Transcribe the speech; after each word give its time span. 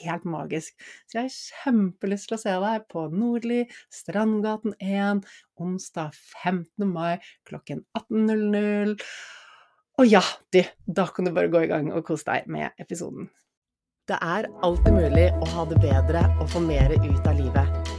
helt 0.00 0.26
magisk. 0.28 0.76
Så 1.06 1.20
jeg 1.20 1.28
har 1.28 1.36
kjempelyst 1.36 2.30
til 2.30 2.38
å 2.38 2.42
se 2.42 2.58
deg 2.66 2.86
på 2.92 3.06
Nordli, 3.12 3.62
Strandgaten 3.92 4.76
1, 4.82 5.24
onsdag 5.62 6.14
15. 6.42 6.86
mai 6.90 7.16
klokken 7.48 7.84
18.00. 7.98 8.96
Og 9.96 10.12
ja, 10.12 10.22
du, 10.52 10.60
da 10.84 11.08
kan 11.08 11.24
du 11.24 11.32
bare 11.32 11.52
gå 11.52 11.64
i 11.64 11.72
gang 11.72 11.88
og 11.94 12.04
kose 12.08 12.28
deg 12.28 12.50
med 12.52 12.76
episoden. 12.82 13.30
Det 14.06 14.18
er 14.22 14.46
alltid 14.62 14.94
mulig 14.94 15.26
å 15.40 15.48
ha 15.56 15.64
det 15.66 15.80
bedre 15.82 16.22
og 16.36 16.46
få 16.52 16.62
mer 16.62 16.94
ut 16.94 17.26
av 17.26 17.40
livet. 17.40 17.75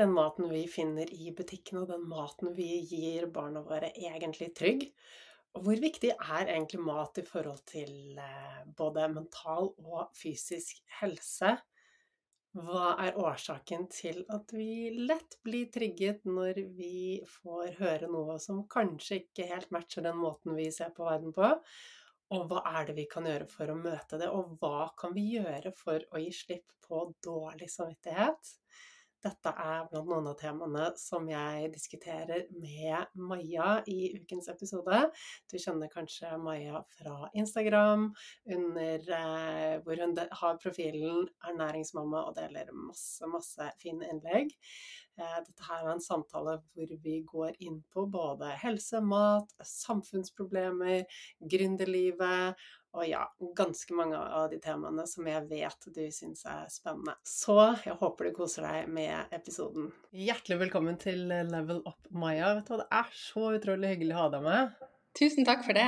Den 0.00 0.12
maten 0.16 0.48
vi 0.48 0.64
finner 0.70 1.10
i 1.12 1.30
butikken, 1.36 1.82
og 1.82 1.90
den 1.92 2.06
maten 2.08 2.54
vi 2.56 2.68
gir 2.88 3.28
barna 3.32 3.62
våre, 3.66 3.92
egentlig 3.92 4.50
trygg? 4.56 4.86
Og 5.58 5.66
hvor 5.66 5.80
viktig 5.82 6.12
er 6.14 6.46
egentlig 6.46 6.80
mat 6.86 7.18
i 7.18 7.26
forhold 7.26 7.64
til 7.68 8.18
eh, 8.22 8.60
både 8.78 9.08
mental 9.10 9.72
og 9.82 10.14
fysisk 10.16 10.78
helse? 11.00 11.56
Hva 12.56 12.96
er 13.04 13.18
årsaken 13.18 13.84
til 13.94 14.24
at 14.34 14.50
vi 14.54 14.90
lett 14.96 15.36
blir 15.46 15.68
trigget 15.70 16.24
når 16.26 16.58
vi 16.74 17.20
får 17.30 17.76
høre 17.78 18.08
noe 18.10 18.40
som 18.42 18.64
kanskje 18.70 19.20
ikke 19.20 19.46
helt 19.52 19.70
matcher 19.74 20.06
den 20.06 20.18
måten 20.18 20.56
vi 20.58 20.66
ser 20.74 20.94
på 20.96 21.06
verden 21.06 21.34
på? 21.34 21.50
Og 22.34 22.46
hva 22.50 22.62
er 22.78 22.88
det 22.88 22.96
vi 22.98 23.08
kan 23.10 23.26
gjøre 23.26 23.46
for 23.50 23.70
å 23.70 23.78
møte 23.78 24.18
det, 24.18 24.30
og 24.30 24.54
hva 24.62 24.88
kan 24.98 25.14
vi 25.14 25.32
gjøre 25.36 25.74
for 25.78 26.02
å 26.14 26.22
gi 26.22 26.30
slipp 26.34 26.74
på 26.86 27.08
dårlig 27.26 27.70
samvittighet? 27.70 28.54
Dette 29.24 29.52
er 29.52 29.84
blant 29.90 30.08
noen 30.08 30.30
av 30.30 30.36
temaene 30.40 30.86
som 31.00 31.26
jeg 31.28 31.70
diskuterer 31.74 32.46
med 32.56 33.10
Maja 33.20 33.80
i 33.90 34.14
ukens 34.16 34.48
episode. 34.52 35.02
Du 35.50 35.58
kjenner 35.60 35.92
kanskje 35.92 36.32
Maja 36.40 36.80
fra 36.96 37.28
Instagram, 37.36 38.08
under, 38.56 39.10
eh, 39.18 39.76
hvor 39.84 40.00
hun 40.00 40.16
har 40.16 40.58
profilen 40.62 41.28
'ernæringsmamma' 41.44 42.26
og 42.28 42.34
deler 42.36 42.72
masse, 42.72 43.26
masse 43.26 43.70
fine 43.82 44.08
innlegg. 44.08 44.56
Eh, 45.20 45.38
dette 45.44 45.66
her 45.68 45.84
er 45.84 45.92
en 45.92 46.00
samtale 46.00 46.56
hvor 46.72 46.92
vi 47.04 47.20
går 47.26 47.56
inn 47.60 47.82
på 47.92 48.06
både 48.10 48.54
helse, 48.62 49.00
mat, 49.04 49.52
samfunnsproblemer, 49.60 51.04
gründerlivet 51.42 52.56
og 52.96 53.06
ja, 53.06 53.22
ganske 53.56 53.94
mange 53.94 54.18
av 54.18 54.48
de 54.50 54.58
temaene 54.62 55.04
som 55.06 55.26
jeg 55.28 55.44
vet 55.50 55.88
du 55.94 56.02
syns 56.10 56.42
er 56.48 56.64
spennende. 56.72 57.14
Så 57.26 57.56
jeg 57.84 57.94
håper 58.00 58.28
du 58.28 58.36
koser 58.36 58.66
deg 58.66 58.88
med 58.90 59.34
episoden. 59.34 59.90
Hjertelig 60.10 60.58
velkommen 60.64 60.98
til 61.00 61.28
Level 61.28 61.84
Up, 61.86 62.00
Maja. 62.10 62.54
Vet 62.58 62.66
du 62.66 62.74
hva, 62.74 62.80
det 62.82 62.88
er 63.00 63.12
så 63.14 63.52
utrolig 63.58 63.92
hyggelig 63.94 64.16
å 64.16 64.24
ha 64.24 64.32
deg 64.34 64.46
med. 64.48 64.88
Tusen 65.18 65.46
takk 65.46 65.62
for 65.66 65.78
det. 65.78 65.86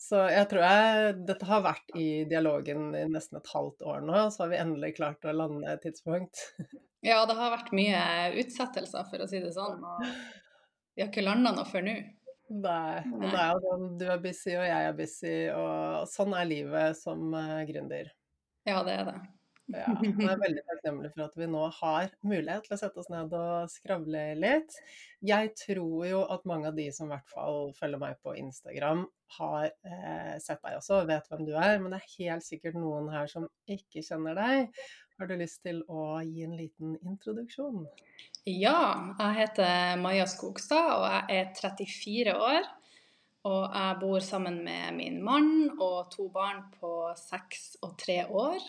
Så 0.00 0.26
jeg 0.28 0.48
tror 0.50 0.66
jeg 0.66 1.14
dette 1.28 1.46
har 1.48 1.62
vært 1.64 1.94
i 1.96 2.08
dialogen 2.28 2.90
i 2.98 3.06
nesten 3.08 3.38
et 3.38 3.54
halvt 3.54 3.86
år 3.86 4.02
nå, 4.04 4.26
så 4.34 4.44
har 4.44 4.52
vi 4.52 4.60
endelig 4.60 4.96
klart 4.98 5.24
å 5.24 5.32
lande 5.32 5.70
et 5.72 5.86
tidspunkt. 5.86 6.42
Ja, 7.06 7.20
det 7.28 7.36
har 7.38 7.52
vært 7.54 7.70
mye 7.76 8.02
utsettelser, 8.42 9.06
for 9.06 9.22
å 9.22 9.30
si 9.30 9.38
det 9.38 9.54
sånn. 9.54 9.78
Og 9.78 10.02
vi 10.96 11.04
har 11.04 11.10
ikke 11.12 11.22
landa 11.22 11.52
noe 11.54 11.68
før 11.68 11.84
nå. 11.86 11.94
Nei. 12.48 13.02
Men 13.10 13.30
det 13.30 13.38
er 13.42 13.54
jo 13.54 13.62
sånn 13.64 13.86
du 14.00 14.04
er 14.06 14.20
busy, 14.22 14.52
og 14.54 14.66
jeg 14.68 14.90
er 14.90 14.98
busy, 14.98 15.38
og 15.56 16.10
sånn 16.10 16.36
er 16.38 16.50
livet 16.50 16.98
som 16.98 17.32
uh, 17.34 17.62
gründer. 17.68 18.12
Ja, 18.66 18.82
det 18.86 19.00
er 19.00 19.10
det. 19.10 19.18
Ja, 19.74 19.96
jeg 19.98 20.28
er 20.30 20.38
veldig 20.38 20.62
takknemlig 20.68 21.08
for 21.10 21.24
at 21.24 21.32
vi 21.34 21.46
nå 21.50 21.64
har 21.80 22.12
mulighet 22.22 22.68
til 22.68 22.76
å 22.76 22.78
sette 22.78 23.02
oss 23.02 23.08
ned 23.10 23.32
og 23.34 23.70
skravle 23.72 24.22
litt. 24.38 24.76
Jeg 25.26 25.50
tror 25.58 26.04
jo 26.06 26.20
at 26.30 26.46
mange 26.46 26.70
av 26.70 26.78
de 26.78 26.84
som 26.94 27.08
i 27.08 27.16
hvert 27.16 27.32
fall 27.32 27.72
følger 27.74 27.98
meg 27.98 28.20
på 28.22 28.36
Instagram, 28.38 29.02
har 29.40 29.66
eh, 29.66 30.36
sett 30.38 30.62
deg 30.62 30.78
også 30.78 31.00
og 31.00 31.08
vet 31.10 31.26
hvem 31.32 31.42
du 31.48 31.56
er, 31.58 31.80
men 31.82 31.90
det 31.90 31.98
er 31.98 32.12
helt 32.12 32.46
sikkert 32.46 32.78
noen 32.78 33.10
her 33.10 33.26
som 33.30 33.48
ikke 33.66 34.04
kjenner 34.06 34.38
deg. 34.38 34.84
Har 35.18 35.30
du 35.30 35.34
lyst 35.40 35.64
til 35.66 35.82
å 35.90 36.20
gi 36.22 36.46
en 36.46 36.54
liten 36.60 36.94
introduksjon? 37.02 37.82
Ja, 38.46 38.94
jeg 39.18 39.34
heter 39.40 39.96
Maja 39.98 40.22
Skogstad 40.30 40.92
og 40.94 41.04
jeg 41.10 41.38
er 41.40 41.48
34 41.58 42.34
år. 42.38 42.68
Og 43.46 43.64
jeg 43.74 43.96
bor 43.98 44.22
sammen 44.22 44.60
med 44.62 44.94
min 44.94 45.16
mann 45.22 45.72
og 45.82 46.12
to 46.12 46.28
barn 46.30 46.60
på 46.78 47.10
seks 47.18 47.74
og 47.82 47.96
tre 47.98 48.20
år. 48.30 48.62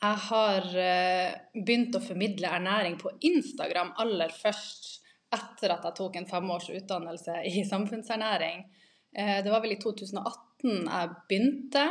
Jeg 0.00 0.20
har 0.28 0.70
eh, 0.80 1.36
begynt 1.52 1.98
å 1.98 2.02
formidle 2.04 2.48
ernæring 2.48 2.96
på 3.00 3.12
Instagram 3.28 3.92
aller 4.00 4.32
først 4.32 4.88
etter 5.36 5.76
at 5.76 5.84
jeg 5.84 5.98
tok 6.00 6.16
en 6.16 6.30
femårs 6.30 6.70
utdannelse 6.72 7.42
i 7.52 7.60
samfunnsernæring. 7.68 8.64
Eh, 9.12 9.36
det 9.44 9.52
var 9.52 9.60
vel 9.66 9.76
i 9.76 9.80
2018 9.84 10.88
jeg 10.88 11.14
begynte. 11.28 11.86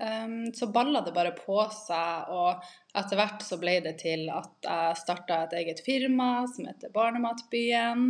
Ehm, 0.00 0.54
så 0.54 0.66
balla 0.66 1.00
det 1.00 1.12
bare 1.12 1.32
på 1.36 1.60
seg, 1.74 2.32
og 2.32 2.62
etter 2.96 3.20
hvert 3.20 3.44
så 3.44 3.58
ble 3.60 3.78
det 3.84 3.98
til 4.00 4.28
at 4.32 4.68
jeg 4.68 5.00
starta 5.02 5.42
et 5.44 5.56
eget 5.60 5.82
firma 5.84 6.46
som 6.50 6.68
heter 6.70 6.92
Barnematbyen. 6.94 8.06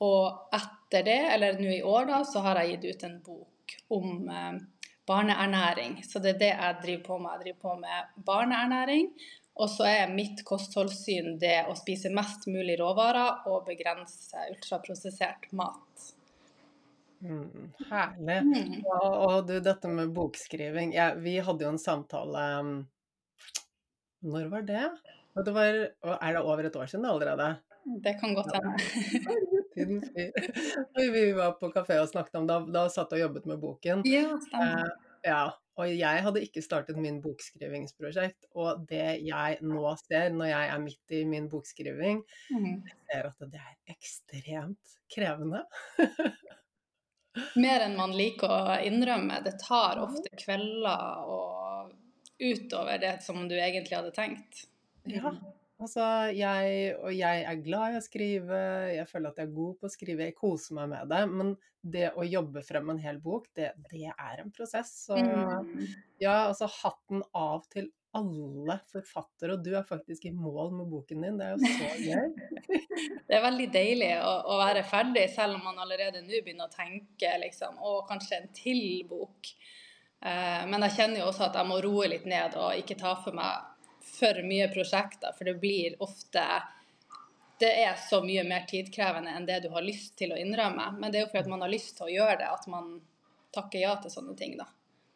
Og 0.00 0.56
etter 0.56 1.04
det, 1.04 1.20
eller 1.34 1.60
nå 1.60 1.74
i 1.76 1.82
år, 1.84 2.06
da, 2.08 2.22
så 2.24 2.40
har 2.46 2.62
jeg 2.62 2.78
gitt 2.78 2.86
ut 2.94 3.08
en 3.08 3.18
bok 3.24 3.74
om 3.92 4.30
eh, 4.32 4.54
barneernæring. 5.10 5.98
Så 6.06 6.22
det 6.24 6.36
er 6.36 6.40
det 6.40 6.54
jeg 6.54 6.78
driver 6.86 7.04
på 7.04 7.18
med. 7.20 7.34
Jeg 7.34 7.44
driver 7.44 7.60
på 7.66 7.74
med 7.82 8.24
barneernæring. 8.30 9.12
Og 9.60 9.68
så 9.68 9.84
er 9.90 10.14
mitt 10.14 10.40
kostholdssyn 10.48 11.34
det 11.42 11.66
å 11.68 11.76
spise 11.76 12.12
mest 12.16 12.46
mulig 12.48 12.78
råvarer 12.80 13.44
og 13.50 13.66
begrense 13.68 14.48
ultraprosessert 14.54 15.50
mat. 15.52 16.14
Mm, 17.20 17.72
herlig. 17.90 18.38
Mm. 18.46 18.76
Og, 18.96 19.14
og, 19.14 19.34
du, 19.48 19.58
dette 19.60 19.88
med 19.92 20.12
bokskriving 20.16 20.94
ja, 20.96 21.10
Vi 21.20 21.34
hadde 21.44 21.66
jo 21.66 21.72
en 21.74 21.80
samtale 21.80 22.44
mm, 22.64 22.78
Når 24.32 24.46
var 24.54 24.64
det? 24.64 24.86
det 25.44 25.52
var, 25.52 25.80
er 26.16 26.32
det 26.32 26.40
over 26.40 26.64
et 26.64 26.76
år 26.80 26.88
siden 26.88 27.04
allerede? 27.08 27.50
Det 28.04 28.14
kan 28.20 28.34
godt 28.34 28.50
hende. 28.56 28.72
vi 31.14 31.32
var 31.36 31.54
på 31.60 31.70
kafé 31.72 32.00
og 32.00 32.08
snakket 32.10 32.40
om 32.40 32.48
Da, 32.48 32.58
da 32.68 32.88
satt 32.92 33.12
og 33.16 33.22
jobbet 33.22 33.46
med 33.48 33.60
boken. 33.62 34.04
Ja, 34.08 34.36
stemmer. 34.44 34.90
Eh, 34.90 35.30
ja, 35.30 35.42
og 35.80 35.88
jeg 35.96 36.22
hadde 36.24 36.42
ikke 36.44 36.62
startet 36.64 36.98
min 37.00 37.20
bokskrivingsprosjekt. 37.24 38.50
Og 38.52 38.84
det 38.90 39.20
jeg 39.24 39.58
nå 39.64 39.94
ser, 40.02 40.28
når 40.36 40.52
jeg 40.52 40.70
er 40.74 40.84
midt 40.84 41.16
i 41.16 41.24
min 41.28 41.48
bokskriving, 41.52 42.22
mm. 42.52 42.70
jeg 42.90 42.96
ser 43.08 43.30
at 43.30 43.52
det 43.54 43.62
er 43.64 43.96
ekstremt 43.96 44.98
krevende. 45.14 45.64
Mer 47.60 47.84
enn 47.86 47.96
man 47.98 48.12
liker 48.16 48.50
å 48.50 48.76
innrømme. 48.86 49.38
Det 49.44 49.54
tar 49.62 50.00
ofte 50.02 50.32
kvelder 50.38 51.30
og 51.30 51.92
utover 52.40 52.98
det 53.02 53.16
som 53.22 53.46
du 53.48 53.56
egentlig 53.58 53.98
hadde 53.98 54.12
tenkt. 54.16 54.64
Ja, 55.08 55.32
altså 55.80 56.06
jeg, 56.34 56.94
og 56.98 57.12
jeg 57.14 57.44
er 57.46 57.62
glad 57.64 57.94
i 57.94 58.00
å 58.00 58.04
skrive, 58.04 58.60
jeg 58.96 59.08
føler 59.10 59.30
at 59.30 59.40
jeg 59.40 59.50
er 59.50 59.56
god 59.56 59.78
på 59.78 59.88
å 59.88 59.92
skrive, 59.92 60.28
jeg 60.28 60.38
koser 60.38 60.78
meg 60.80 60.90
med 60.94 61.12
det. 61.12 61.22
Men 61.30 61.54
det 61.80 62.10
å 62.16 62.26
jobbe 62.26 62.64
frem 62.66 62.90
en 62.92 63.00
hel 63.00 63.20
bok, 63.22 63.48
det, 63.56 63.70
det 63.92 64.10
er 64.10 64.42
en 64.42 64.52
prosess. 64.54 64.92
Så 65.06 65.16
mm. 65.20 65.86
ja, 66.22 66.46
altså 66.48 66.68
hatten 66.80 67.24
av 67.36 67.64
til 67.72 67.88
alle 68.18 68.76
forfattere, 68.90 69.54
og 69.54 69.64
du 69.64 69.74
er 69.78 69.86
faktisk 69.86 70.24
i 70.26 70.32
mål 70.34 70.72
med 70.80 70.88
boken 70.90 71.26
din. 71.26 71.36
Det 71.38 71.46
er 71.46 71.52
jo 71.54 71.68
så 71.70 71.90
gøy. 72.02 72.78
det 73.28 73.36
er 73.36 73.44
veldig 73.44 73.68
deilig 73.74 74.10
å, 74.24 74.32
å, 74.50 74.56
være 74.64 74.82
ferdig, 74.88 75.28
selv 75.34 75.58
om 75.58 75.68
man 75.68 75.78
allerede 75.84 76.24
nå 76.24 76.40
begynner 76.40 76.66
å 76.66 76.74
tenke 76.74 77.36
liksom, 77.44 77.78
å, 77.78 78.00
kanskje 78.08 78.40
en 78.40 78.50
til 78.56 78.82
bok. 79.10 79.52
Eh, 80.20 80.64
men 80.66 80.88
jeg 80.88 80.96
kjenner 80.98 81.22
jo 81.22 81.28
også 81.30 81.46
at 81.46 81.60
jeg 81.60 81.70
må 81.70 81.78
roe 81.84 82.10
litt 82.10 82.26
ned 82.28 82.58
og 82.58 82.82
ikke 82.82 82.98
ta 82.98 83.14
for 83.22 83.36
meg 83.36 83.68
for 84.10 84.42
mye 84.44 84.66
prosjekter, 84.72 85.32
for 85.36 85.46
det 85.46 85.60
blir 85.62 85.94
ofte 86.02 86.44
det 87.60 87.70
er 87.84 87.96
så 88.00 88.22
mye 88.24 88.42
mer 88.48 88.64
tidkrevende 88.68 89.34
enn 89.36 89.46
det 89.46 89.58
du 89.66 89.68
har 89.74 89.84
lyst 89.84 90.14
til 90.16 90.32
å 90.32 90.38
innrømme. 90.40 90.86
Men 90.96 91.12
det 91.12 91.20
er 91.20 91.26
jo 91.26 91.32
fordi 91.34 91.52
man 91.52 91.64
har 91.66 91.72
lyst 91.72 91.98
til 91.98 92.08
å 92.08 92.12
gjøre 92.14 92.38
det, 92.40 92.48
at 92.48 92.64
man 92.72 92.94
takker 93.52 93.82
ja 93.82 93.92
til 94.00 94.12
sånne 94.14 94.32
ting, 94.38 94.54
da. 94.56 94.64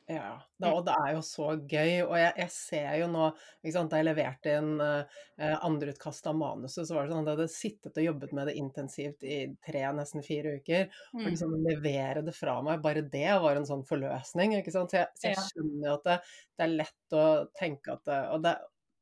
Ja, 0.05 0.35
da, 0.61 0.69
og 0.77 0.83
det 0.85 0.93
er 1.01 1.15
jo 1.17 1.21
så 1.25 1.47
gøy. 1.57 1.93
Og 2.05 2.13
jeg, 2.19 2.33
jeg 2.43 2.53
ser 2.53 2.89
jo 3.01 3.07
nå 3.09 3.29
sant, 3.73 3.89
Da 3.89 4.01
jeg 4.01 4.09
leverte 4.11 4.53
inn 4.59 4.75
uh, 4.83 5.23
andreutkast 5.65 6.29
av 6.29 6.37
manuset, 6.37 6.85
så 6.85 6.97
var 6.97 7.07
det 7.07 7.15
sånn 7.15 7.23
at 7.23 7.31
jeg 7.31 7.39
hadde 7.39 7.55
sittet 7.55 8.01
og 8.03 8.07
jobbet 8.11 8.35
med 8.37 8.51
det 8.51 8.57
intensivt 8.61 9.25
i 9.25 9.39
tre, 9.65 9.87
nesten 9.97 10.27
fire 10.27 10.59
uker. 10.61 10.91
Mm. 11.15 11.23
Og 11.23 11.31
liksom 11.31 11.57
levere 11.65 12.27
det 12.27 12.37
fra 12.37 12.59
meg, 12.67 12.85
bare 12.85 13.07
det 13.09 13.33
var 13.47 13.57
en 13.57 13.69
sånn 13.71 13.87
forløsning. 13.89 14.59
ikke 14.61 14.77
sant? 14.77 14.93
Så 14.93 15.01
jeg, 15.01 15.11
så 15.17 15.33
jeg 15.33 15.49
skjønner 15.49 15.89
jo 15.89 15.97
at 15.97 16.07
det, 16.11 16.21
det, 16.53 16.69
er 16.69 16.79
lett 16.85 17.19
å 17.25 17.27
tenke 17.57 17.97
at 17.97 18.07
det, 18.11 18.21
Og 18.37 18.45
det, 18.45 18.55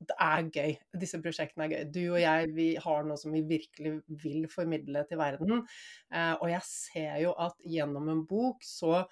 det 0.06 0.20
er 0.22 0.48
gøy. 0.54 0.78
Disse 1.02 1.22
prosjektene 1.22 1.66
er 1.66 1.76
gøy. 1.76 1.84
Du 1.98 2.02
og 2.04 2.22
jeg 2.22 2.54
vi 2.54 2.70
har 2.86 3.04
noe 3.10 3.18
som 3.18 3.34
vi 3.34 3.42
virkelig 3.50 3.98
vil 4.22 4.46
formidle 4.54 5.02
til 5.10 5.18
verden. 5.18 5.66
Uh, 6.14 6.34
og 6.38 6.48
jeg 6.54 6.66
ser 6.70 7.22
jo 7.26 7.34
at 7.42 7.58
gjennom 7.66 8.10
en 8.14 8.26
bok 8.30 8.62
så 8.66 9.02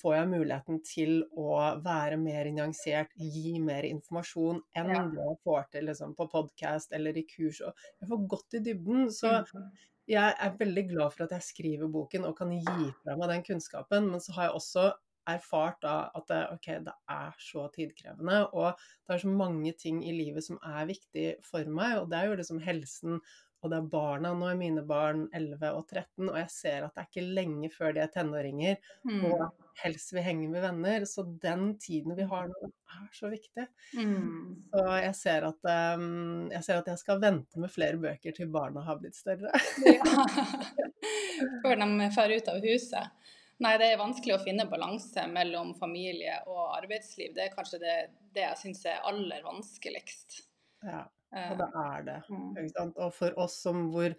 får 0.00 0.14
jeg 0.16 0.30
muligheten 0.32 0.80
til 0.86 1.14
å 1.38 1.56
være 1.84 2.18
mer 2.20 2.50
nyansert, 2.54 3.14
gi 3.14 3.56
mer 3.62 3.86
informasjon 3.88 4.60
enn 4.78 4.90
ja. 4.90 5.04
det 5.10 5.22
jeg 5.22 5.40
får 5.46 5.68
til 5.74 5.88
liksom, 5.90 6.14
på 6.18 6.28
podkast 6.32 6.94
eller 6.96 7.16
i 7.18 7.24
kurs. 7.28 7.62
Jeg 7.62 8.10
får 8.10 8.26
gått 8.34 8.58
i 8.58 8.62
dybden. 8.68 9.08
Så 9.14 9.30
mm. 9.46 9.70
jeg 10.10 10.36
er 10.46 10.58
veldig 10.60 10.86
glad 10.90 11.14
for 11.14 11.26
at 11.26 11.36
jeg 11.38 11.48
skriver 11.50 11.92
boken 11.94 12.26
og 12.28 12.36
kan 12.40 12.52
gi 12.56 12.90
fra 13.02 13.16
meg 13.20 13.30
den 13.36 13.46
kunnskapen. 13.46 14.10
Men 14.10 14.24
så 14.24 14.36
har 14.36 14.48
jeg 14.48 14.58
også 14.60 14.90
erfart 15.30 15.78
da 15.80 15.94
at 16.18 16.26
det, 16.28 16.42
okay, 16.52 16.82
det 16.84 16.92
er 17.08 17.38
så 17.40 17.64
tidkrevende, 17.72 18.42
og 18.52 18.74
det 19.06 19.14
er 19.14 19.22
så 19.22 19.30
mange 19.32 19.72
ting 19.80 20.02
i 20.04 20.12
livet 20.12 20.44
som 20.44 20.58
er 20.60 20.90
viktig 20.90 21.28
for 21.46 21.70
meg. 21.70 22.02
Og 22.02 22.10
det 22.10 22.20
er 22.20 22.28
jo 22.28 22.38
liksom 22.42 22.60
helsen 22.64 23.22
og 23.64 23.72
det 23.72 23.80
er 23.80 23.90
barna. 23.90 24.32
Nå 24.36 24.48
er 24.50 24.58
mine 24.60 24.84
barn 24.86 25.26
11 25.32 25.70
og 25.72 25.84
13, 25.88 26.28
og 26.28 26.38
jeg 26.38 26.50
ser 26.52 26.86
at 26.86 26.94
det 26.94 27.04
er 27.04 27.10
ikke 27.10 27.36
lenge 27.40 27.70
før 27.72 27.94
de 27.96 28.02
er 28.04 28.10
tenåringer 28.12 28.76
mm. 29.08 29.22
og 29.30 29.44
helst 29.80 30.12
vil 30.14 30.26
henge 30.26 30.48
med 30.52 30.64
venner. 30.64 31.06
Så 31.08 31.24
den 31.42 31.72
tiden 31.82 32.16
vi 32.18 32.26
har 32.30 32.50
nå, 32.50 32.70
er 32.94 33.08
så 33.16 33.30
viktig. 33.32 33.66
Mm. 33.96 34.68
Så 34.70 34.84
jeg 35.00 35.14
ser, 35.18 35.48
at, 35.50 35.70
um, 35.98 36.50
jeg 36.52 36.66
ser, 36.66 36.82
at, 36.82 36.92
jeg 36.92 37.02
skal 37.02 37.22
vente 37.24 37.62
med 37.62 37.72
flere 37.72 38.00
bøker 38.00 38.36
til 38.36 38.52
barna 38.52 38.84
har 38.86 39.00
blitt 39.00 39.18
større. 39.18 39.52
ja. 39.88 40.04
Før 41.64 41.80
de 41.80 42.10
drar 42.14 42.32
ut 42.32 42.52
av 42.52 42.62
huset. 42.64 43.32
Nei, 43.62 43.76
det 43.78 43.92
er 43.92 44.00
vanskelig 44.00 44.34
å 44.34 44.42
finne 44.42 44.66
balanse 44.66 45.24
mellom 45.30 45.74
familie 45.78 46.40
og 46.50 46.74
arbeidsliv. 46.74 47.34
Det 47.36 47.46
er 47.46 47.54
kanskje 47.54 47.80
det, 47.82 47.98
det 48.34 48.42
jeg 48.42 48.60
syns 48.60 48.82
er 48.90 49.04
aller 49.08 49.44
vanskeligst. 49.46 50.40
Ja. 50.84 51.04
Og 51.34 51.60
det 51.60 51.70
er 51.84 52.08
det. 52.08 52.18
Mm. 52.30 52.90
Og 52.94 53.14
for 53.14 53.38
oss 53.44 53.60
som 53.64 53.88
hvor 53.92 54.12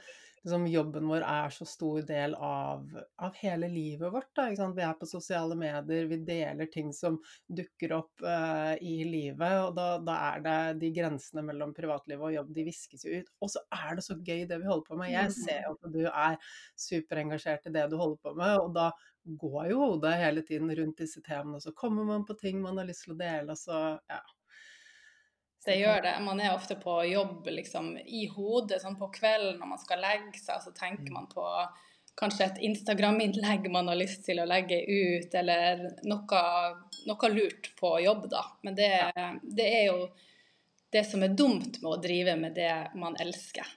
liksom, 0.45 0.67
jobben 0.67 1.07
vår 1.07 1.24
er 1.25 1.50
så 1.50 1.65
stor 1.65 2.01
del 2.05 2.36
av, 2.36 2.86
av 3.17 3.34
hele 3.41 3.69
livet 3.69 4.13
vårt. 4.13 4.29
Da, 4.36 4.50
Vi 4.51 4.84
er 4.84 4.93
på 5.00 5.07
sosiale 5.10 5.55
medier, 5.55 6.05
vi 6.05 6.17
deler 6.17 6.69
ting 6.72 6.93
som 6.93 7.17
dukker 7.48 7.95
opp 7.98 8.22
uh, 8.22 8.75
i 8.81 9.03
livet. 9.10 9.55
Og 9.65 9.74
da, 9.77 9.88
da, 10.05 10.19
er 10.34 10.45
det 10.45 10.60
de 10.84 10.91
grensene 11.00 11.45
mellom 11.45 11.74
privatliv 11.74 12.22
og 12.22 12.36
jobb, 12.36 12.53
de 12.53 12.67
viskes 12.69 13.07
jo 13.07 13.19
ut. 13.22 13.34
Og 13.41 13.55
så 13.55 13.65
er 13.74 13.98
det 13.98 14.05
så 14.05 14.19
gøy 14.19 14.45
det 14.45 14.62
vi 14.62 14.69
holder 14.69 14.88
på 14.88 15.01
med. 15.01 15.13
Jeg 15.13 15.34
mm. 15.34 15.36
ser 15.39 15.67
at 15.72 15.91
du 15.98 16.01
er 16.05 16.39
superengasjert 16.88 17.69
i 17.69 17.75
det 17.75 17.89
du 17.91 17.98
holder 17.98 18.22
på 18.22 18.38
med, 18.38 18.57
og 18.62 18.74
da 18.77 18.91
går 19.25 19.72
jo 19.72 19.81
hodet 19.81 20.17
hele 20.22 20.45
tiden 20.45 20.69
rundt 20.77 21.01
disse 21.01 21.22
temaene. 21.25 21.62
Så 21.62 21.74
kommer 21.74 22.05
man 22.05 22.25
på 22.25 22.38
ting 22.38 22.62
man 22.62 22.77
har 22.77 22.86
lyst 22.86 23.07
til 23.07 23.15
å 23.15 23.19
dele, 23.19 23.55
og 23.55 23.57
så 23.57 23.79
ja. 23.98 24.22
Det 25.65 25.79
gjør 25.79 26.03
det. 26.05 26.13
Man 26.22 26.39
er 26.39 26.53
ofte 26.53 26.77
på 26.77 27.00
jobb 27.10 27.48
liksom, 27.50 27.95
i 27.98 28.27
hodet 28.29 28.81
sånn 28.84 28.98
på 29.00 29.10
kvelden 29.15 29.57
når 29.57 29.72
man 29.72 29.81
skal 29.81 30.03
legge 30.03 30.38
seg, 30.38 30.62
så 30.62 30.74
tenker 30.75 31.10
mm. 31.10 31.15
man 31.15 31.29
på 31.31 31.45
kanskje 32.19 32.45
et 32.45 32.62
Instagram-innlegg 32.69 33.65
man 33.72 33.89
har 33.91 33.98
lyst 34.00 34.24
til 34.27 34.39
å 34.39 34.48
legge 34.48 34.77
ut, 34.86 35.34
eller 35.36 35.81
noe, 36.07 36.43
noe 37.10 37.31
lurt 37.34 37.72
på 37.79 37.95
jobb, 38.05 38.29
da. 38.31 38.43
Men 38.63 38.77
det, 38.77 38.91
det, 39.41 39.65
er 39.65 39.89
jo 39.89 40.05
det 40.95 41.03
som 41.10 41.25
er 41.25 41.36
dumt 41.36 41.81
med 41.81 41.89
å 41.91 42.00
drive 42.01 42.38
med 42.39 42.55
det 42.55 42.72
man 42.95 43.17
elsker. 43.19 43.67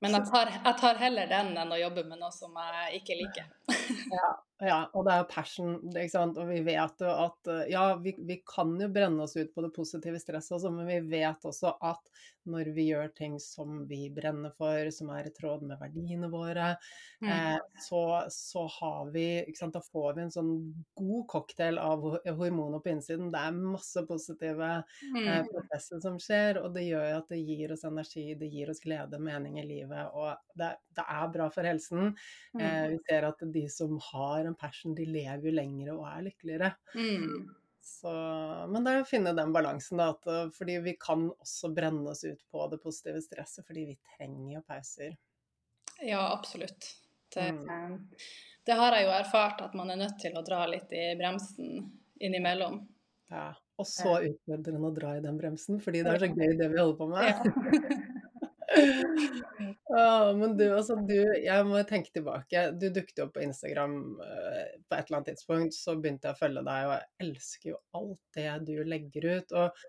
Men 0.00 0.16
jeg 0.16 0.30
tar, 0.30 0.50
jeg 0.56 0.76
tar 0.80 0.98
heller 1.02 1.28
den 1.28 1.52
enn 1.60 1.72
å 1.76 1.78
jobbe 1.78 2.06
med 2.08 2.22
noe 2.24 2.32
som 2.32 2.56
jeg 2.56 3.02
ikke 3.02 3.20
liker. 3.20 3.52
Ja, 4.10 4.32
ja, 4.62 4.84
og 4.94 5.06
det 5.06 5.14
er 5.16 5.26
passion, 5.30 5.78
ikke 5.90 6.12
sant. 6.12 6.38
Og 6.38 6.46
vi 6.50 6.60
vet 6.66 7.02
jo 7.02 7.10
at 7.10 7.50
ja, 7.70 7.88
vi, 8.00 8.14
vi, 8.22 8.38
kan 8.46 8.76
jo 8.80 8.90
brenne 8.92 9.26
oss 9.26 9.34
ut 9.36 9.50
på 9.54 9.64
det 9.64 9.72
positive 9.74 10.20
stresset 10.22 10.58
også, 10.58 10.70
men 10.74 10.86
vi 10.88 11.00
vet 11.16 11.48
også 11.48 11.74
at 11.82 12.12
når 12.50 12.68
vi 12.76 12.88
gjør 12.90 13.08
ting 13.16 13.36
som 13.40 13.84
vi 13.88 14.08
brenner 14.12 14.52
for, 14.58 14.90
som 14.92 15.10
er 15.14 15.28
i 15.28 15.32
tråd 15.34 15.64
med 15.64 15.80
verdiene 15.80 16.28
våre, 16.32 16.74
mm. 17.24 17.30
eh, 17.30 17.58
så, 17.86 18.02
så, 18.32 18.66
har 18.78 19.10
vi 19.14 19.24
ikke 19.42 19.60
sant, 19.60 19.74
Da 19.74 19.82
får 19.84 20.16
vi 20.16 20.24
en 20.26 20.34
sånn 20.34 20.52
god 20.98 21.24
cocktail 21.30 21.80
av 21.80 22.04
hormoner 22.26 22.82
på 22.84 22.92
innsiden. 22.92 23.30
Det 23.32 23.40
er 23.40 23.56
masse 23.56 24.04
positive 24.08 24.70
eh, 24.76 25.16
mm. 25.16 25.50
prosesser 25.52 26.02
som 26.04 26.18
skjer, 26.20 26.60
og 26.62 26.76
det 26.76 26.86
gjør 26.86 27.08
jo 27.10 27.20
at 27.22 27.32
det 27.32 27.40
gir 27.40 27.74
oss 27.74 27.86
energi, 27.88 28.26
det 28.40 28.50
gir 28.52 28.72
oss 28.72 28.82
glede, 28.84 29.20
mening 29.24 29.58
i 29.60 29.66
livet, 29.66 30.12
og 30.12 30.34
det, 30.58 30.74
det 30.94 31.06
er 31.16 31.32
bra 31.32 31.48
for 31.54 31.66
helsen. 31.66 32.12
Mm. 32.54 32.60
Eh, 32.60 32.84
vi 32.94 33.00
ser 33.08 33.28
at 33.30 33.46
de 33.56 33.64
som 33.72 33.96
har 34.12 34.43
en 34.48 34.56
passion, 34.58 34.94
de 34.96 35.06
lever 35.08 35.48
jo 35.48 35.52
lengre 35.54 35.94
og 35.96 36.08
er 36.10 36.24
lykkeligere. 36.28 36.72
Mm. 36.94 37.44
Så, 37.84 38.10
men 38.72 38.84
det 38.84 38.92
er 38.94 39.02
å 39.02 39.08
finne 39.08 39.34
den 39.36 39.52
balansen, 39.52 40.00
da. 40.00 40.10
At, 40.14 40.26
eh, 40.30 40.46
fordi 40.56 40.78
vi 40.86 40.96
kan 41.00 41.26
også 41.32 41.68
brenne 41.76 42.14
oss 42.14 42.24
ut 42.24 42.40
på 42.50 42.64
det 42.72 42.80
positive 42.80 43.20
stresset, 43.24 43.66
fordi 43.66 43.84
vi 43.90 43.98
trenger 44.16 44.54
jo 44.56 44.62
pauser. 44.64 45.18
Ja, 46.00 46.22
absolutt. 46.32 46.94
Det, 47.34 47.50
mm. 47.52 47.98
det 48.66 48.78
har 48.78 48.96
jeg 48.96 49.06
jo 49.08 49.12
erfart, 49.18 49.60
at 49.66 49.76
man 49.76 49.92
er 49.92 50.00
nødt 50.00 50.16
til 50.22 50.36
å 50.38 50.44
dra 50.46 50.64
litt 50.70 50.92
i 50.96 51.10
bremsen 51.18 51.84
innimellom. 52.24 52.80
Ja, 53.32 53.50
og 53.80 53.88
så 53.90 54.16
utfordrende 54.30 54.88
å 54.88 54.94
dra 54.94 55.16
i 55.18 55.22
den 55.24 55.38
bremsen, 55.40 55.80
fordi 55.82 56.04
det 56.06 56.14
er 56.14 56.24
så 56.24 56.30
gøy 56.30 56.56
det 56.60 56.70
vi 56.70 56.80
holder 56.80 57.00
på 57.00 57.10
med. 57.10 57.32
Ja. 57.34 58.20
Ja, 59.94 60.32
men 60.34 60.56
du, 60.58 60.64
altså 60.74 60.96
du 61.06 61.14
Jeg 61.14 61.66
må 61.68 61.78
tenke 61.86 62.10
tilbake. 62.14 62.64
Du 62.80 62.88
dukket 62.92 63.22
opp 63.24 63.34
på 63.36 63.44
Instagram 63.44 63.94
uh, 64.18 64.64
på 64.88 64.96
et 64.96 65.06
eller 65.06 65.20
annet 65.20 65.30
tidspunkt, 65.32 65.76
så 65.76 65.94
begynte 65.98 66.30
jeg 66.30 66.36
å 66.36 66.40
følge 66.40 66.64
deg, 66.66 66.88
og 66.88 66.94
jeg 66.96 67.28
elsker 67.28 67.70
jo 67.70 67.80
alt 68.00 68.38
det 68.38 68.50
du 68.66 68.74
legger 68.88 69.28
ut. 69.30 69.56
Og 69.60 69.86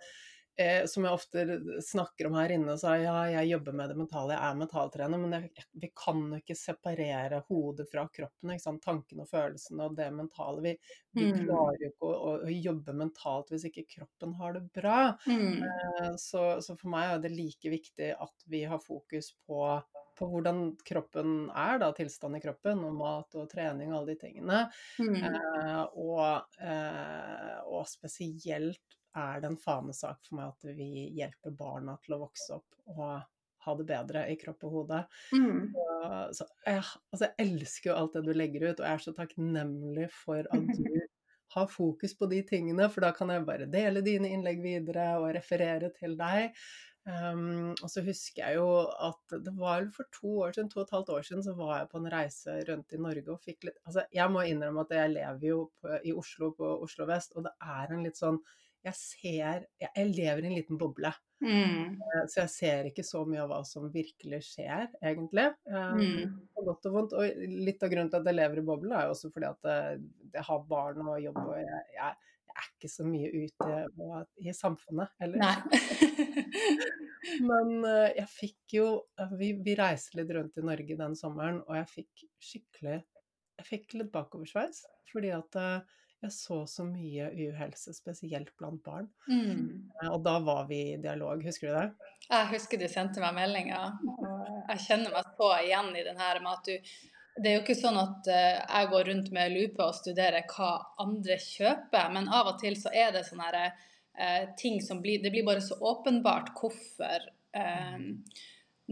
eh, 0.58 0.86
som 0.90 1.06
jeg 1.06 1.18
ofte 1.18 1.46
snakker 1.84 2.30
om 2.30 2.38
her 2.40 2.54
inne, 2.56 2.76
så 2.80 2.96
ja, 3.02 3.16
jeg 3.32 3.52
jobber 3.52 3.76
med 3.80 3.92
det 3.92 3.98
mentale, 4.00 4.36
jeg 4.36 4.50
er 4.50 4.60
mentaltrener, 4.60 5.22
men 5.22 5.36
jeg, 5.38 5.66
vi 5.84 5.90
kan 5.96 6.22
jo 6.32 6.42
ikke 6.42 6.58
separere 6.60 7.42
hodet 7.50 7.88
fra 7.92 8.06
kroppen. 8.14 8.54
ikke 8.54 8.66
sant? 8.66 8.84
Tankene 8.86 9.26
og 9.26 9.32
følelsene 9.32 9.90
og 9.90 9.98
det 10.00 10.10
mentale. 10.16 10.64
Vi, 10.66 10.76
vi 11.18 11.28
mm. 11.32 11.42
klarer 11.44 11.82
jo 11.84 11.92
ikke 11.92 12.10
å, 12.10 12.14
å, 12.16 12.38
å, 12.46 12.54
jobbe 12.68 12.96
mentalt 13.02 13.52
hvis 13.54 13.68
ikke 13.70 13.88
kroppen 13.98 14.38
har 14.40 14.56
det 14.58 14.64
bra. 14.76 15.00
Mm. 15.28 15.66
Eh, 15.66 16.14
så, 16.22 16.48
så, 16.64 16.78
for 16.80 16.94
meg 16.94 17.12
er 17.12 17.26
det 17.26 17.36
like 17.36 17.76
viktig 17.76 18.14
at 18.16 18.50
vi 18.52 18.66
har 18.70 18.82
fokus 18.84 19.34
på 19.48 19.66
på 20.16 20.28
hvordan 20.32 20.60
kroppen 20.88 21.50
er, 21.52 21.80
da, 21.82 21.90
tilstanden 21.96 22.40
i 22.40 22.44
kroppen, 22.44 22.84
og 22.88 23.00
mat 23.00 23.36
og 23.40 23.50
trening 23.52 23.92
og 23.92 23.98
alle 24.00 24.14
de 24.14 24.20
tingene. 24.22 24.62
Mm. 25.02 25.18
Eh, 25.20 25.82
og, 26.00 26.56
eh, 26.64 27.58
og, 27.66 27.84
spesielt 27.92 29.00
er 29.16 29.42
det 29.42 29.52
en 29.52 29.62
fanesak 29.62 30.20
for 30.28 30.40
meg 30.40 30.52
at 30.52 30.76
vi 30.78 31.08
hjelper 31.18 31.56
barna 31.56 31.96
til 32.04 32.18
å 32.18 32.22
vokse 32.26 32.58
opp 32.58 32.96
og 32.96 33.24
ha 33.66 33.76
det 33.80 33.88
bedre 33.90 34.24
i 34.30 34.38
kropp 34.38 34.66
og 34.68 34.80
hode. 34.80 35.02
Mm. 35.34 35.74
Så, 35.74 36.10
så 36.38 36.48
jeg, 36.68 36.82
altså 36.84 37.26
jeg, 37.26 37.36
elsker 37.48 37.90
jo 37.90 38.00
alt 38.00 38.18
det 38.18 38.26
du 38.28 38.34
legger 38.38 38.68
ut, 38.68 38.80
og 38.80 38.86
jeg 38.86 38.94
er 38.94 39.06
så 39.06 39.14
takknemlig 39.18 40.10
for 40.14 40.50
at 40.54 40.74
du 40.78 41.00
har 41.56 41.70
fokus 41.72 42.14
på 42.18 42.30
de 42.30 42.42
tingene, 42.46 42.90
for 42.92 43.06
da 43.06 43.14
kan 43.16 43.32
jeg 43.34 43.46
bare 43.48 43.70
dele 43.72 44.04
dine 44.06 44.30
innlegg 44.36 44.62
videre 44.64 45.14
og 45.22 45.32
referere 45.38 45.90
til 45.98 46.18
deg. 46.20 46.52
Um, 47.06 47.76
og 47.86 47.90
så 47.94 48.02
husker 48.02 48.42
jeg 48.42 48.58
jo 48.58 48.70
at 48.82 49.36
det 49.46 49.52
var 49.54 49.84
for 49.94 50.10
to 50.14 50.32
år 50.42 50.56
siden, 50.56 50.72
to 50.72 50.80
og 50.82 50.88
et 50.88 50.94
halvt 50.96 51.12
år 51.14 51.28
siden, 51.28 51.44
så 51.46 51.54
var 51.58 51.76
jeg 51.78 51.90
på 51.92 52.00
en 52.02 52.10
reise 52.10 52.56
rundt 52.70 52.96
i 52.98 53.02
Norge 53.02 53.30
og 53.30 53.44
fikk 53.46 53.68
litt 53.68 53.78
Altså, 53.86 54.08
jeg 54.14 54.34
må 54.34 54.42
innrømme 54.50 54.86
at 54.88 54.96
jeg 54.98 55.12
lever 55.14 55.46
jo 55.52 55.60
på, 55.82 56.00
i 56.02 56.16
Oslo, 56.18 56.50
på 56.58 56.72
Oslo 56.82 57.06
vest, 57.10 57.38
og 57.38 57.46
det 57.46 57.54
er 57.62 57.94
en 57.94 58.02
litt 58.08 58.18
sånn 58.18 58.42
jeg 58.86 58.98
ser 59.00 59.64
Jeg 59.82 60.12
lever 60.12 60.44
i 60.44 60.50
en 60.50 60.58
liten 60.60 60.80
boble. 60.80 61.12
Mm. 61.44 61.96
Eh, 62.02 62.26
så 62.32 62.44
jeg 62.44 62.52
ser 62.54 62.90
ikke 62.90 63.06
så 63.06 63.24
mye 63.28 63.42
av 63.44 63.52
hva 63.52 63.62
som 63.68 63.88
virkelig 63.92 64.42
skjer, 64.50 64.88
egentlig. 65.04 65.48
Eh, 65.70 65.98
mm. 66.00 66.36
På 66.56 66.66
godt 66.70 66.88
og 66.90 66.98
vondt. 66.98 67.16
Og 67.18 67.48
litt 67.68 67.84
av 67.84 67.92
grunnen 67.92 68.12
til 68.12 68.22
at 68.22 68.30
jeg 68.30 68.40
lever 68.40 68.62
i 68.62 68.68
boble, 68.68 68.94
er 68.94 69.10
jo 69.10 69.16
også 69.16 69.32
fordi 69.34 69.50
at 69.50 69.72
jeg, 69.72 70.06
eh, 70.32 70.46
har 70.50 70.70
barn 70.70 71.04
og 71.06 71.20
jobb, 71.24 71.42
og 71.44 71.58
jeg, 71.60 71.82
jeg, 71.98 72.30
jeg, 72.46 72.56
er 72.56 72.70
ikke 72.70 72.92
så 72.94 73.04
mye 73.08 73.30
ute 73.36 73.80
i 74.40 74.54
samfunnet 74.56 75.26
ellers. 75.26 75.66
Men 77.50 77.72
jeg 78.16 78.28
fikk 78.32 78.76
jo 78.78 78.86
vi, 79.36 79.50
vi 79.66 79.74
reiste 79.76 80.22
litt 80.22 80.32
rundt 80.36 80.62
i 80.62 80.64
Norge 80.64 80.96
den 81.02 81.18
sommeren, 81.20 81.58
og 81.66 81.76
jeg 81.82 81.90
fikk 81.92 82.24
skikkelig 82.40 83.02
Jeg 83.60 83.68
fikk 83.68 83.98
litt 84.00 84.14
bakoversveis. 84.14 84.86
Fordi 85.12 85.34
at 85.36 85.58
jeg 86.24 86.34
så 86.34 86.62
så 86.70 86.86
mye 86.88 87.28
uhelse, 87.34 87.94
spesielt 87.94 88.52
blant 88.58 88.82
barn. 88.86 89.10
Mm. 89.30 89.92
Eh, 90.02 90.12
og 90.12 90.22
da 90.26 90.38
var 90.44 90.70
vi 90.70 90.82
i 90.94 91.02
dialog, 91.02 91.44
husker 91.46 91.70
du 91.70 91.76
det? 91.78 92.12
Jeg 92.30 92.52
husker 92.54 92.82
du 92.82 92.88
sendte 92.90 93.22
meg 93.24 93.36
meldinger. 93.38 94.00
Jeg 94.72 94.82
kjenner 94.88 95.14
meg 95.14 95.36
så 95.38 95.52
igjen 95.60 95.92
i 95.94 96.06
den 96.08 96.22
her 96.22 96.42
med 96.42 96.56
at 96.56 96.72
du 96.72 96.96
Det 97.36 97.50
er 97.50 97.58
jo 97.58 97.64
ikke 97.66 97.76
sånn 97.76 97.98
at 98.00 98.28
eh, 98.32 98.62
jeg 98.64 98.88
går 98.94 99.10
rundt 99.10 99.26
med 99.36 99.52
lupe 99.52 99.84
og 99.84 99.98
studerer 99.98 100.46
hva 100.48 100.70
andre 101.04 101.36
kjøper, 101.36 102.14
men 102.16 102.30
av 102.32 102.54
og 102.54 102.62
til 102.62 102.78
så 102.80 102.94
er 102.96 103.10
det 103.12 103.26
sånne 103.28 103.50
her, 103.50 103.74
eh, 104.16 104.46
ting 104.56 104.80
som 104.82 105.02
blir 105.04 105.20
Det 105.22 105.34
blir 105.34 105.44
bare 105.44 105.62
så 105.62 105.76
åpenbart 105.76 106.54
hvorfor 106.56 107.28
eh, 107.60 108.06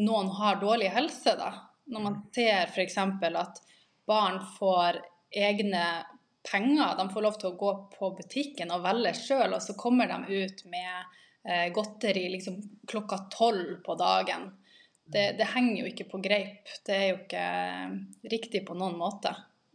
noen 0.04 0.34
har 0.42 0.60
dårlig 0.60 0.92
helse, 0.92 1.38
da. 1.40 1.54
Når 1.88 2.04
man 2.04 2.20
ser 2.36 2.68
f.eks. 2.68 2.98
at 3.00 3.64
barn 4.08 4.42
får 4.58 5.00
egne 5.32 5.86
penger. 6.52 6.96
De 6.98 7.08
får 7.14 7.26
lov 7.26 7.38
til 7.40 7.52
å 7.52 7.58
gå 7.60 7.74
på 7.94 8.10
butikken 8.18 8.74
og 8.76 8.84
velge 8.86 9.14
sjøl, 9.18 9.56
og 9.56 9.62
så 9.64 9.76
kommer 9.80 10.10
de 10.12 10.44
ut 10.44 10.66
med 10.72 11.16
eh, 11.48 11.70
godteri 11.76 12.28
liksom 12.36 12.60
klokka 12.90 13.26
tolv 13.34 13.80
på 13.86 13.96
dagen. 14.00 14.50
Det, 15.04 15.34
det, 15.38 15.50
henger 15.52 15.82
jo 15.82 15.92
ikke 15.92 16.10
på 16.12 16.22
greip. 16.24 16.70
Det 16.86 16.96
er 16.96 17.08
jo 17.10 17.22
ikke 17.22 17.46
eh, 17.46 17.96
riktig 18.32 18.64
på 18.68 18.78
noen 18.80 18.98
måte. 19.00 19.34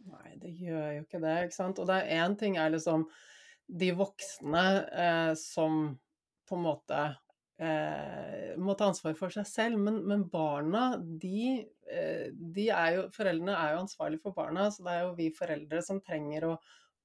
Nei, 0.09 0.35
det 0.41 0.55
gjør 0.57 0.93
jo 0.97 1.05
ikke 1.05 1.23
det, 1.23 1.35
ikke 1.47 1.59
sant. 1.59 1.81
Og 1.81 1.89
det 1.89 1.99
er 2.01 2.23
én 2.25 2.37
ting 2.39 2.57
er 2.57 2.73
liksom 2.73 3.07
de 3.69 3.91
voksne 3.93 4.67
eh, 4.89 5.33
som 5.37 5.83
på 6.49 6.57
en 6.57 6.65
måte 6.65 7.01
eh, 7.59 8.55
må 8.59 8.75
ta 8.77 8.89
ansvar 8.89 9.15
for 9.19 9.33
seg 9.33 9.47
selv, 9.47 9.79
men, 9.83 10.01
men 10.07 10.25
barna, 10.31 10.91
de, 10.99 11.65
eh, 11.91 12.27
de, 12.31 12.69
er 12.69 12.97
jo 12.97 13.07
Foreldrene 13.15 13.55
er 13.55 13.75
jo 13.75 13.83
ansvarlige 13.85 14.23
for 14.25 14.37
barna, 14.37 14.69
så 14.71 14.85
det 14.85 14.95
er 14.95 15.05
jo 15.05 15.15
vi 15.19 15.29
foreldre 15.35 15.83
som 15.85 16.01
trenger 16.03 16.49
å 16.49 16.53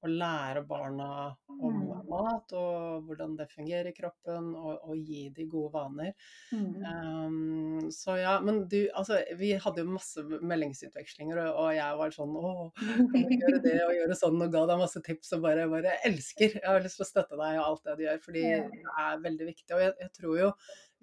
å 0.05 0.13
lære 0.21 0.63
barna 0.67 1.09
om 1.55 1.75
mm. 1.75 2.07
mat 2.09 2.53
og 2.57 3.05
hvordan 3.07 3.35
det 3.39 3.47
fungerer 3.51 3.89
i 3.89 3.95
kroppen, 3.95 4.51
og, 4.55 4.89
og 4.89 4.97
gi 4.99 5.27
de 5.35 5.47
gode 5.51 5.71
vaner. 5.73 6.13
Mm. 6.51 6.83
Um, 6.83 7.91
så 7.93 8.17
ja, 8.19 8.35
men 8.43 8.63
du, 8.71 8.79
altså 8.93 9.21
vi 9.39 9.53
hadde 9.61 9.83
jo 9.83 9.95
masse 9.95 10.23
meldingsutvekslinger, 10.25 11.41
og, 11.45 11.61
og 11.63 11.69
jeg 11.77 11.99
var 12.01 12.15
sånn 12.15 12.35
å, 12.39 12.53
kan 12.79 13.11
du 13.13 13.35
gjøre 13.37 13.61
det 13.63 13.77
og 13.85 13.95
gjøre 13.99 14.19
sånn, 14.19 14.41
og 14.45 14.55
ga 14.55 14.65
deg 14.71 14.83
masse 14.83 15.03
tips 15.05 15.35
og 15.37 15.45
bare, 15.47 15.67
bare 15.71 15.97
elsker. 16.07 16.59
Jeg 16.59 16.67
har 16.67 16.83
lyst 16.83 16.99
til 17.01 17.07
å 17.07 17.11
støtte 17.11 17.39
deg 17.39 17.59
og 17.59 17.65
alt 17.69 17.85
det 17.87 17.99
du 17.99 18.05
gjør, 18.07 18.23
fordi 18.25 18.45
det 18.45 18.97
er 19.05 19.23
veldig 19.29 19.51
viktig. 19.51 19.71
Og 19.77 19.85
jeg, 19.85 19.95
jeg 20.03 20.15
tror 20.19 20.41
jo 20.41 20.51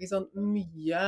liksom, 0.02 0.28
mye 0.52 1.06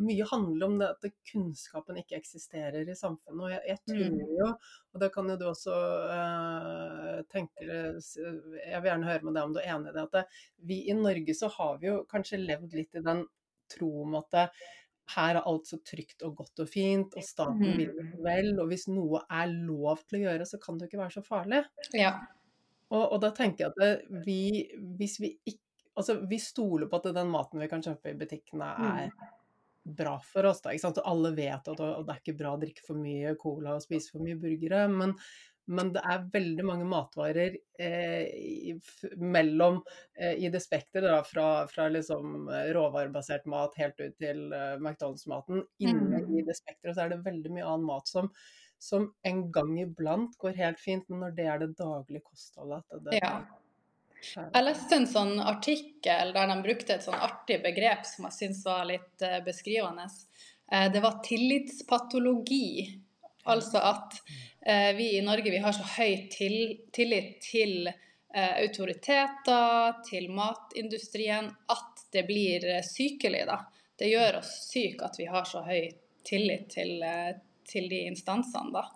mye 0.00 0.26
handler 0.30 0.66
om 0.66 0.78
det 0.80 0.88
at 0.94 1.06
kunnskapen 1.28 1.98
ikke 2.00 2.18
eksisterer 2.18 2.88
i 2.88 2.96
samfunnet. 2.98 3.44
Og 3.44 3.52
jeg, 3.52 3.62
jeg 3.68 3.80
tror 3.90 4.04
mm. 4.14 4.34
jo, 4.38 4.50
og 4.92 5.04
da 5.04 5.08
kan 5.12 5.32
jo 5.32 5.38
du 5.40 5.46
også 5.50 5.78
uh, 6.12 7.22
tenke 7.32 7.66
Jeg 7.66 8.82
vil 8.82 8.90
gjerne 8.90 9.08
høre 9.08 9.26
med 9.28 9.36
deg 9.36 9.46
om 9.46 9.56
du 9.56 9.62
er 9.62 9.72
enig 9.74 9.92
i 9.92 9.96
det, 9.96 10.06
at 10.06 10.18
det, 10.18 10.44
vi 10.68 10.82
i 10.88 10.96
Norge 10.98 11.36
så 11.38 11.50
har 11.56 11.80
vi 11.82 11.90
jo 11.90 12.02
kanskje 12.10 12.40
levd 12.42 12.78
litt 12.78 13.00
i 13.00 13.04
den 13.04 13.26
tro 13.72 13.90
om 14.04 14.18
at 14.20 14.30
det, 14.34 14.46
her 15.16 15.36
er 15.36 15.48
alt 15.48 15.66
så 15.68 15.78
trygt 15.84 16.22
og 16.26 16.36
godt 16.38 16.62
og 16.62 16.68
fint, 16.70 17.16
og 17.18 17.26
staten 17.26 17.74
vil 17.76 17.90
Mm. 17.92 18.12
vel, 18.24 18.52
og 18.60 18.68
hvis 18.70 18.86
noe 18.88 19.24
er 19.28 19.50
lov 19.50 20.04
til 20.06 20.20
å 20.20 20.22
gjøre, 20.28 20.46
så 20.46 20.60
kan 20.62 20.78
det 20.78 20.86
jo 20.86 20.92
ikke 20.92 21.02
være 21.02 21.16
så 21.16 21.22
farlig. 21.26 21.64
Ja. 21.92 22.12
Og, 22.92 23.12
og 23.12 23.20
da 23.20 23.32
tenker 23.34 23.64
jeg 23.64 23.72
at 23.72 23.80
det, 23.82 24.22
vi, 24.24 24.68
hvis 24.98 25.20
vi 25.20 25.36
ikke 25.44 25.60
Altså, 25.92 26.14
vi 26.24 26.38
stoler 26.40 26.88
på 26.88 26.96
at 26.96 27.10
den 27.12 27.28
maten 27.28 27.60
vi 27.60 27.66
kan 27.68 27.82
kjøpe 27.84 28.14
i 28.14 28.16
butikkene, 28.16 28.64
er 28.64 29.10
bra 29.84 30.16
for 30.24 30.46
oss, 30.46 30.60
da. 30.62 30.72
Ikke 30.72 30.86
sant? 30.86 31.00
Og 31.02 31.08
alle 31.12 31.32
vet 31.36 31.70
at 31.72 31.78
det 31.80 32.02
er 32.02 32.20
ikke 32.20 32.38
bra 32.38 32.54
å 32.54 32.60
drikke 32.60 32.84
for 32.86 33.00
mye 33.00 33.34
cola 33.40 33.76
og 33.76 33.84
spise 33.84 34.12
for 34.14 34.24
mye 34.24 34.38
burgere, 34.40 34.84
men, 34.92 35.14
men 35.72 35.92
det 35.94 36.02
er 36.14 36.26
veldig 36.32 36.66
mange 36.68 36.86
matvarer 36.90 37.56
eh, 37.82 38.74
mellom 39.18 39.80
eh, 40.18 40.34
i 40.38 40.50
det 40.52 40.62
spekteret, 40.62 41.28
fra, 41.28 41.46
fra 41.70 41.88
liksom 41.92 42.48
eh, 42.48 42.72
råvarebasert 42.76 43.48
mat 43.50 43.78
helt 43.80 43.98
ut 44.02 44.18
til 44.22 44.44
eh, 44.54 44.74
McDonald's-maten. 44.78 45.64
Inne 45.82 46.22
Mm. 46.22 46.34
i 46.38 46.44
det 46.46 46.58
spekteret 46.58 46.96
så 46.96 47.06
er 47.06 47.14
det 47.14 47.24
veldig 47.26 47.56
mye 47.56 47.66
annen 47.66 47.88
mat 47.88 48.10
som, 48.10 48.30
som 48.82 49.10
en 49.26 49.44
gang 49.54 49.74
iblant 49.82 50.38
går 50.42 50.58
helt 50.58 50.80
fint, 50.82 51.08
men 51.10 51.26
når 51.26 51.36
det 51.38 51.50
er 51.50 51.64
det 51.64 51.74
daglige 51.78 52.26
kostholdet 52.30 52.82
at 52.82 53.04
det, 53.06 53.18
ja. 53.22 53.36
Jeg 54.22 54.64
leste 54.64 54.96
en 54.96 55.08
sånn 55.10 55.40
artikkel 55.42 56.32
der 56.34 56.50
de 56.50 56.56
brukte 56.62 56.94
et 56.94 57.04
sånn 57.04 57.18
artig 57.18 57.58
begrep 57.64 58.06
som 58.06 58.28
jeg 58.28 58.36
syns 58.38 58.62
var 58.66 58.86
litt 58.88 59.24
eh, 59.24 59.40
beskrivende. 59.44 60.06
Eh, 60.70 60.86
det 60.94 61.02
var 61.02 61.18
tillitspatologi. 61.26 62.86
Altså 63.50 63.82
at 63.82 64.20
eh, 64.60 64.92
vi 64.96 65.16
i 65.18 65.24
Norge 65.26 65.50
vi 65.50 65.60
har 65.64 65.74
så 65.74 65.86
høy 65.98 66.28
tillit 66.32 67.40
til 67.50 67.92
autoriteter, 68.32 69.98
til 70.08 70.30
matindustrien, 70.32 71.50
at 71.68 72.04
det 72.16 72.22
blir 72.24 72.64
sykelig, 72.80 73.42
da. 73.44 73.58
Det 73.92 74.08
gjør 74.08 74.38
oss 74.38 74.54
syke 74.70 75.04
at 75.04 75.18
vi 75.20 75.26
har 75.28 75.44
så 75.44 75.60
høy 75.66 75.90
tillit 76.24 76.70
til, 76.72 77.04
til 77.68 77.90
de 77.92 77.98
instansene, 78.08 78.72
da. 78.72 78.86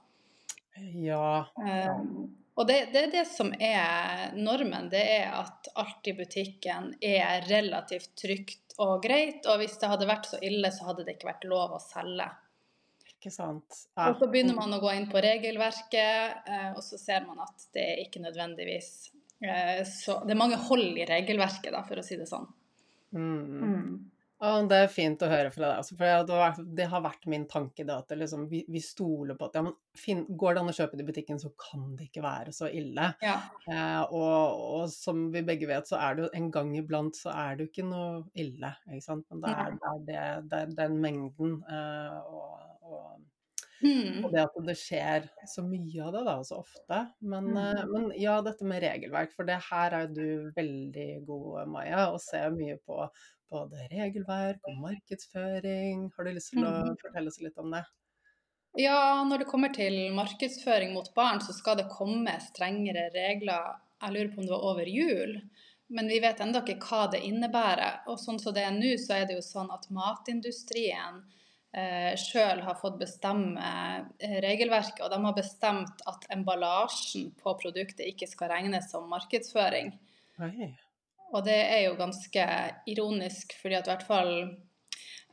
Ja. 0.94 1.46
Eh, 1.66 2.00
og 2.56 2.64
det, 2.68 2.76
det 2.94 3.02
er 3.04 3.12
det 3.12 3.24
som 3.28 3.50
er 3.52 4.32
normen. 4.36 4.88
Det 4.92 5.02
er 5.18 5.34
at 5.36 5.68
alt 5.76 6.08
i 6.08 6.14
butikken 6.16 6.94
er 7.04 7.44
relativt 7.50 8.14
trygt 8.16 8.72
og 8.80 9.02
greit. 9.04 9.44
Og 9.44 9.60
hvis 9.60 9.76
det 9.80 9.90
hadde 9.92 10.08
vært 10.08 10.30
så 10.30 10.40
ille, 10.40 10.70
så 10.72 10.88
hadde 10.88 11.04
det 11.04 11.18
ikke 11.18 11.28
vært 11.28 11.44
lov 11.50 11.76
å 11.76 11.82
selge. 11.82 12.30
Ikke 13.12 13.32
sant. 13.34 13.82
Ja. 13.92 14.08
Og 14.08 14.22
så 14.22 14.30
begynner 14.32 14.56
man 14.56 14.72
å 14.72 14.80
gå 14.80 14.88
inn 14.96 15.08
på 15.12 15.20
regelverket, 15.20 16.48
eh, 16.48 16.70
og 16.72 16.80
så 16.84 16.96
ser 17.00 17.28
man 17.28 17.44
at 17.44 17.68
det 17.76 17.84
er 17.92 18.02
ikke 18.06 18.24
nødvendigvis 18.24 18.90
eh, 19.44 19.80
så 19.88 20.20
Det 20.24 20.32
er 20.32 20.40
mange 20.40 20.60
hold 20.68 20.96
i 20.96 21.06
regelverket, 21.08 21.72
da, 21.76 21.84
for 21.84 22.00
å 22.00 22.04
si 22.06 22.16
det 22.16 22.28
sånn. 22.30 22.48
Mm. 23.16 23.96
Ja, 24.36 24.50
det 24.68 24.78
er 24.84 24.90
fint 24.92 25.22
å 25.24 25.28
høre 25.30 25.50
fra 25.52 25.70
deg. 25.70 25.86
For 25.96 26.66
det 26.76 26.86
har, 26.92 27.02
vært, 27.04 27.24
min 27.32 27.46
tanke, 27.48 27.86
da, 27.88 28.02
at 28.02 28.12
liksom, 28.12 28.44
vi, 28.50 28.62
vi 28.68 28.82
stoler 28.84 29.38
på 29.38 29.48
at 29.48 29.56
ja, 29.56 29.62
men 29.64 30.26
går 30.28 30.56
det 30.56 30.62
an 30.62 30.72
å 30.72 30.76
kjøpe 30.76 30.98
det 30.98 31.06
i 31.06 31.08
butikken, 31.08 31.40
så 31.40 31.52
kan 31.56 31.86
det 31.96 32.10
ikke 32.10 32.24
være 32.24 32.52
så 32.52 32.68
ille. 32.68 33.08
Ja. 33.24 33.38
Eh, 33.64 34.02
og, 34.04 34.66
og 34.80 34.90
som 34.92 35.30
vi 35.32 35.44
begge 35.46 35.70
vet, 35.70 35.88
så 35.88 36.00
er 36.02 36.18
det 36.18 36.26
jo 36.26 36.32
en 36.36 36.50
gang 36.52 36.74
iblant 36.76 37.16
så 37.16 37.32
er 37.32 37.56
det 37.56 37.64
jo 37.64 37.72
ikke 37.72 37.88
noe 37.88 38.10
ille, 38.36 38.74
ikke 38.90 39.06
sant. 39.06 39.24
Men 39.30 39.46
det 39.46 39.54
er, 39.54 39.72
det 39.80 39.88
er, 39.94 40.04
det, 40.10 40.20
det 40.52 40.60
er 40.60 40.76
den 40.84 41.00
mengden 41.00 41.56
eh, 41.72 42.20
og, 42.28 42.60
og 42.84 43.08
Mm. 43.84 44.24
og 44.24 44.32
det 44.32 44.40
at 44.40 44.54
det 44.66 44.74
skjer 44.80 45.26
så 45.52 45.62
mye 45.66 46.04
av 46.06 46.12
det, 46.14 46.24
da, 46.24 46.36
så 46.42 46.60
ofte. 46.62 47.00
Men, 47.20 47.50
Mm. 47.52 47.56
eh, 47.56 47.84
men 47.92 48.12
ja, 48.20 48.40
dette 48.42 48.64
med 48.64 48.82
regelverk, 48.82 49.32
for 49.36 49.44
det 49.44 49.58
her 49.70 49.90
er 49.92 50.06
du 50.06 50.50
veldig 50.56 51.26
god, 51.26 51.68
Maja, 51.68 52.10
og 52.12 52.20
ser 52.20 52.50
mye 52.50 52.78
på 52.86 53.08
både 53.50 53.88
regelverk 53.92 54.60
og 54.66 54.80
markedsføring. 54.82 56.10
Har 56.16 56.24
du 56.24 56.30
lyst 56.32 56.52
til 56.52 56.64
å 56.64 56.72
Mm. 56.88 56.96
fortelle 57.02 57.28
oss 57.28 57.40
litt 57.40 57.58
om 57.58 57.70
det? 57.70 57.84
Ja, 58.78 59.24
når 59.24 59.38
det 59.38 59.46
kommer 59.46 59.72
til 59.72 60.12
markedsføring 60.12 60.92
mot 60.92 61.14
barn, 61.14 61.40
så 61.40 61.52
skal 61.52 61.76
det 61.76 61.88
komme 61.88 62.40
strengere 62.40 63.10
regler. 63.14 63.76
Jeg 64.02 64.12
lurer 64.12 64.34
på 64.34 64.38
om 64.38 64.46
det 64.46 64.50
var 64.50 64.64
over 64.72 64.84
jul. 64.86 65.40
Men 65.88 66.08
vi 66.08 66.18
vet 66.20 66.38
ennå 66.40 66.60
ikke 66.66 66.80
hva 66.82 67.10
det 67.10 67.22
innebærer. 67.22 68.00
Og 68.08 68.18
sånn 68.18 68.40
som 68.40 68.52
det 68.52 68.64
er 68.64 68.72
nå, 68.72 68.96
så 68.98 69.14
er 69.22 69.26
det 69.26 69.36
jo 69.36 69.40
sånn 69.40 69.70
at 69.72 69.86
matindustrien 69.88 71.22
eh, 71.72 72.12
sjøl 72.20 72.62
har 72.66 72.78
fått 72.80 72.98
bestemme 73.00 73.70
eh, 74.18 74.38
regelverket. 74.44 75.02
Og 75.04 75.12
de 75.12 75.20
har 75.24 75.36
bestemt 75.36 76.04
at 76.06 76.28
emballasjen 76.34 77.32
på 77.40 77.56
produktet 77.60 78.06
ikke 78.06 78.28
skal 78.30 78.52
regnes 78.54 78.90
som 78.92 79.08
markedsføring. 79.10 79.94
Nei. 80.42 80.72
Og 81.34 81.42
det 81.44 81.58
er 81.58 81.88
jo 81.88 81.98
ganske 81.98 82.44
ironisk, 82.86 83.56
fordi 83.60 83.78
at 83.78 83.88
i 83.88 83.92
hvert 83.92 84.06
fall 84.06 84.32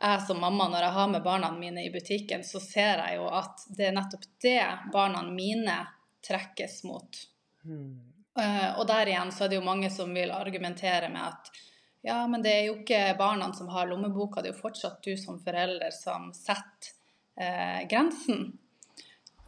jeg 0.04 0.24
som 0.28 0.40
mamma, 0.42 0.68
når 0.68 0.84
jeg 0.84 0.96
har 0.98 1.12
med 1.14 1.24
barna 1.24 1.52
mine 1.56 1.86
i 1.86 1.92
butikken, 1.92 2.42
så 2.44 2.60
ser 2.60 3.00
jeg 3.06 3.20
jo 3.22 3.28
at 3.32 3.62
det 3.78 3.88
er 3.88 3.94
nettopp 3.96 4.26
det 4.44 4.64
barna 4.92 5.22
mine 5.30 5.78
trekkes 6.26 6.82
mot. 6.88 7.22
Hmm. 7.64 8.02
Uh, 8.34 8.80
og 8.82 8.88
der 8.90 9.12
igjen 9.12 9.32
så 9.32 9.46
er 9.46 9.52
det 9.52 9.60
jo 9.60 9.66
mange 9.68 9.92
som 9.94 10.10
vil 10.16 10.34
argumentere 10.34 11.12
med 11.14 11.22
at 11.30 11.52
ja, 12.04 12.18
men 12.28 12.42
det 12.44 12.52
er 12.52 12.66
jo 12.68 12.80
ikke 12.82 13.16
barna 13.16 13.48
som 13.56 13.70
har 13.72 13.88
lommeboka, 13.88 14.42
det 14.42 14.52
er 14.52 14.58
jo 14.58 14.64
fortsatt 14.66 15.06
du 15.06 15.14
som 15.16 15.38
forelder 15.40 15.94
som 15.96 16.34
setter 16.36 16.92
eh, 17.40 17.86
grensen. 17.88 18.50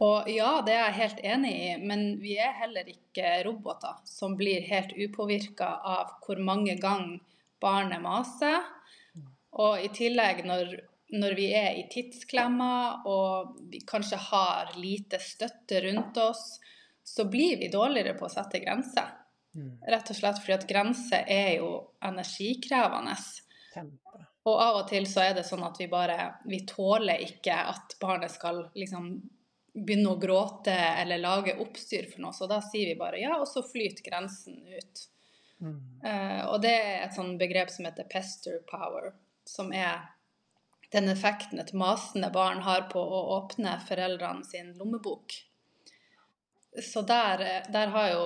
Og 0.00 0.28
ja, 0.28 0.62
det 0.64 0.72
er 0.72 0.82
jeg 0.86 0.96
helt 0.96 1.20
enig 1.24 1.52
i, 1.52 1.68
men 1.80 2.06
vi 2.20 2.38
er 2.40 2.56
heller 2.56 2.88
ikke 2.88 3.42
roboter 3.44 4.00
som 4.08 4.38
blir 4.40 4.64
helt 4.68 4.92
upåvirka 4.96 5.68
av 5.84 6.16
hvor 6.24 6.40
mange 6.40 6.78
ganger 6.80 7.20
barnet 7.60 8.00
maser. 8.04 8.64
Og 9.56 9.84
i 9.84 9.92
tillegg, 9.92 10.42
når, 10.48 10.74
når 11.16 11.36
vi 11.36 11.50
er 11.56 11.76
i 11.76 11.86
tidsklemma 11.92 13.04
og 13.08 13.56
vi 13.72 13.80
kanskje 13.88 14.20
har 14.30 14.72
lite 14.80 15.20
støtte 15.20 15.84
rundt 15.84 16.20
oss, 16.24 16.58
så 17.04 17.28
blir 17.28 17.60
vi 17.60 17.72
dårligere 17.72 18.16
på 18.18 18.28
å 18.28 18.32
sette 18.32 18.64
grenser. 18.64 19.12
Hmm. 19.56 19.76
Rett 19.88 20.10
og 20.12 20.18
slett 20.18 20.40
fordi 20.42 20.56
at 20.58 20.66
grenser 20.68 21.28
er 21.32 21.54
jo 21.62 21.70
energikrevende. 22.04 23.14
Kjempe. 23.72 24.26
Og 24.46 24.60
av 24.62 24.82
og 24.82 24.90
til 24.90 25.08
så 25.10 25.24
er 25.24 25.34
det 25.38 25.46
sånn 25.48 25.64
at 25.66 25.78
vi 25.80 25.88
bare 25.90 26.36
Vi 26.46 26.60
tåler 26.68 27.24
ikke 27.24 27.56
at 27.72 27.96
barnet 28.02 28.34
skal 28.34 28.66
liksom 28.76 29.08
begynne 29.76 30.14
å 30.14 30.20
gråte 30.20 30.72
eller 30.72 31.20
lage 31.20 31.56
oppstyr 31.60 32.06
for 32.08 32.22
noe, 32.24 32.32
så 32.32 32.46
da 32.48 32.62
sier 32.64 32.88
vi 32.88 32.96
bare 32.96 33.18
ja, 33.20 33.34
og 33.36 33.44
så 33.50 33.60
flyter 33.66 34.06
grensen 34.06 34.62
ut. 34.64 35.02
Mm. 35.60 35.74
Uh, 36.00 36.42
og 36.52 36.62
det 36.64 36.72
er 36.72 37.02
et 37.04 37.16
sånn 37.16 37.34
begrep 37.40 37.68
som 37.72 37.84
heter 37.84 38.08
pester 38.08 38.62
power, 38.70 39.10
som 39.44 39.72
er 39.76 40.06
den 40.94 41.10
effekten 41.12 41.60
et 41.60 41.74
masende 41.76 42.30
barn 42.32 42.62
har 42.64 42.86
på 42.92 43.00
å 43.00 43.20
åpne 43.36 43.74
foreldrene 43.84 44.48
sin 44.48 44.72
lommebok. 44.78 45.36
Så 46.82 47.02
der, 47.02 47.42
der 47.72 47.86
har 47.86 48.08
jo 48.12 48.24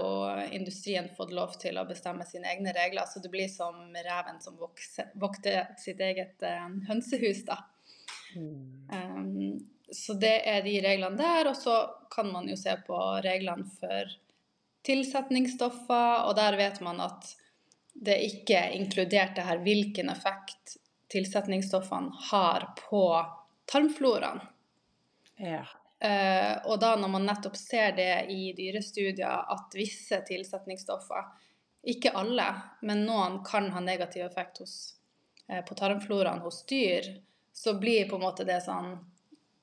industrien 0.50 1.08
fått 1.16 1.32
lov 1.32 1.52
til 1.62 1.78
å 1.78 1.84
bestemme 1.86 2.26
sine 2.26 2.50
egne 2.50 2.72
regler, 2.74 3.06
så 3.06 3.22
det 3.22 3.30
blir 3.30 3.48
som 3.48 3.92
reven 3.94 4.40
som 4.42 4.56
vokser, 4.58 5.12
vokter 5.14 5.68
sitt 5.78 6.00
eget 6.02 6.42
uh, 6.42 6.66
hønsehus, 6.88 7.44
da. 7.46 7.60
Mm. 8.34 8.88
Um, 8.90 9.60
så 9.92 10.14
det 10.18 10.34
er 10.50 10.64
de 10.66 10.76
reglene 10.82 11.18
der, 11.18 11.50
og 11.50 11.56
så 11.58 11.76
kan 12.10 12.30
man 12.32 12.48
jo 12.50 12.58
se 12.58 12.74
på 12.86 12.98
reglene 13.22 13.66
for 13.78 14.10
tilsetningsstoffer, 14.86 16.26
og 16.26 16.34
der 16.38 16.58
vet 16.58 16.80
man 16.82 17.02
at 17.06 17.34
det 17.94 18.16
ikke 18.24 18.56
er 18.56 18.76
inkludert 18.78 19.34
det 19.36 19.46
her 19.46 19.62
hvilken 19.62 20.10
effekt 20.12 20.78
tilsetningsstoffene 21.10 22.14
har 22.30 22.70
på 22.78 23.04
tarmfloraen. 23.70 24.40
Ja. 25.40 25.66
Eh, 26.00 26.56
og 26.64 26.78
da 26.80 26.94
når 26.96 27.10
man 27.12 27.26
nettopp 27.28 27.56
ser 27.60 27.92
det 27.96 28.12
i 28.32 28.54
dyrestudier 28.56 29.52
at 29.52 29.74
visse 29.76 30.16
tilsetningsstoffer, 30.28 31.26
ikke 31.92 32.12
alle, 32.16 32.46
men 32.84 33.04
noen 33.04 33.40
kan 33.44 33.68
ha 33.74 33.82
negativ 33.84 34.24
effekt 34.24 34.62
hos, 34.62 34.76
eh, 35.48 35.60
på 35.64 35.76
tarmfloraen 35.76 36.40
hos 36.44 36.62
dyr, 36.68 37.10
så 37.52 37.74
blir 37.80 38.08
på 38.08 38.16
en 38.16 38.24
måte 38.24 38.46
det 38.48 38.62
sånn 38.64 38.94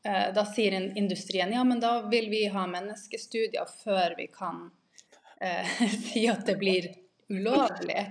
eh, 0.06 0.30
Da 0.36 0.44
sier 0.46 0.76
industrien 0.78 1.54
ja, 1.54 1.64
men 1.64 1.80
da 1.82 2.02
vil 2.12 2.30
vi 2.30 2.44
ha 2.54 2.68
menneskestudier 2.70 3.66
før 3.84 4.14
vi 4.18 4.28
kan 4.34 4.68
eh, 5.42 5.78
si 6.10 6.28
at 6.30 6.46
det 6.46 6.58
blir 6.62 6.92
ulovlig. 7.34 8.04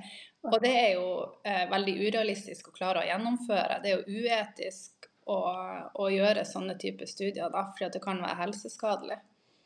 Og 0.47 0.59
det 0.63 0.73
er 0.79 0.91
jo 0.97 1.07
eh, 1.47 1.65
veldig 1.71 1.95
urealistisk 2.09 2.71
å 2.71 2.75
klare 2.75 3.03
å 3.03 3.07
gjennomføre. 3.07 3.79
Det 3.83 3.93
er 3.93 4.01
jo 4.01 4.23
uetisk 4.27 4.96
å, 5.27 5.39
å 5.99 6.11
gjøre 6.13 6.45
sånne 6.47 6.77
typer 6.81 7.09
studier, 7.11 7.51
da, 7.53 7.67
fordi 7.77 7.97
det 7.97 8.03
kan 8.05 8.21
være 8.23 8.39
helseskadelig. 8.45 9.19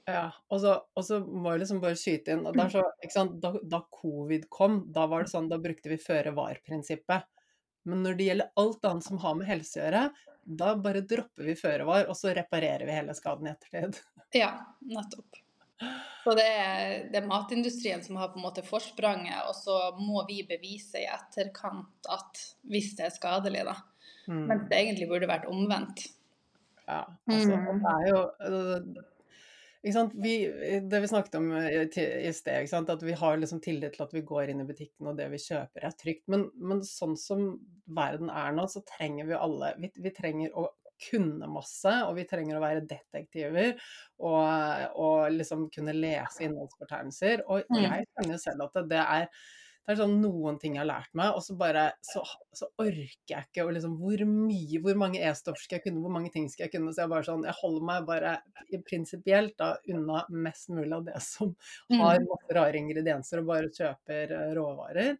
Ja, 0.09 0.31
og 0.51 0.63
så, 0.63 0.77
og 0.97 1.05
så 1.07 1.21
må 1.21 1.53
jeg 1.53 1.63
liksom 1.63 1.83
bare 1.83 1.99
skyte 1.99 2.35
inn 2.35 2.47
så, 2.73 2.83
sant, 3.13 3.37
da, 3.43 3.53
da 3.63 3.83
covid 3.93 4.49
kom, 4.53 4.81
da 4.91 5.05
var 5.11 5.27
det 5.27 5.33
sånn, 5.35 5.51
da 5.51 5.61
brukte 5.63 5.93
vi 5.93 6.01
føre-var-prinsippet. 6.01 7.29
Men 7.89 8.03
når 8.05 8.17
det 8.17 8.27
gjelder 8.29 8.51
alt 8.61 8.89
annet 8.89 9.07
som 9.07 9.21
har 9.23 9.37
med 9.39 9.49
helse 9.49 9.79
å 9.79 9.85
gjøre, 9.85 10.03
da 10.61 10.73
bare 10.81 11.05
dropper 11.07 11.47
vi 11.47 11.57
føre-var, 11.57 12.09
og 12.11 12.17
så 12.19 12.35
reparerer 12.37 12.87
vi 12.89 12.97
hele 12.97 13.17
skaden 13.17 13.51
i 13.51 13.55
ettertid. 13.55 14.01
Ja, 14.31 14.53
nettopp. 14.87 15.41
Så 16.23 16.37
det 16.39 16.45
er, 16.47 16.93
det 17.11 17.19
er 17.19 17.27
matindustrien 17.27 18.03
som 18.05 18.19
har 18.21 18.29
på 18.31 18.39
en 18.39 18.45
måte 18.45 18.63
forspranget, 18.63 19.41
og 19.49 19.57
så 19.59 19.79
må 19.99 20.23
vi 20.29 20.45
bevise 20.47 21.01
i 21.01 21.09
etterkant 21.11 22.07
at 22.13 22.43
hvis 22.71 22.93
det 22.99 23.09
er 23.09 23.17
skadelig, 23.17 23.65
da. 23.67 23.75
Mm. 24.31 24.45
Mens 24.47 24.69
det 24.71 24.79
egentlig 24.79 25.09
burde 25.11 25.27
vært 25.31 25.49
omvendt. 25.51 26.05
Ja, 26.87 27.05
altså 27.31 27.57
Mm. 27.57 27.81
det 27.83 27.91
er 27.95 28.09
jo 28.11 29.93
sant? 29.95 30.13
Vi, 30.15 30.33
det 30.91 31.01
vi 31.01 31.09
snakket 31.09 31.37
om 31.39 31.53
i 31.57 32.33
sted, 32.37 32.73
at 32.75 33.03
vi 33.07 33.15
har 33.17 33.39
liksom 33.41 33.63
tillit 33.65 33.95
til 33.97 34.05
at 34.05 34.13
vi 34.15 34.23
går 34.27 34.51
inn 34.53 34.61
i 34.61 34.67
butikken 34.69 35.09
og 35.09 35.17
det 35.17 35.31
vi 35.33 35.41
kjøper 35.41 35.87
er 35.87 35.95
trygt. 35.97 36.27
Men, 36.29 36.51
men 36.57 36.83
sånn 36.87 37.17
som 37.19 37.47
verden 37.87 38.31
er 38.31 38.53
nå, 38.53 38.67
så 38.69 38.83
trenger 38.87 39.31
vi 39.31 39.39
alle 39.39 39.73
Vi, 39.81 39.91
vi 40.05 40.13
trenger 40.15 40.53
å 40.59 40.69
kunne 41.01 41.49
masse, 41.49 41.95
og 42.05 42.13
vi 42.19 42.27
trenger 42.29 42.59
å 42.59 42.61
være 42.61 42.83
detektiver 42.85 43.71
og, 44.21 44.99
og 45.01 45.31
liksom 45.33 45.71
kunne 45.73 45.95
lese 45.97 46.45
innholdsfortegnelser. 46.45 47.47
Og 47.49 47.65
Mm. 47.73 47.81
jeg 47.87 48.07
kjenner 48.19 48.43
selv 48.43 48.67
at 48.67 48.77
det, 48.77 48.89
det 48.93 49.01
er 49.01 49.31
det 49.91 49.97
er 49.97 50.03
sånn 50.05 50.21
noen 50.23 50.59
ting 50.63 50.77
jeg 50.79 50.85
har 50.85 50.89
lært 50.91 51.11
meg, 51.19 51.35
og 51.35 51.43
så 51.43 51.57
bare 51.59 51.89
så, 52.07 52.23
så 52.55 52.69
orker 52.79 53.35
jeg 53.35 53.47
ikke 53.49 53.65
å 53.67 53.73
liksom 53.75 53.97
Hvor 53.99 54.23
mye, 54.31 54.81
hvor 54.85 54.95
mange 55.03 55.19
e-stoff 55.27 55.59
skal 55.59 55.79
jeg 55.81 55.85
kunne, 55.89 56.01
hvor 56.05 56.15
mange 56.15 56.31
ting 56.35 56.47
skal 56.53 56.69
jeg 56.69 56.75
kunne? 56.77 56.95
Så 56.95 57.03
jeg 57.05 57.11
bare 57.13 57.27
sånn 57.27 57.43
Jeg 57.49 57.59
holder 57.59 57.87
meg 57.91 58.07
bare 58.09 58.37
prinsipielt 58.87 59.57
da 59.59 59.73
unna 59.91 60.23
mest 60.31 60.69
mulig 60.71 60.95
av 60.97 61.05
det 61.11 61.21
som 61.27 61.55
har 61.91 62.21
Mm. 62.21 62.27
masse 62.31 62.55
rare 62.57 62.79
ingredienser, 62.79 63.41
og 63.43 63.47
bare 63.51 63.69
kjøper 63.75 64.31
eh, 64.37 64.55
råvarer. 64.57 65.17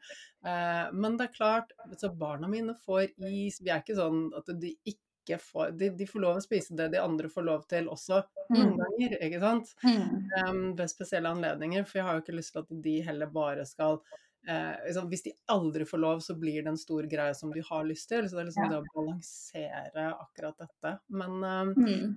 Eh, 0.47 0.87
men 0.93 1.17
det 1.19 1.29
er 1.29 1.35
klart, 1.37 1.73
så 1.99 2.11
barna 2.17 2.49
mine 2.49 2.75
får 2.87 3.11
is. 3.29 3.61
Vi 3.61 3.71
er 3.71 3.83
ikke 3.83 3.97
sånn 3.99 4.29
at 4.37 4.47
de 4.61 4.77
ikke 4.87 5.39
får 5.39 5.77
de, 5.79 5.91
de 5.95 6.07
får 6.09 6.21
lov 6.25 6.39
å 6.41 6.43
spise 6.43 6.75
det 6.75 6.89
de 6.95 6.99
andre 7.03 7.29
får 7.31 7.45
lov 7.47 7.67
til 7.71 7.87
også, 7.93 8.23
noen 8.51 8.73
Mm. 8.73 8.79
ganger, 8.81 9.19
ikke 9.23 9.41
sant? 9.41 9.75
Mm. 9.85 10.25
Um, 10.49 10.63
ved 10.77 10.91
spesielle 10.91 11.29
anledninger, 11.31 11.85
for 11.87 11.99
jeg 12.01 12.07
har 12.07 12.15
jo 12.19 12.23
ikke 12.25 12.37
lyst 12.39 12.53
til 12.57 12.63
at 12.65 12.73
de 12.83 12.97
heller 13.07 13.27
bare 13.31 13.67
skal 13.69 14.01
eh, 14.49 14.77
liksom, 14.87 15.09
Hvis 15.11 15.23
de 15.27 15.33
aldri 15.53 15.85
får 15.85 15.99
lov, 15.99 16.21
så 16.25 16.35
blir 16.39 16.63
det 16.63 16.73
en 16.73 16.79
stor 16.81 17.07
greie 17.11 17.35
som 17.35 17.53
de 17.53 17.63
har 17.67 17.85
lyst 17.85 18.09
til. 18.09 18.29
Så 18.29 18.37
det 18.37 18.43
er 18.43 18.49
liksom 18.51 18.65
Ja. 18.65 18.71
det 18.71 18.81
å 18.81 18.95
balansere 18.95 20.07
akkurat 20.15 20.59
dette. 20.59 20.95
Men 21.09 21.45
eh, 21.45 21.75
Mm. 21.81 22.17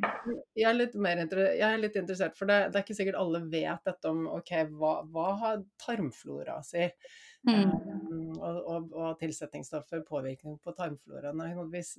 jeg, 0.56 0.70
er 0.70 0.74
litt 0.74 0.96
mer 0.96 1.18
jeg 1.18 1.62
er 1.68 1.78
litt 1.78 1.96
interessert, 1.96 2.38
for 2.38 2.46
det, 2.46 2.72
det 2.72 2.80
er 2.80 2.84
ikke 2.84 3.00
sikkert 3.02 3.20
alle 3.20 3.44
vet 3.50 3.84
dette 3.86 4.10
om 4.10 4.28
ok, 4.28 4.52
hva, 4.72 4.94
hva 5.10 5.30
har 5.40 5.64
tarmflora 5.78 6.62
si? 6.64 6.90
Mm. 7.48 7.56
Em, 7.56 8.30
og, 8.40 8.60
og, 8.68 8.94
og 8.94 9.20
tilsetningsstoffer, 9.20 10.06
påvirkning 10.08 10.60
på 10.64 10.72
tarmfloraen. 10.78 11.42
Hvis, 11.72 11.98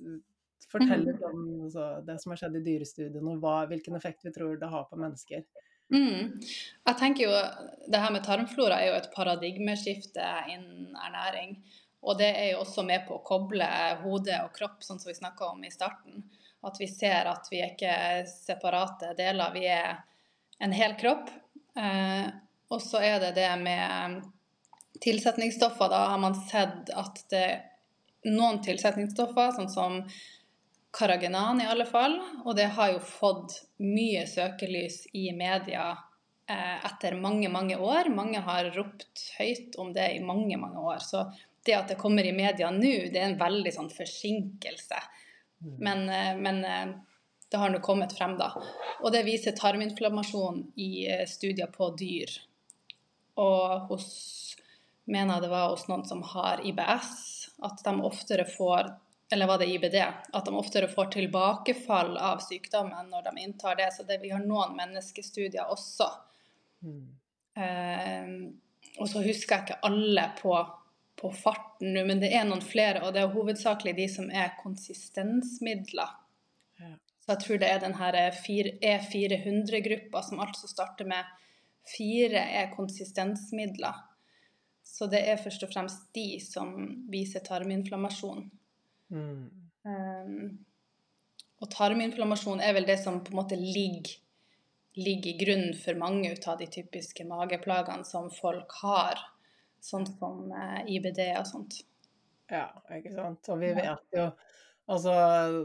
fortell 0.71 1.03
litt 1.05 1.21
om 1.21 1.69
så, 1.69 2.01
det 2.05 2.17
som 2.21 2.31
har 2.33 2.39
skjedd 2.41 2.55
i 2.57 2.63
dyrestudiene, 2.65 3.35
og 3.35 3.43
hva, 3.43 3.67
hvilken 3.69 3.95
effekt 3.97 4.25
vi 4.25 4.31
tror 4.33 4.57
det 4.57 4.69
har 4.71 4.87
på 4.89 4.97
mennesker. 4.97 5.43
Mm. 5.93 6.41
Jeg 6.87 6.97
tenker 6.97 7.27
jo 7.27 7.33
Det 7.85 7.99
her 8.01 8.13
med 8.13 8.23
tarmflora 8.25 8.79
er 8.81 8.89
jo 8.89 8.97
et 8.97 9.11
paradigmeskifte 9.13 10.29
innen 10.49 10.95
ernæring. 10.97 11.59
Og 12.05 12.17
det 12.17 12.31
er 12.37 12.51
jo 12.51 12.63
også 12.63 12.85
med 12.85 13.05
på 13.07 13.17
å 13.17 13.23
koble 13.25 13.67
hode 14.03 14.37
og 14.45 14.53
kropp, 14.53 14.83
sånn 14.85 14.99
som 15.01 15.09
vi 15.09 15.17
snakka 15.17 15.51
om 15.53 15.63
i 15.65 15.73
starten. 15.73 16.23
At 16.65 16.77
vi 16.81 16.87
ser 16.89 17.29
at 17.29 17.49
vi 17.51 17.61
er 17.61 17.73
ikke 17.73 18.25
separate 18.29 19.13
deler, 19.17 19.53
vi 19.53 19.65
er 19.69 20.03
en 20.61 20.73
hel 20.73 20.93
kropp. 20.97 21.29
Eh, 21.77 22.27
og 22.73 22.81
så 22.81 23.01
er 23.05 23.19
det 23.21 23.35
det 23.37 23.49
med 23.61 24.21
tilsetningsstoffer. 25.01 25.89
Da 25.89 26.03
har 26.13 26.21
man 26.21 26.37
sett 26.45 26.93
at 26.93 27.21
det 27.33 27.47
noen 28.25 28.61
tilsetningsstoffer, 28.65 29.53
sånn 29.57 29.69
som 29.69 29.99
Karagenan 30.95 31.59
i 31.61 31.67
alle 31.67 31.85
fall, 31.85 32.19
og 32.45 32.55
det 32.55 32.69
har 32.77 32.93
jo 32.93 33.01
fått 33.03 33.57
mye 33.83 34.23
søkelys 34.31 35.01
i 35.17 35.27
media 35.35 35.89
eh, 36.47 36.77
etter 36.87 37.17
mange, 37.19 37.49
mange 37.51 37.75
år. 37.75 38.07
Mange 38.15 38.39
har 38.45 38.71
ropt 38.77 39.25
høyt 39.39 39.75
om 39.81 39.91
det 39.95 40.07
i 40.15 40.23
mange, 40.23 40.55
mange 40.61 40.79
år. 40.79 41.03
Så 41.03 41.25
det 41.65 41.75
at 41.75 41.91
det 41.91 41.99
kommer 41.99 42.23
i 42.23 42.35
media 42.35 42.71
nå, 42.71 42.93
det 43.11 43.19
er 43.19 43.27
en 43.31 43.39
veldig 43.41 43.73
sånn 43.75 43.91
forsinkelse. 43.91 45.01
Men, 45.83 46.07
eh, 46.09 46.33
men 46.37 46.63
eh, 46.65 46.95
det 47.51 47.57
har 47.57 47.69
nå 47.69 47.79
kommet 47.83 48.15
frem, 48.17 48.37
da. 48.39 48.51
Og 49.01 49.11
det 49.13 49.25
viser 49.27 49.55
tarminflammasjon 49.57 50.61
i 50.81 50.91
eh, 51.11 51.25
studier 51.29 51.71
på 51.73 51.91
dyr. 51.99 52.31
Og 53.41 53.89
hos 53.89 54.07
mener 55.05 55.41
det 55.41 55.51
var 55.51 55.69
hos 55.73 55.87
noen 55.89 56.05
som 56.07 56.23
har 56.25 56.63
IBS, 56.65 57.15
at 57.65 57.83
de 57.85 57.93
oftere 58.03 58.45
får 58.49 58.93
eller 59.31 59.47
var 59.47 59.57
det 59.57 59.65
IBD, 59.65 59.95
at 60.33 60.45
de 60.45 60.55
oftere 60.55 60.87
får 60.87 61.05
tilbakefall 61.15 62.17
av 62.17 62.37
sykdommen 62.45 63.09
når 63.09 63.21
de 63.29 63.37
inntar 63.41 63.75
det. 63.75 63.93
Så 63.93 64.03
det, 64.03 64.19
vi 64.21 64.29
har 64.29 64.43
noen 64.45 64.75
menneskestudier 64.77 65.71
også. 65.73 66.05
Mm. 66.85 67.07
Eh, 67.57 68.27
og 69.01 69.09
så 69.09 69.23
husker 69.25 69.55
jeg 69.55 69.63
ikke 69.65 69.85
alle 69.89 70.25
på, 70.37 70.53
på 71.17 71.31
farten 71.33 71.93
nå, 71.95 72.01
men 72.05 72.21
det 72.21 72.29
er 72.37 72.45
noen 72.47 72.61
flere, 72.63 73.01
og 73.03 73.13
det 73.15 73.21
er 73.23 73.33
hovedsakelig 73.33 73.93
de 73.97 74.07
som 74.11 74.29
er 74.29 74.53
konsistensmidler. 74.61 76.11
Ja. 76.79 76.93
Så 77.25 77.33
jeg 77.33 77.41
tror 77.41 77.57
det 77.63 77.69
er 77.71 77.79
den 77.81 77.97
her 77.97 78.13
E400-gruppa 78.21 80.21
som 80.27 80.43
altså 80.43 80.65
starter 80.69 81.05
med 81.09 81.23
fire 81.95 82.41
er 82.61 82.69
konsistensmidler. 82.75 83.95
Så 84.85 85.09
det 85.09 85.23
er 85.25 85.41
først 85.41 85.65
og 85.65 85.73
fremst 85.73 86.05
de 86.13 86.37
som 86.45 86.69
viser 87.09 87.41
tarminflammasjon. 87.45 88.45
Mm. 89.13 89.49
Um, 89.85 90.37
og 91.61 91.71
tarminflammasjon 91.71 92.63
er 92.63 92.75
vel 92.77 92.87
det 92.87 92.97
som 93.01 93.21
på 93.23 93.33
en 93.33 93.39
måte 93.39 93.59
ligger, 93.59 94.17
ligger 94.97 95.31
i 95.31 95.37
grunnen 95.39 95.77
for 95.77 95.99
mange 95.99 96.33
ut 96.33 96.47
av 96.51 96.59
de 96.61 96.67
typiske 96.71 97.25
mageplagene 97.27 98.07
som 98.07 98.31
folk 98.33 98.75
har, 98.81 99.21
sånn 99.83 100.07
som 100.15 100.45
uh, 100.51 100.81
IBD 100.89 101.21
og 101.35 101.47
sånt. 101.49 101.81
Ja, 102.51 102.69
ikke 102.93 103.13
sant. 103.15 103.49
Og 103.49 103.61
vi 103.61 103.73
vet 103.77 104.17
jo 104.17 104.29
Altså, 104.85 105.13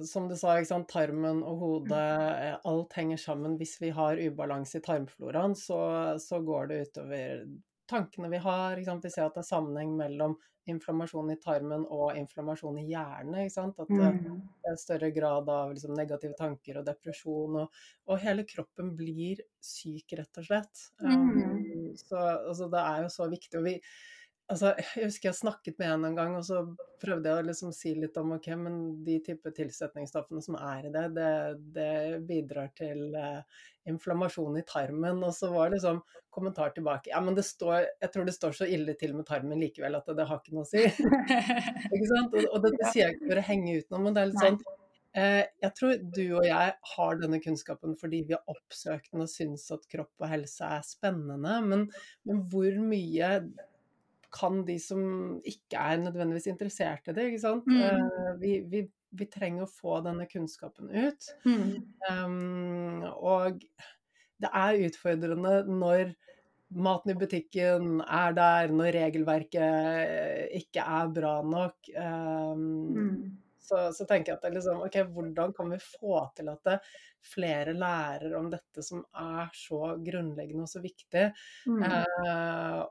som 0.08 0.30
du 0.30 0.36
sa, 0.38 0.54
sant, 0.64 0.88
tarmen 0.88 1.42
og 1.44 1.58
hodet, 1.60 1.98
eh, 2.00 2.54
alt 2.70 2.94
henger 2.96 3.18
sammen. 3.20 3.58
Hvis 3.60 3.74
vi 3.82 3.90
har 3.92 4.16
ubalanse 4.16 4.80
i 4.80 4.84
tarmfloraen, 4.86 5.52
så, 5.52 5.80
så 6.16 6.40
går 6.40 6.70
det 6.70 6.78
utover 6.86 7.42
tankene 7.90 8.30
vi 8.32 8.40
har. 8.40 8.78
Vi 8.78 9.10
ser 9.10 9.26
at 9.26 9.36
det 9.36 9.44
er 9.44 9.50
sammenheng 9.50 9.96
mellom 9.98 10.38
inflammasjon 10.70 11.32
i 11.32 11.38
tarmen 11.40 11.84
og 11.90 12.16
inflammasjon 12.18 12.78
i 12.82 12.86
hjernen. 12.90 13.48
At 13.48 13.90
det 13.90 14.70
er 14.70 14.78
større 14.80 15.10
grad 15.14 15.50
av 15.50 15.74
liksom, 15.74 15.96
negative 15.98 16.36
tanker 16.38 16.80
og 16.80 16.86
depresjon, 16.86 17.58
og, 17.64 17.82
og 18.06 18.22
hele 18.22 18.46
kroppen 18.48 18.94
blir 18.98 19.42
syk, 19.64 20.16
rett 20.20 20.42
og 20.42 20.46
slett. 20.46 20.86
Um, 21.02 21.92
så 21.98 22.20
altså, 22.20 22.70
det 22.72 22.86
er 22.86 23.04
jo 23.06 23.12
så 23.16 23.28
viktig. 23.32 23.58
og 23.58 23.66
vi 23.66 23.76
Altså, 24.50 24.72
jeg 24.80 25.06
husker 25.06 25.28
jeg 25.28 25.38
snakket 25.38 25.76
med 25.78 25.92
en 25.94 26.04
en 26.08 26.16
gang, 26.16 26.32
og 26.34 26.42
så 26.42 26.64
prøvde 27.00 27.30
jeg 27.30 27.38
å 27.38 27.46
liksom 27.46 27.74
si 27.74 27.92
litt 27.94 28.16
om 28.18 28.32
ok, 28.34 28.48
men 28.58 28.78
de 29.06 29.20
type 29.22 29.52
tilsetningsstoffene 29.54 30.42
som 30.42 30.56
er 30.58 30.88
i 30.88 30.90
det, 30.94 31.04
det, 31.14 31.34
det 31.76 31.92
bidrar 32.26 32.72
til 32.78 33.14
eh, 33.14 33.60
inflammasjon 33.90 34.58
i 34.58 34.64
tarmen. 34.66 35.22
Og 35.22 35.36
så 35.36 35.52
var 35.54 35.70
det 35.70 35.78
liksom 35.78 36.02
kommentar 36.34 36.74
tilbake 36.74 37.10
ja, 37.10 37.20
men 37.22 37.34
det 37.34 37.42
står, 37.46 37.86
jeg 38.02 38.12
tror 38.14 38.26
det 38.26 38.34
står 38.36 38.58
så 38.58 38.68
ille 38.70 38.94
til 38.98 39.16
med 39.18 39.26
tarmen 39.26 39.58
likevel 39.58 39.98
at 39.98 40.10
det, 40.10 40.18
det 40.20 40.28
har 40.30 40.42
ikke 40.42 40.58
noe 40.58 40.66
å 40.66 40.70
si. 40.70 40.84
ikke 41.94 42.10
sant? 42.10 42.34
Og, 42.34 42.50
og 42.50 42.66
dette 42.66 42.90
sier 42.90 43.06
jeg 43.06 43.16
ikke 43.16 43.32
for 43.32 43.42
å 43.42 43.48
henge 43.52 43.78
ut 43.78 43.90
noe, 43.94 44.04
men 44.04 44.18
det 44.18 44.22
er 44.22 44.30
litt 44.32 44.44
sånn 44.44 44.60
eh, 45.14 45.42
Jeg 45.62 45.72
tror 45.78 45.96
du 46.18 46.22
og 46.26 46.46
jeg 46.46 46.76
har 46.96 47.18
denne 47.22 47.42
kunnskapen 47.42 47.96
fordi 48.02 48.24
vi 48.28 48.36
har 48.38 48.50
oppsøkt 48.50 49.10
den 49.14 49.26
og 49.26 49.30
syns 49.32 49.70
at 49.74 49.86
kropp 49.90 50.26
og 50.26 50.30
helse 50.34 50.74
er 50.78 50.86
spennende, 50.86 51.58
men, 51.70 51.90
men 52.26 52.46
hvor 52.50 52.82
mye 52.82 53.34
kan 54.34 54.62
de 54.66 54.76
som 54.82 55.02
ikke 55.46 55.78
er 55.78 56.00
nødvendigvis 56.04 56.48
interessert 56.50 57.10
i 57.10 57.14
det, 57.16 57.28
ikke 57.30 57.42
sant. 57.42 57.68
Mm. 57.68 57.82
Eh, 57.82 58.32
vi, 58.40 58.54
vi, 58.70 58.84
vi, 59.18 59.28
trenger 59.30 59.66
å 59.66 59.70
få 59.70 60.00
denne 60.06 60.26
kunnskapen 60.30 60.90
ut. 60.94 61.30
Mm. 61.44 61.76
Um, 62.06 63.04
og 63.10 63.62
det 64.40 64.50
er 64.62 64.82
utfordrende 64.86 65.60
når 65.68 66.14
maten 66.70 67.12
i 67.12 67.18
butikken 67.18 68.00
er 68.06 68.34
der, 68.36 68.72
når 68.74 68.94
regelverket 69.00 70.58
ikke 70.60 70.86
er 70.86 71.14
bra 71.14 71.36
nok. 71.42 71.92
Um, 71.96 72.66
Mm. 72.94 73.14
så, 73.58 73.88
så, 73.94 74.06
tenker 74.06 74.32
jeg 74.32 74.38
at 74.38 74.44
det 74.44 74.52
er 74.52 74.56
liksom, 74.60 74.84
ok, 74.86 75.00
hvordan 75.14 75.52
kan 75.56 75.74
vi 75.74 75.80
få 75.82 76.22
til 76.38 76.50
at 76.54 76.72
flere 77.26 77.74
lærer 77.76 78.32
om 78.38 78.48
dette 78.50 78.82
som 78.86 79.02
er 79.18 79.50
så 79.54 79.96
grunnleggende 80.00 80.64
og 80.64 80.70
så 80.70 80.82
viktig? 80.82 81.26
Uh, 81.66 82.86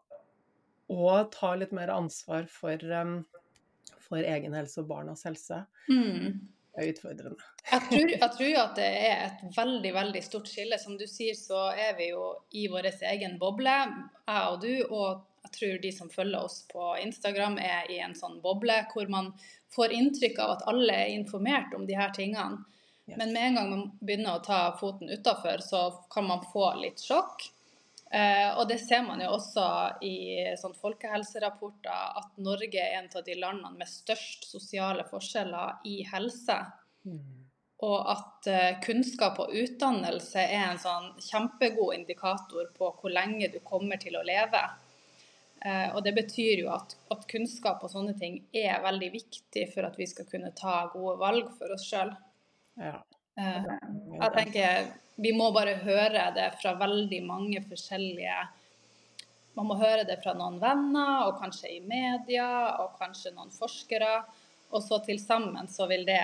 og 0.89 1.31
ta 1.35 1.53
litt 1.55 1.73
mer 1.75 1.91
ansvar 1.93 2.47
for, 2.51 2.81
um, 2.89 3.19
for 4.01 4.23
egen 4.23 4.55
helse 4.57 4.81
og 4.81 4.89
barnas 4.89 5.25
helse. 5.27 5.63
Mm. 5.89 6.39
Det 6.73 6.83
er 6.85 6.91
utfordrende. 6.93 7.47
Jeg 7.69 7.85
tror, 7.89 8.11
jeg 8.23 8.31
tror 8.37 8.49
jo 8.49 8.61
at 8.61 8.75
det 8.79 8.89
er 9.09 9.23
et 9.27 9.43
veldig 9.57 9.93
veldig 9.95 10.23
stort 10.25 10.49
skille. 10.49 10.79
Som 10.81 10.97
du 10.99 11.05
sier, 11.09 11.37
så 11.37 11.69
er 11.73 11.95
vi 11.97 12.11
jo 12.11 12.31
i 12.57 12.67
vår 12.71 12.91
egen 13.13 13.37
boble, 13.41 13.75
jeg 14.29 14.53
og 14.53 14.61
du. 14.63 14.73
Og 14.89 15.25
jeg 15.45 15.53
tror 15.57 15.77
de 15.83 15.93
som 15.95 16.11
følger 16.13 16.41
oss 16.41 16.63
på 16.71 16.91
Instagram, 17.03 17.59
er 17.61 17.89
i 17.91 18.01
en 18.03 18.17
sånn 18.17 18.39
boble 18.43 18.81
hvor 18.93 19.09
man 19.11 19.31
får 19.73 19.93
inntrykk 19.93 20.41
av 20.41 20.57
at 20.57 20.67
alle 20.71 20.97
er 21.05 21.13
informert 21.13 21.73
om 21.77 21.85
de 21.89 21.97
her 21.97 22.13
tingene. 22.15 22.63
Yes. 23.09 23.17
Men 23.17 23.33
med 23.33 23.43
en 23.47 23.55
gang 23.57 23.69
man 23.69 23.85
begynner 24.01 24.37
å 24.37 24.43
ta 24.45 24.59
foten 24.77 25.09
utafor, 25.09 25.61
så 25.65 25.83
kan 26.13 26.27
man 26.29 26.43
få 26.53 26.71
litt 26.81 27.01
sjokk. 27.01 27.47
Eh, 28.09 28.57
og 28.57 28.65
det 28.69 28.79
ser 28.81 29.03
man 29.05 29.21
jo 29.21 29.35
også 29.35 29.65
i 30.01 30.41
sånn 30.57 30.73
folkehelserapporter, 30.73 32.15
at 32.17 32.39
Norge 32.41 32.81
er 32.81 32.97
en 32.97 33.09
av 33.13 33.25
de 33.25 33.35
landene 33.37 33.77
med 33.77 33.89
størst 33.89 34.47
sosiale 34.49 35.05
forskjeller 35.09 35.85
i 35.85 35.99
helse. 36.09 36.57
Mm. 37.05 37.19
Og 37.85 38.09
at 38.11 38.49
eh, 38.49 38.79
kunnskap 38.83 39.37
og 39.43 39.53
utdannelse 39.55 40.41
er 40.41 40.71
en 40.71 40.81
sånn 40.81 41.11
kjempegod 41.21 41.99
indikator 41.99 42.71
på 42.75 42.89
hvor 42.97 43.13
lenge 43.13 43.51
du 43.53 43.59
kommer 43.63 44.01
til 44.01 44.17
å 44.17 44.25
leve. 44.25 44.63
Eh, 45.61 45.93
og 45.93 46.01
det 46.03 46.15
betyr 46.17 46.63
jo 46.63 46.71
at, 46.73 46.95
at, 47.13 47.27
kunnskap 47.29 47.83
og 47.85 47.93
sånne 47.93 48.15
ting 48.17 48.41
er 48.55 48.81
veldig 48.83 49.11
viktig 49.13 49.67
for 49.73 49.85
at 49.85 49.99
vi 49.99 50.07
skal 50.09 50.25
kunne 50.31 50.49
ta 50.57 50.81
gode 50.95 51.19
valg 51.21 51.53
for 51.59 51.77
oss 51.77 51.85
sjøl. 51.85 52.11
Ja. 52.79 52.97
Jeg 53.39 54.31
tenker 54.35 54.89
vi 55.19 55.33
må 55.35 55.49
bare 55.55 55.75
høre 55.83 56.29
det 56.35 56.47
fra 56.61 56.75
veldig 56.79 57.19
mange 57.27 57.61
forskjellige 57.67 58.39
Man 59.57 59.67
må 59.67 59.75
høre 59.75 60.05
det 60.07 60.21
fra 60.23 60.31
noen 60.37 60.59
venner, 60.61 61.25
og 61.27 61.41
kanskje 61.41 61.73
i 61.73 61.79
media, 61.83 62.77
og 62.79 62.93
kanskje 62.99 63.33
noen 63.35 63.49
forskere. 63.51 64.21
Og 64.71 64.83
så 64.85 65.01
til 65.03 65.19
sammen 65.19 65.67
så 65.67 65.87
vil 65.89 66.05
det 66.07 66.21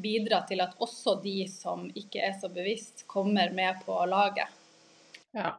bidra 0.00 0.38
til 0.48 0.62
at 0.64 0.78
også 0.80 1.18
de 1.20 1.42
som 1.50 1.84
ikke 1.92 2.22
er 2.24 2.32
så 2.38 2.48
bevisst, 2.52 3.04
kommer 3.10 3.52
med 3.52 3.82
på 3.84 3.98
laget. 4.08 4.48
Ja, 5.36 5.50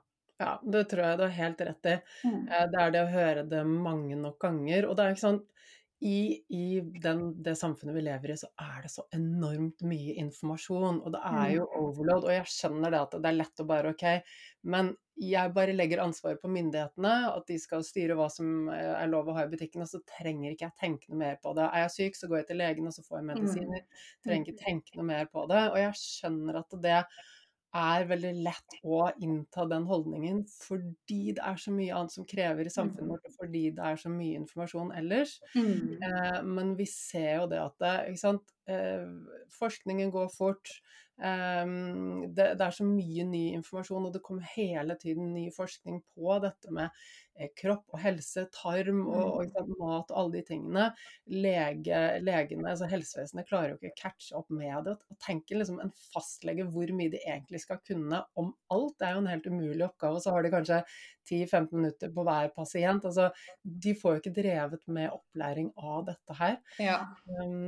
ja 0.42 0.56
det 0.64 0.88
tror 0.90 1.04
jeg 1.04 1.20
du 1.20 1.26
har 1.28 1.36
helt 1.38 1.62
rett 1.70 1.92
i. 1.92 1.96
Mm. 2.24 2.42
Eh, 2.48 2.66
det 2.72 2.82
er 2.82 2.96
det 2.96 3.04
å 3.04 3.14
høre 3.14 3.46
det 3.52 3.64
mange 3.68 4.18
nok 4.18 4.40
ganger. 4.42 4.90
Og 4.90 4.98
det 4.98 5.06
er 5.06 5.14
ikke 5.14 5.26
sånn 5.28 5.44
i, 6.00 6.44
i 6.54 6.82
den, 7.02 7.44
det 7.44 7.56
samfunnet 7.58 7.96
vi 7.96 8.04
lever 8.06 8.34
i, 8.34 8.38
så 8.38 8.50
er 8.62 8.84
det 8.84 8.92
så 8.94 9.08
enormt 9.16 9.82
mye 9.88 10.14
informasjon. 10.22 11.00
Og 11.02 11.14
det 11.16 11.22
er 11.26 11.56
jo 11.56 11.66
mm. 11.66 11.76
overload. 11.82 12.28
Og 12.28 12.36
jeg 12.36 12.52
skjønner 12.54 12.94
det 12.94 13.00
at 13.02 13.16
det 13.18 13.32
er 13.32 13.38
lett 13.40 13.64
å 13.64 13.68
bare 13.70 13.94
OK, 13.96 14.06
men 14.70 14.92
jeg 15.18 15.54
bare 15.56 15.74
legger 15.74 16.04
ansvaret 16.04 16.42
på 16.42 16.52
myndighetene, 16.54 17.14
at 17.32 17.48
de 17.50 17.58
skal 17.58 17.82
styre 17.86 18.18
hva 18.20 18.28
som 18.30 18.68
eh, 18.70 18.92
er 19.00 19.10
lov 19.10 19.32
å 19.32 19.38
ha 19.40 19.48
i 19.48 19.50
butikken, 19.50 19.82
og 19.82 19.90
så 19.90 20.04
trenger 20.06 20.54
ikke 20.54 20.68
jeg 20.68 20.78
tenke 20.84 21.10
noe 21.10 21.24
mer 21.24 21.40
på 21.42 21.56
det. 21.58 21.66
Er 21.72 21.88
jeg 21.88 21.96
syk, 21.96 22.20
så 22.20 22.30
går 22.30 22.44
jeg 22.44 22.50
til 22.52 22.62
legen, 22.62 22.90
og 22.90 22.94
så 22.94 23.06
får 23.08 23.20
jeg 23.20 23.30
medisiner. 23.32 23.82
Mm. 23.82 24.06
Trenger 24.28 24.54
ikke 24.54 24.66
tenke 24.68 25.00
noe 25.00 25.10
mer 25.10 25.34
på 25.34 25.48
det. 25.50 25.64
Og 25.72 25.82
jeg 25.82 25.98
skjønner 26.04 26.62
at 26.62 26.78
det 26.86 27.02
er 27.78 28.08
veldig 28.10 28.34
lett 28.46 28.78
å 28.84 29.04
innta 29.24 29.66
den 29.70 29.88
holdningen 29.90 30.44
fordi 30.50 31.34
det 31.38 31.44
er 31.46 31.60
så 31.62 31.74
mye 31.76 31.96
annet 31.96 32.16
som 32.16 32.28
krever 32.28 32.68
i 32.68 32.74
samfunnet 32.74 33.08
mm. 33.08 33.14
vårt, 33.14 33.30
og 33.30 33.40
fordi 33.42 33.64
det 33.78 33.88
er 33.92 34.02
så 34.02 34.12
mye 34.14 34.42
informasjon 34.42 34.94
ellers. 34.98 35.38
Mm. 35.56 35.98
Eh, 36.02 36.40
men 36.48 36.76
vi 36.80 36.88
ser 36.90 37.42
jo 37.42 37.50
det 37.52 37.62
at 37.64 37.78
det, 37.84 37.96
ikke 38.12 38.24
sant? 38.24 38.57
Forskningen 39.60 40.12
går 40.12 40.32
fort. 40.34 40.72
Eh, 41.24 41.66
det, 42.38 42.50
er 42.54 42.76
så 42.76 42.86
mye 42.88 43.26
ny 43.30 43.44
informasjon, 43.58 44.10
og 44.10 44.14
det 44.16 44.24
kommer 44.26 44.50
hele 44.56 44.98
tiden 45.00 45.32
ny 45.34 45.48
forskning 45.56 46.02
på 46.16 46.40
dette 46.44 46.74
med 46.76 46.92
Eh, 47.38 47.52
kropp 47.58 47.94
og 47.94 48.02
helse, 48.02 48.48
tarm 48.54 49.04
og, 49.06 49.44
mm. 49.46 49.58
og 49.60 49.74
mat 49.78 50.12
og 50.14 50.20
alle 50.22 50.40
de 50.40 50.44
tingene. 50.48 50.86
Lege, 51.30 52.00
legene, 52.24 52.72
altså 52.72 52.88
helsevesenet, 52.90 53.46
klarer 53.50 53.76
jo 53.76 53.78
ikke 53.78 53.92
å 53.92 53.98
catche 54.00 54.40
opp 54.40 54.50
med 54.50 54.88
det. 54.88 54.96
Og 55.12 55.20
tenker 55.22 55.60
liksom 55.60 55.78
en 55.84 55.94
fastlege 56.16 56.66
hvor 56.74 56.94
mye 56.98 57.14
de 57.14 57.22
egentlig 57.22 57.62
skal 57.62 57.82
kunne 57.86 58.24
om 58.40 58.50
alt, 58.74 58.98
det 58.98 59.10
er 59.10 59.14
jo 59.14 59.22
en 59.22 59.30
helt 59.30 59.52
umulig 59.52 59.86
oppgave. 59.86 60.18
Og 60.18 60.26
så 60.26 60.34
har 60.34 60.46
de 60.46 60.54
kanskje 60.56 60.82
10-15 61.28 61.70
minutter 61.76 62.14
på 62.16 62.26
hver 62.26 62.50
pasient. 62.56 63.06
Altså, 63.06 63.30
de 63.62 63.94
får 64.02 64.16
jo 64.16 64.24
ikke 64.24 64.36
drevet 64.40 64.90
med 64.98 65.14
opplæring 65.14 65.70
av 65.78 66.08
dette 66.10 66.40
her. 66.42 66.58
Ja. 66.82 67.00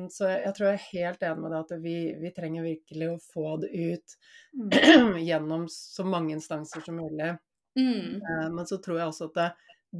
Så 0.09 0.31
jeg, 0.31 0.41
jeg, 0.47 0.55
tror 0.57 0.71
jeg 0.71 0.79
er 0.79 0.88
helt 0.91 1.23
enig 1.23 1.43
med 1.43 1.53
deg 1.53 1.59
at 1.59 1.73
vi, 1.83 1.95
vi 2.21 2.31
trenger 2.35 2.65
virkelig 2.65 3.09
å 3.11 3.19
få 3.23 3.55
det 3.63 3.69
ut 3.73 4.15
mm. 4.59 5.17
gjennom 5.29 5.65
så 5.71 6.05
mange 6.07 6.35
instanser 6.37 6.85
som 6.85 6.99
mulig. 6.99 7.33
Mm. 7.79 8.21
Eh, 8.21 8.47
men 8.53 8.67
så 8.69 8.79
tror 8.83 8.99
jeg 8.99 9.11
også 9.11 9.29
at 9.31 9.39
det, 9.39 9.49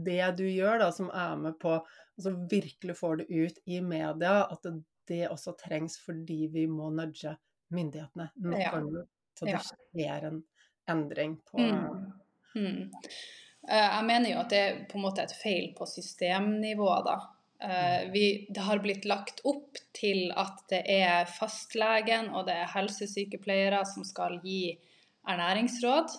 det, 0.06 0.22
du 0.42 0.46
gjør, 0.50 0.80
da, 0.84 0.92
som 0.96 1.12
er 1.14 1.36
med 1.42 1.60
på 1.62 1.78
altså 1.80 2.34
virkelig 2.52 2.98
får 3.00 3.22
det 3.22 3.30
ut 3.30 3.62
i 3.66 3.80
media, 3.82 4.42
at 4.46 4.66
det, 4.66 4.76
det 5.10 5.24
også 5.30 5.56
trengs 5.60 5.96
fordi 6.04 6.48
vi 6.54 6.66
må 6.70 6.92
nudge 6.94 7.38
myndighetene 7.74 8.32
nok 8.50 8.62
ja. 8.62 8.74
ganger 8.74 9.08
så 9.40 9.46
det 9.46 9.52
ja. 9.52 9.60
skjer 9.64 10.26
en 10.28 10.44
endring 10.90 11.38
på 11.48 11.58
mm. 11.58 12.12
Mm. 12.56 12.92
Eh, 13.70 13.90
jeg 13.96 14.06
mener 14.06 14.32
jo 14.34 14.40
at 14.42 14.50
det 14.52 14.60
er 14.60 14.80
på 14.90 14.98
en 14.98 15.06
måte 15.06 15.24
et 15.24 15.36
feil 15.38 15.70
på 15.78 15.88
systemnivå, 15.88 16.90
da. 17.06 17.16
Eh, 17.64 18.12
vi, 18.12 18.48
det 18.50 18.64
har 18.64 18.80
blitt 18.80 19.06
lagt 19.06 19.42
opp 19.44 19.78
til 19.96 20.30
at 20.32 20.64
det 20.72 20.84
er 20.88 21.28
fastlegen 21.28 22.32
og 22.32 22.48
det 22.48 22.56
er 22.56 22.72
helsesykepleiere 22.72 23.84
som 23.88 24.08
skal 24.08 24.40
gi 24.44 24.78
ernæringsråd. 25.28 26.16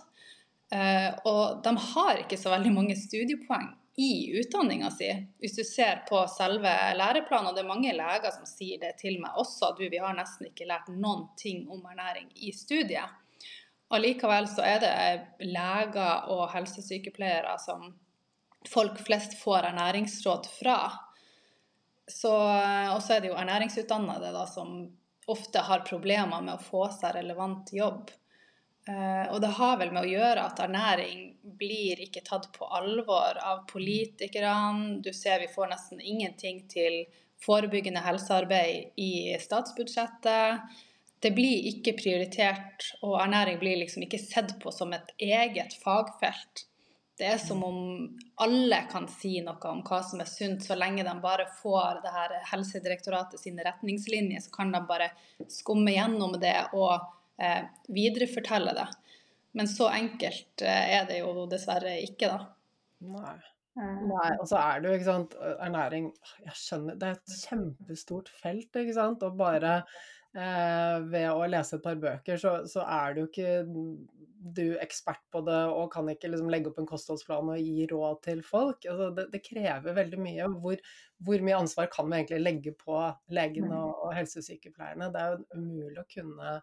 Uh, 0.71 1.11
og 1.27 1.65
de 1.65 1.71
har 1.83 2.21
ikke 2.21 2.37
så 2.39 2.53
veldig 2.53 2.71
mange 2.71 2.95
studiepoeng 2.95 3.73
i 3.99 4.39
utdanninga 4.39 4.91
si. 4.95 5.09
Hvis 5.43 5.57
du 5.57 5.65
ser 5.67 6.05
på 6.07 6.21
selve 6.31 6.71
læreplanen, 6.95 7.51
og 7.51 7.57
det 7.57 7.65
er 7.65 7.73
mange 7.73 7.95
leger 7.97 8.31
som 8.31 8.47
sier 8.47 8.79
det 8.79 8.93
til 9.01 9.19
meg 9.19 9.35
også, 9.41 9.73
du, 9.75 9.83
vi 9.91 9.99
har 9.99 10.15
nesten 10.15 10.47
ikke 10.53 10.69
lært 10.71 10.87
noen 10.95 11.27
ting 11.41 11.65
om 11.67 11.83
ernæring 11.91 12.31
i 12.39 12.53
studiet. 12.55 13.19
Allikevel 13.91 14.47
så 14.53 14.63
er 14.63 14.79
det 14.85 14.95
leger 15.51 16.31
og 16.31 16.47
helsesykepleiere 16.55 17.57
som 17.59 17.91
folk 18.71 19.01
flest 19.03 19.35
får 19.41 19.73
ernæringsråd 19.73 20.47
fra. 20.61 20.79
Så, 22.11 22.33
og 22.95 23.03
så 23.05 23.17
er 23.17 23.23
det 23.23 23.31
jo 23.31 23.39
ernæringsutdannede 23.39 24.33
da, 24.35 24.47
som 24.51 24.83
ofte 25.31 25.63
har 25.63 25.87
problemer 25.87 26.43
med 26.43 26.57
å 26.57 26.65
få 26.65 26.89
seg 26.95 27.15
relevant 27.21 27.71
jobb. 27.75 28.11
Uh, 28.89 29.29
og 29.31 29.41
det 29.45 29.53
har 29.59 29.77
vel 29.79 29.93
med 29.95 30.07
å 30.07 30.11
gjøre 30.11 30.45
at 30.49 30.61
ernæring 30.65 31.27
blir 31.61 32.01
ikke 32.03 32.25
tatt 32.27 32.49
på 32.57 32.67
alvor 32.67 33.39
av 33.45 33.67
politikerne. 33.71 35.01
Du 35.05 35.13
ser 35.15 35.43
vi 35.45 35.51
får 35.53 35.71
nesten 35.71 36.01
ingenting 36.01 36.65
til 36.73 37.05
forebyggende 37.45 38.03
helsearbeid 38.05 38.97
i 39.01 39.37
statsbudsjettet. 39.41 40.79
Det 41.21 41.35
blir 41.37 41.69
ikke 41.69 41.99
prioritert, 41.99 42.95
og 43.05 43.19
ernæring 43.21 43.61
blir 43.61 43.77
liksom 43.83 44.07
ikke 44.07 44.23
sett 44.23 44.57
på 44.63 44.73
som 44.73 44.95
et 44.97 45.13
eget 45.21 45.77
fagfelt. 45.83 46.65
Det 47.21 47.27
er 47.29 47.41
som 47.43 47.61
om 47.67 47.81
alle 48.41 48.79
kan 48.89 49.05
si 49.13 49.35
noe 49.45 49.61
om 49.69 49.83
hva 49.85 49.99
som 50.07 50.23
er 50.25 50.29
sunt, 50.31 50.65
så 50.65 50.77
lenge 50.79 51.05
de 51.05 51.13
bare 51.21 51.45
får 51.59 52.01
det 52.05 52.13
her 52.15 52.33
Helsedirektoratet 52.49 53.43
sine 53.43 53.67
retningslinjer, 53.67 54.41
så 54.41 54.55
kan 54.55 54.73
de 54.73 54.81
bare 54.89 55.11
skumme 55.53 55.93
gjennom 55.93 56.39
det 56.41 56.57
og 56.73 56.95
eh, 57.37 57.67
viderefortelle 57.93 58.73
det. 58.79 58.89
Men 59.53 59.69
så 59.69 59.91
enkelt 59.93 60.65
eh, 60.65 60.97
er 60.97 61.05
det 61.11 61.21
jo 61.21 61.45
dessverre 61.51 61.99
ikke, 62.07 62.31
da. 62.31 62.41
Nei. 63.19 63.37
Eh. 63.77 64.01
Nei, 64.09 64.31
og 64.39 64.49
så 64.49 64.63
er 64.63 64.81
det 64.81 64.89
jo, 64.89 64.97
ikke 64.97 65.11
sant, 65.11 65.37
ernæring 65.63 66.09
Jeg 66.47 66.57
skjønner, 66.59 66.97
det 66.99 67.11
er 67.11 67.21
et 67.21 67.37
kjempestort 67.43 68.33
felt, 68.41 68.71
ikke 68.73 68.97
sant. 68.97 69.29
Og 69.29 69.37
bare 69.41 69.83
ved 70.33 71.27
å 71.33 71.47
lese 71.51 71.75
et 71.77 71.83
par 71.83 71.97
bøker, 71.99 72.39
så, 72.39 72.61
så, 72.71 72.85
er 72.87 73.17
du 73.17 73.25
ikke 73.25 73.65
du 74.41 74.77
ekspert 74.81 75.21
på 75.33 75.43
det 75.45 75.59
og 75.69 75.91
kan 75.93 76.09
ikke 76.09 76.31
liksom 76.31 76.49
legge 76.53 76.71
opp 76.71 76.79
en 76.81 76.89
kostholdsplan 76.89 77.51
og 77.53 77.61
gi 77.61 77.87
råd 77.91 78.21
til 78.25 78.43
folk. 78.47 78.87
Altså, 78.89 79.11
det, 79.17 79.27
det, 79.35 79.43
krever 79.45 79.97
veldig 79.97 80.21
mye. 80.23 80.49
Hvor, 80.63 80.81
hvor, 81.21 81.45
mye 81.45 81.59
ansvar 81.61 81.91
kan 81.93 82.09
vi 82.09 82.21
egentlig 82.21 82.41
legge 82.45 82.75
på 82.79 83.03
legene 83.37 83.75
og, 83.77 84.07
og 84.07 84.15
helsesykepleierne? 84.17 85.11
Det 85.13 85.25
er 85.25 85.35
jo 85.35 85.61
umulig 85.61 86.03
å 86.03 86.09
kunne 86.15 86.61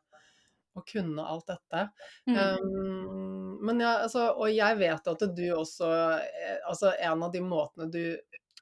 å 0.77 0.83
kunne 0.85 1.23
alt 1.25 1.47
dette. 1.49 1.87
Mm. 2.29 2.35
Um, 2.37 3.57
men 3.65 3.81
ja, 3.81 3.95
altså, 4.05 4.27
og 4.37 4.51
jeg 4.53 4.77
vet 4.77 5.07
at 5.09 5.23
du 5.33 5.45
også 5.55 5.87
eh, 6.19 6.59
Altså 6.69 6.91
en 6.93 7.23
av 7.25 7.31
de 7.33 7.41
måtene 7.41 7.87
du 7.89 8.03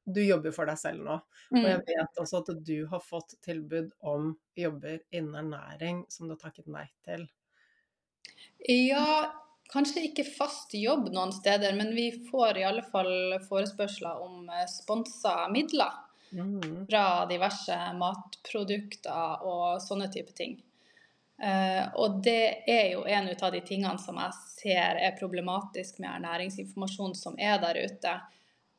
Du 0.06 0.22
jobber 0.22 0.54
for 0.54 0.70
deg 0.70 0.78
selv 0.80 1.06
nå. 1.06 1.16
Mm. 1.50 1.62
Og 1.62 1.70
jeg 1.70 1.80
mm. 1.80 1.88
vet 1.90 2.22
også 2.22 2.42
at 2.44 2.52
du 2.68 2.76
har 2.92 3.02
fått 3.02 3.38
tilbud 3.46 3.90
om 4.06 4.36
jobber 4.58 5.02
innen 5.10 5.40
ernæring 5.42 6.06
som 6.10 6.28
du 6.28 6.36
har 6.36 6.44
takket 6.46 6.70
nei 6.72 6.86
til. 7.08 7.26
Ja, 8.70 9.34
kanskje 9.74 10.06
ikke 10.08 10.28
fast 10.28 10.74
jobb 10.78 11.10
noen 11.14 11.34
steder, 11.36 11.76
men 11.78 11.94
vi 11.98 12.12
får 12.30 12.62
i 12.62 12.68
alle 12.70 12.86
fall 12.86 13.38
forespørsler 13.50 14.22
om 14.22 14.50
eh, 14.50 14.68
sponsa 14.72 15.46
midler. 15.54 16.02
Mm. 16.36 16.86
Fra 16.90 17.26
diverse 17.30 17.76
matprodukter 17.96 19.46
og 19.46 19.82
sånne 19.84 20.10
type 20.12 20.34
ting. 20.36 20.58
Uh, 21.36 21.92
og 22.00 22.22
det 22.24 22.64
er 22.72 22.94
jo 22.94 23.02
en 23.12 23.28
av 23.34 23.52
de 23.52 23.60
tingene 23.68 24.00
som 24.00 24.16
jeg 24.22 24.36
ser 24.54 25.00
er 25.04 25.18
problematisk 25.20 25.98
med 26.00 26.14
ernæringsinformasjon 26.14 27.16
som 27.20 27.36
er 27.36 27.60
der 27.64 27.82
ute. 27.84 28.14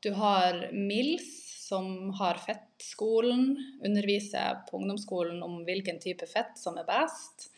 Du 0.04 0.12
har 0.16 0.68
MILS, 0.72 1.46
som 1.66 2.10
har 2.14 2.38
fettskolen, 2.38 3.56
underviser 3.84 4.62
på 4.68 4.78
ungdomsskolen 4.78 5.42
om 5.42 5.62
hvilken 5.66 5.98
type 6.02 6.28
fett 6.30 6.54
som 6.60 6.78
er 6.78 6.86
best. 6.86 7.48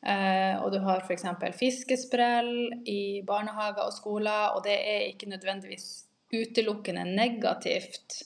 Uh, 0.00 0.56
og 0.64 0.70
du 0.72 0.78
har 0.84 1.04
f.eks. 1.04 1.26
fiskesprell 1.56 2.52
i 2.88 3.20
barnehager 3.26 3.84
og 3.84 3.94
skoler, 3.96 4.56
og 4.56 4.64
det 4.64 4.76
er 4.76 5.06
ikke 5.10 5.28
nødvendigvis 5.32 5.86
utelukkende 6.32 7.04
negativt. 7.08 8.22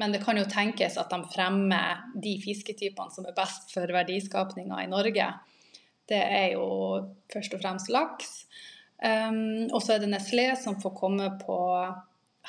Men 0.00 0.12
det 0.12 0.24
kan 0.24 0.38
jo 0.40 0.46
tenkes 0.50 0.98
at 0.98 1.12
de 1.12 1.20
fremmer 1.32 2.02
de 2.20 2.34
fisketypene 2.42 3.14
som 3.14 3.28
er 3.28 3.36
best 3.36 3.70
for 3.72 3.90
verdiskapninga 3.94 4.80
i 4.82 4.90
Norge. 4.90 5.28
Det 6.08 6.20
er 6.20 6.48
jo 6.56 6.66
først 7.32 7.54
og 7.56 7.62
fremst 7.62 7.92
laks. 7.92 8.32
Um, 9.04 9.68
og 9.70 9.80
så 9.84 9.94
er 9.94 10.02
det 10.02 10.10
Nestlé 10.12 10.48
som 10.60 10.80
får 10.80 10.96
komme 10.98 11.28
på 11.40 11.60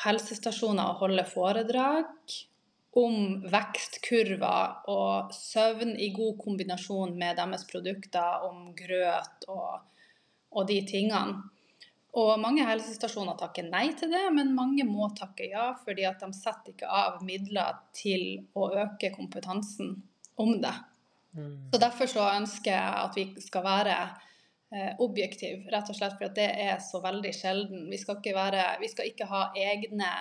helsestasjoner 0.03 0.91
og 0.91 1.01
holde 1.05 1.25
foredrag 1.29 2.36
om 2.95 3.41
vekstkurver 3.51 4.88
og 4.91 5.34
søvn 5.36 5.95
i 5.99 6.12
god 6.15 6.38
kombinasjon 6.39 7.15
med 7.19 7.36
deres 7.39 7.65
produkter, 7.67 8.45
om 8.47 8.71
grøt 8.77 9.47
og, 9.51 9.84
og 10.55 10.67
de 10.69 10.79
tingene. 10.88 11.43
Og 12.15 12.38
mange 12.39 12.63
helsestasjoner 12.63 13.36
takker 13.36 13.67
nei 13.67 13.89
til 13.99 14.13
det, 14.13 14.23
men 14.31 14.53
mange 14.55 14.86
må 14.88 15.10
takke 15.17 15.49
ja, 15.49 15.73
fordi 15.84 16.05
at 16.08 16.21
de 16.23 16.31
setter 16.36 16.71
ikke 16.71 16.88
av 16.88 17.19
midler 17.27 17.81
til 17.95 18.45
å 18.55 18.69
øke 18.86 19.12
kompetansen 19.17 19.97
om 20.39 20.53
det. 20.63 20.71
Mm. 21.36 21.67
Så 21.73 21.81
Derfor 21.84 22.08
så 22.08 22.29
ønsker 22.38 22.71
jeg 22.71 23.01
at 23.01 23.19
vi 23.19 23.25
skal 23.43 23.65
være 23.67 23.97
eh, 24.75 24.91
objektive, 25.03 25.63
rett 25.73 25.89
og 25.91 25.97
slett 25.97 26.17
for 26.19 26.35
det 26.35 26.49
er 26.67 26.77
så 26.83 27.01
veldig 27.03 27.33
sjelden. 27.35 27.85
Vi 27.91 27.99
skal, 28.01 28.19
være, 28.35 28.65
vi 28.83 28.91
skal 28.91 29.11
ikke 29.11 29.29
ha 29.31 29.47
egne 29.55 30.11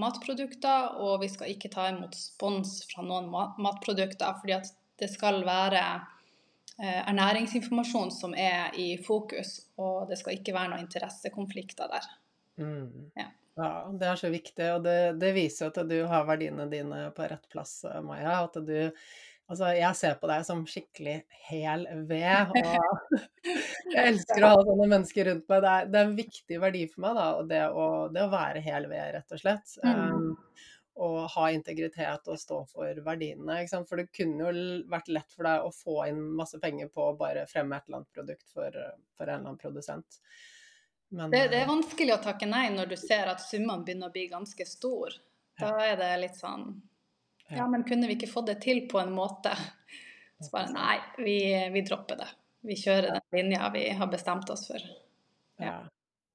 matprodukter, 0.00 0.96
og 1.04 1.20
vi 1.20 1.28
skal 1.28 1.52
ikke 1.52 1.70
ta 1.72 1.90
imot 1.92 2.16
spons 2.16 2.80
fra 2.88 3.04
noen 3.04 3.28
matprodukter, 3.30 4.40
fordi 4.40 4.56
at 4.56 4.72
det 5.02 5.10
skal 5.12 5.42
være 5.44 5.84
Eh, 6.80 7.08
ernæringsinformasjon 7.08 8.10
som 8.10 8.32
er 8.34 8.72
i 8.80 8.96
fokus, 9.04 9.58
og 9.76 10.08
det 10.08 10.16
skal 10.18 10.38
ikke 10.38 10.54
være 10.56 10.72
noen 10.72 10.86
interessekonflikter 10.86 11.90
der. 11.92 12.06
Mm. 12.58 13.10
Ja. 13.18 13.26
ja. 13.60 13.68
det 14.00 14.08
er 14.08 14.20
så 14.20 14.30
viktig, 14.32 14.68
og 14.78 14.86
det, 14.86 14.96
det, 15.20 15.34
viser 15.36 15.68
at 15.68 15.78
du 15.86 15.98
har 16.08 16.24
verdiene 16.26 16.66
dine 16.72 17.04
på 17.14 17.28
rett 17.28 17.44
plass, 17.52 17.82
Maja. 18.02 18.40
At 18.46 18.56
du 18.64 18.74
Altså, 19.52 19.68
jeg 19.76 19.96
ser 19.98 20.14
på 20.16 20.28
deg 20.30 20.44
som 20.48 20.62
skikkelig 20.64 21.18
hel 21.50 21.82
ved, 22.08 22.52
og 22.52 23.16
jeg 23.92 24.04
elsker 24.06 24.46
å 24.46 24.52
ha 24.54 24.60
sånne 24.64 24.86
mennesker 24.88 25.28
rundt 25.28 25.48
meg. 25.52 25.64
Det 25.64 25.72
er, 25.72 25.88
det 25.92 25.98
er 26.00 26.06
en 26.08 26.18
viktig 26.18 26.60
verdi 26.62 26.84
for 26.88 27.04
meg, 27.04 27.18
da, 27.18 27.26
det 27.50 27.62
å, 27.68 27.88
det 28.14 28.22
å 28.24 28.30
være 28.32 28.62
hel 28.64 28.88
ved, 28.88 29.10
rett 29.18 29.34
og 29.36 29.42
slett. 29.42 29.74
Mm. 29.84 29.98
Um, 29.98 30.70
og 31.02 31.18
ha 31.34 31.46
integritet 31.52 32.26
og 32.28 32.40
stå 32.40 32.58
for 32.68 32.98
verdiene. 33.04 33.58
For 33.88 34.00
det 34.00 34.10
kunne 34.16 34.44
jo 34.48 34.64
vært 34.92 35.08
lett 35.12 35.32
for 35.32 35.48
deg 35.48 35.64
å 35.64 35.72
få 35.72 35.98
inn 36.10 36.20
masse 36.36 36.60
penger 36.60 36.90
på 36.92 37.06
å 37.10 37.16
bare 37.16 37.46
fremme 37.48 37.76
et 37.76 37.88
eller 37.88 38.02
annet 38.02 38.16
produkt 38.16 38.48
for, 38.52 38.76
for 39.16 39.24
en 39.24 39.34
eller 39.34 39.52
annen 39.52 39.60
produsent. 39.60 40.20
Men, 41.12 41.32
det, 41.32 41.46
det, 41.52 41.62
er 41.62 41.66
eh, 41.66 41.68
vanskelig 41.68 42.14
å 42.14 42.22
takke 42.24 42.48
nei 42.48 42.66
når 42.72 42.92
du 42.92 42.96
ser 43.00 43.28
at 43.32 43.40
summene 43.44 43.84
begynner 43.84 44.08
å 44.08 44.14
bli 44.14 44.26
ganske 44.32 44.64
store. 44.68 45.16
Da 45.60 45.74
er 45.84 45.98
det 46.00 46.12
litt 46.22 46.38
sånn 46.40 46.70
Ja, 47.56 47.68
men 47.68 47.84
kunne 47.84 48.08
vi 48.08 48.16
ikke 48.16 48.30
få 48.30 48.44
det 48.46 48.60
til 48.64 48.86
på 48.90 49.00
en 49.00 49.12
måte? 49.14 49.52
Så 50.42 50.50
bare 50.52 50.72
nei, 50.74 50.96
vi, 51.22 51.36
vi 51.72 51.82
dropper 51.86 52.18
det. 52.22 52.28
Vi 52.66 52.76
kjører 52.78 53.18
den 53.18 53.36
linja 53.36 53.68
vi 53.74 53.88
har 53.98 54.10
bestemt 54.10 54.50
oss 54.50 54.66
for. 54.70 54.86
Ja. 55.62 55.76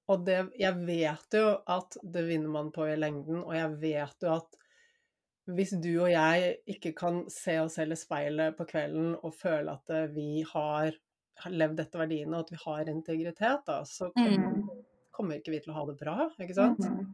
Og 0.07 0.23
det, 0.27 0.37
jeg 0.59 0.85
vet 0.87 1.35
jo 1.35 1.49
at 1.67 1.97
det 2.03 2.23
vinner 2.29 2.51
man 2.51 2.71
på 2.75 2.87
i 2.87 2.95
lengden, 2.99 3.41
og 3.43 3.51
jeg 3.55 3.73
vet 3.81 4.23
jo 4.23 4.37
at 4.37 4.55
hvis 5.57 5.73
du 5.79 5.93
og 5.93 6.09
jeg 6.11 6.55
ikke 6.67 6.93
kan 6.95 7.21
se 7.31 7.55
oss 7.61 7.77
selv 7.79 7.95
i 7.95 7.99
speilet 7.99 8.55
på 8.57 8.67
kvelden 8.67 9.13
og 9.15 9.35
føle 9.35 9.75
at 9.77 9.93
eh, 9.95 10.09
vi 10.11 10.43
har, 10.47 10.95
har 11.43 11.55
levd 11.55 11.83
etter 11.83 12.03
verdiene, 12.03 12.35
og 12.35 12.45
at 12.45 12.51
vi 12.51 12.59
har 12.65 12.91
integritet, 12.91 13.63
da, 13.67 13.77
så 13.87 14.09
kommer, 14.15 14.57
mm. 14.59 14.81
kommer, 15.15 15.39
ikke 15.39 15.55
vi 15.55 15.61
til 15.63 15.71
å 15.71 15.77
ha 15.79 15.85
det 15.87 15.95
bra, 15.99 16.17
ikke 16.35 16.57
sant? 16.57 16.83
Mm 16.83 16.97
-hmm. 16.99 17.13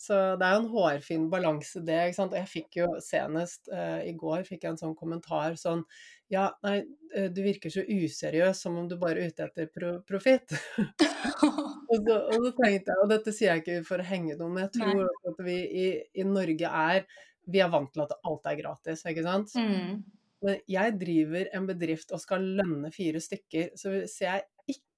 Så 0.00 0.16
det 0.36 0.46
er 0.46 0.56
jo 0.56 0.62
en 0.64 0.72
hårfin 0.72 1.28
balanse, 1.32 1.80
det. 1.86 2.00
ikke 2.08 2.18
sant? 2.18 2.34
Jeg 2.36 2.50
fikk 2.50 2.78
jo 2.80 2.88
senest 3.02 3.70
uh, 3.72 4.00
i 4.04 4.12
går 4.18 4.42
fikk 4.48 4.66
jeg 4.66 4.74
en 4.74 4.80
sånn 4.80 4.96
kommentar 4.98 5.54
sånn 5.60 5.84
Ja, 6.32 6.48
nei, 6.66 6.80
eh, 7.14 7.28
du 7.30 7.42
virker 7.44 7.70
så 7.70 7.84
useriøs, 7.86 8.58
som 8.64 8.78
om 8.80 8.88
du 8.90 8.96
bare 8.98 9.22
er 9.22 9.30
ute 9.30 9.46
etter 9.46 9.68
pro 9.70 9.92
profitt. 10.08 10.56
og, 10.80 11.94
så, 12.00 12.16
og 12.16 12.48
så 12.48 12.50
tenkte 12.58 12.90
jeg, 12.90 12.98
og 13.04 13.12
dette 13.12 13.34
sier 13.36 13.52
jeg 13.52 13.62
ikke 13.62 13.86
for 13.86 14.02
å 14.02 14.08
henge 14.08 14.34
noen, 14.40 14.56
men 14.56 14.66
jeg 14.66 14.74
tror 14.80 14.98
nei. 14.98 15.12
at 15.30 15.44
vi 15.46 15.56
i, 15.62 15.86
i, 16.16 16.26
Norge 16.26 16.72
er 16.88 17.06
Vi 17.44 17.60
er 17.60 17.70
vant 17.70 17.92
til 17.92 18.02
at 18.06 18.16
alt 18.24 18.50
er 18.50 18.58
gratis, 18.58 19.04
ikke 19.06 19.26
sant? 19.26 19.54
Mm. 19.54 20.00
Men 20.44 20.58
jeg 20.68 20.96
driver 21.00 21.52
en 21.56 21.68
bedrift 21.68 22.12
og 22.12 22.20
skal 22.20 22.44
lønne 22.58 22.90
fire 22.92 23.20
stykker, 23.22 23.70
så 23.78 23.92
hvis 23.94 24.18
jeg 24.24 24.44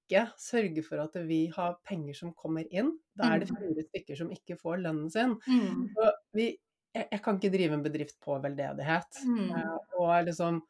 ikke 0.07 0.23
sørge 0.40 0.85
for 0.87 1.03
at 1.03 1.19
vi 1.27 1.42
har 1.53 1.77
penger 1.87 2.16
som 2.16 2.33
kommer 2.38 2.64
inn. 2.71 2.95
Da 3.19 3.35
er 3.35 3.42
det 3.42 3.51
mm. 3.51 3.59
fire 3.59 3.85
stykker 3.90 4.21
som 4.23 4.31
ikke 4.33 4.57
får 4.61 4.81
lønnen 4.87 5.11
sin. 5.12 5.37
Mm. 5.51 5.90
Vi, 6.37 6.49
jeg, 6.95 7.09
jeg, 7.11 7.21
kan 7.25 7.37
ikke 7.37 7.53
drive 7.53 7.77
en 7.77 7.85
bedrift 7.85 8.19
på 8.25 8.38
veldedighet. 8.42 9.21
Mm. 9.27 9.53
Uh, 9.53 10.01
og 10.01 10.16
liksom 10.31 10.62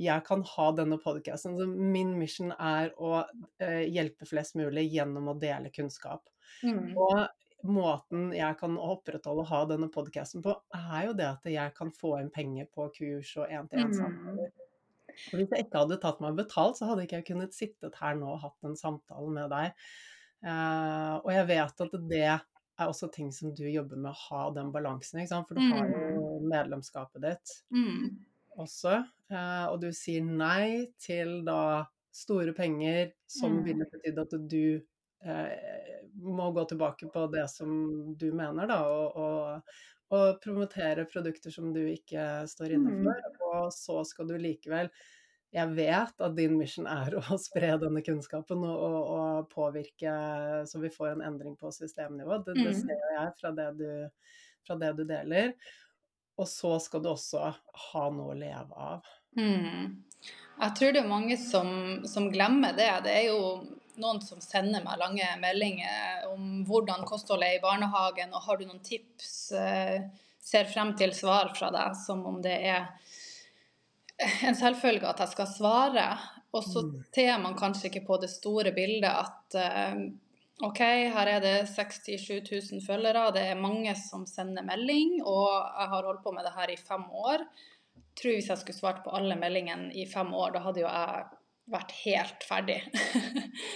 jeg 0.00 0.24
kan 0.26 0.42
ha 0.42 0.66
denne 0.74 0.98
podkasten. 0.98 1.54
Min 1.92 2.16
mission 2.18 2.50
er 2.56 2.90
å 2.98 3.20
eh, 3.62 3.84
hjelpe 3.94 4.26
flest 4.26 4.56
mulig 4.58 4.88
gjennom 4.90 5.30
å 5.30 5.36
dele 5.38 5.70
kunnskap. 5.74 6.26
Mm. 6.66 6.96
Og 6.98 7.20
måten 7.64 8.32
jeg 8.34 8.58
kan 8.60 8.74
opprettholde 8.80 9.44
å 9.44 9.48
ha 9.52 9.60
denne 9.70 9.88
podkasten 9.92 10.42
på, 10.44 10.56
er 10.74 11.06
jo 11.08 11.14
det 11.16 11.28
at 11.30 11.46
jeg 11.48 11.74
kan 11.78 11.92
få 11.94 12.16
inn 12.20 12.32
penger 12.34 12.66
på 12.74 12.88
kurs 12.96 13.30
og 13.38 13.46
én-til-én-samtaler. 13.46 14.33
For 15.28 15.40
hvis 15.40 15.54
jeg 15.54 15.66
ikke 15.66 15.84
hadde 15.84 16.00
tatt 16.02 16.20
meg 16.24 16.38
betalt, 16.38 16.78
så 16.78 16.88
hadde 16.90 17.06
ikke 17.06 17.20
jeg 17.20 17.28
kunnet 17.30 17.56
sittet 17.56 18.00
her 18.00 18.18
nå 18.18 18.34
og 18.34 18.42
hatt 18.44 18.68
en 18.68 18.76
samtale 18.78 19.30
med 19.34 19.52
deg. 19.54 19.86
Uh, 20.44 21.22
og 21.22 21.30
jeg 21.32 21.48
vet 21.48 21.82
at 21.86 21.96
det 22.10 22.26
er 22.28 22.88
også 22.90 23.08
ting 23.14 23.30
som 23.32 23.54
du 23.56 23.64
jobber 23.68 24.00
med 24.00 24.10
å 24.10 24.20
ha 24.26 24.44
den 24.56 24.72
balansen, 24.74 25.22
ikke 25.22 25.32
sant? 25.32 25.48
for 25.48 25.56
du 25.56 25.64
har 25.72 25.88
jo 25.88 26.24
mm. 26.40 26.48
medlemskapet 26.50 27.24
ditt 27.24 27.54
mm. 27.72 28.08
også. 28.64 28.98
Uh, 29.32 29.66
og 29.70 29.78
du 29.84 29.88
sier 29.96 30.24
nei 30.26 30.90
til 31.00 31.40
da 31.46 31.86
store 32.14 32.54
penger 32.54 33.14
som 33.30 33.60
mm. 33.60 33.62
ville 33.66 33.88
betydd 33.90 34.20
at 34.22 34.36
du 34.50 34.64
uh, 35.26 35.48
må 36.24 36.50
gå 36.54 36.66
tilbake 36.70 37.08
på 37.14 37.26
det 37.32 37.46
som 37.52 37.70
du 38.18 38.28
mener, 38.36 38.68
da, 38.70 38.82
og, 38.90 39.16
og, 39.18 39.74
og 40.14 40.40
promotere 40.44 41.06
produkter 41.10 41.52
som 41.54 41.72
du 41.74 41.82
ikke 41.90 42.44
står 42.50 42.76
inne 42.76 42.94
mm. 42.94 43.04
for. 43.04 43.28
Mm. 43.34 43.44
Og 43.50 43.68
så 43.74 44.00
skal 44.08 44.30
du 44.30 44.34
likevel 44.40 44.90
Jeg 45.54 45.70
vet 45.76 46.24
at 46.26 46.34
din 46.34 46.56
mission 46.58 46.88
er 46.90 47.14
å 47.18 47.22
spre 47.46 47.74
denne 47.82 48.02
kunnskapen 48.06 48.64
og, 48.66 48.74
og, 48.88 48.98
og 49.14 49.52
påvirke 49.52 50.16
så 50.70 50.82
vi 50.82 50.92
får 50.94 51.14
en 51.14 51.26
endring 51.28 51.56
på 51.60 51.72
systemnivå. 51.74 52.42
Det, 52.46 52.58
det 52.58 52.72
mm. 52.72 52.82
ser 52.82 53.06
jeg 53.18 53.34
fra 53.40 53.54
det, 53.54 53.70
du, 53.78 54.30
fra 54.66 54.78
det 54.80 54.94
du 54.98 55.04
deler. 55.08 55.54
Og 56.40 56.50
så 56.50 56.76
skal 56.82 57.04
du 57.04 57.12
også 57.12 57.52
ha 57.92 58.08
noe 58.10 58.32
å 58.34 58.38
leve 58.38 58.88
av. 58.88 59.12
Mm. 59.38 60.02
Jeg 60.54 60.74
tror 60.78 60.94
det 60.94 61.02
er 61.02 61.10
mange 61.10 61.36
som, 61.38 61.68
som 62.10 62.26
glemmer 62.32 62.74
det. 62.74 62.90
Det 63.06 63.14
er 63.14 63.28
jo 63.28 63.40
noen 64.00 64.20
som 64.24 64.40
sender 64.42 64.84
meg 64.84 65.00
lange 65.00 65.26
meldinger 65.40 66.28
om 66.32 66.62
hvordan 66.68 67.06
kostholdet 67.08 67.48
er 67.48 67.58
i 67.58 67.64
barnehagen, 67.64 68.34
og 68.34 68.46
har 68.46 68.58
du 68.58 68.66
noen 68.66 68.82
tips? 68.84 69.34
Eh, 69.58 70.02
ser 70.44 70.68
frem 70.68 70.92
til 70.98 71.14
svar 71.16 71.54
fra 71.56 71.70
deg 71.72 71.94
som 71.96 72.20
om 72.28 72.42
det 72.44 72.56
er 72.68 72.90
en 74.46 74.56
selvfølge 74.56 75.08
at 75.08 75.22
jeg 75.24 75.32
skal 75.32 75.48
svare. 75.50 76.08
Og 76.54 76.62
så 76.66 76.84
mm. 76.86 76.98
ser 77.14 77.38
man 77.42 77.56
kanskje 77.58 77.88
ikke 77.90 78.04
på 78.06 78.20
det 78.22 78.30
store 78.30 78.74
bildet 78.76 79.10
at 79.10 79.56
eh, 79.58 80.04
OK, 80.62 80.80
her 81.10 81.30
er 81.32 81.40
det 81.42 81.54
67 81.66 82.28
000 82.46 82.82
følgere, 82.84 83.32
det 83.34 83.42
er 83.50 83.58
mange 83.58 83.90
som 83.98 84.22
sender 84.30 84.62
melding, 84.62 85.16
og 85.26 85.48
jeg 85.50 85.88
har 85.90 86.06
holdt 86.06 86.22
på 86.22 86.30
med 86.32 86.46
det 86.46 86.52
her 86.54 86.70
i 86.70 86.78
fem 86.78 87.02
år. 87.10 87.42
Jeg 87.94 88.20
tror 88.20 88.36
Hvis 88.36 88.48
jeg 88.52 88.60
skulle 88.60 88.78
svart 88.78 89.00
på 89.02 89.10
alle 89.10 89.34
meldingene 89.34 89.90
i 89.98 90.06
fem 90.06 90.30
år, 90.30 90.54
da 90.54 90.62
hadde 90.62 90.84
jo 90.84 90.86
jeg 90.86 91.24
vært 91.70 91.92
helt 92.04 92.48
ferdig. 92.48 92.80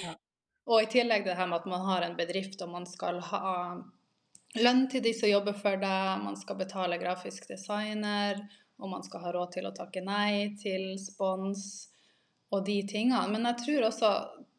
ja. 0.05 0.17
Og 0.69 0.83
i 0.85 0.89
tillegg 0.93 1.23
det 1.25 1.33
her 1.39 1.47
med 1.49 1.63
at 1.63 1.69
man 1.71 1.81
har 1.87 2.05
en 2.05 2.17
bedrift 2.19 2.61
og 2.61 2.69
man 2.69 2.85
skal 2.85 3.23
ha 3.25 3.53
lønn 4.61 4.83
til 4.93 5.01
de 5.01 5.15
som 5.17 5.31
jobber 5.31 5.57
for 5.57 5.81
deg, 5.81 6.21
man 6.21 6.37
skal 6.37 6.59
betale 6.61 6.99
grafisk 7.01 7.47
designer, 7.49 8.43
og 8.77 8.91
man 8.93 9.05
skal 9.07 9.23
ha 9.25 9.33
råd 9.33 9.55
til 9.55 9.69
å 9.69 9.73
takke 9.73 10.03
nei 10.05 10.59
til 10.61 10.91
spons 11.01 11.63
og 12.53 12.67
de 12.67 12.83
tingene. 12.89 13.25
Men 13.33 13.49
jeg 13.49 13.63
tror 13.65 13.89
også 13.89 14.13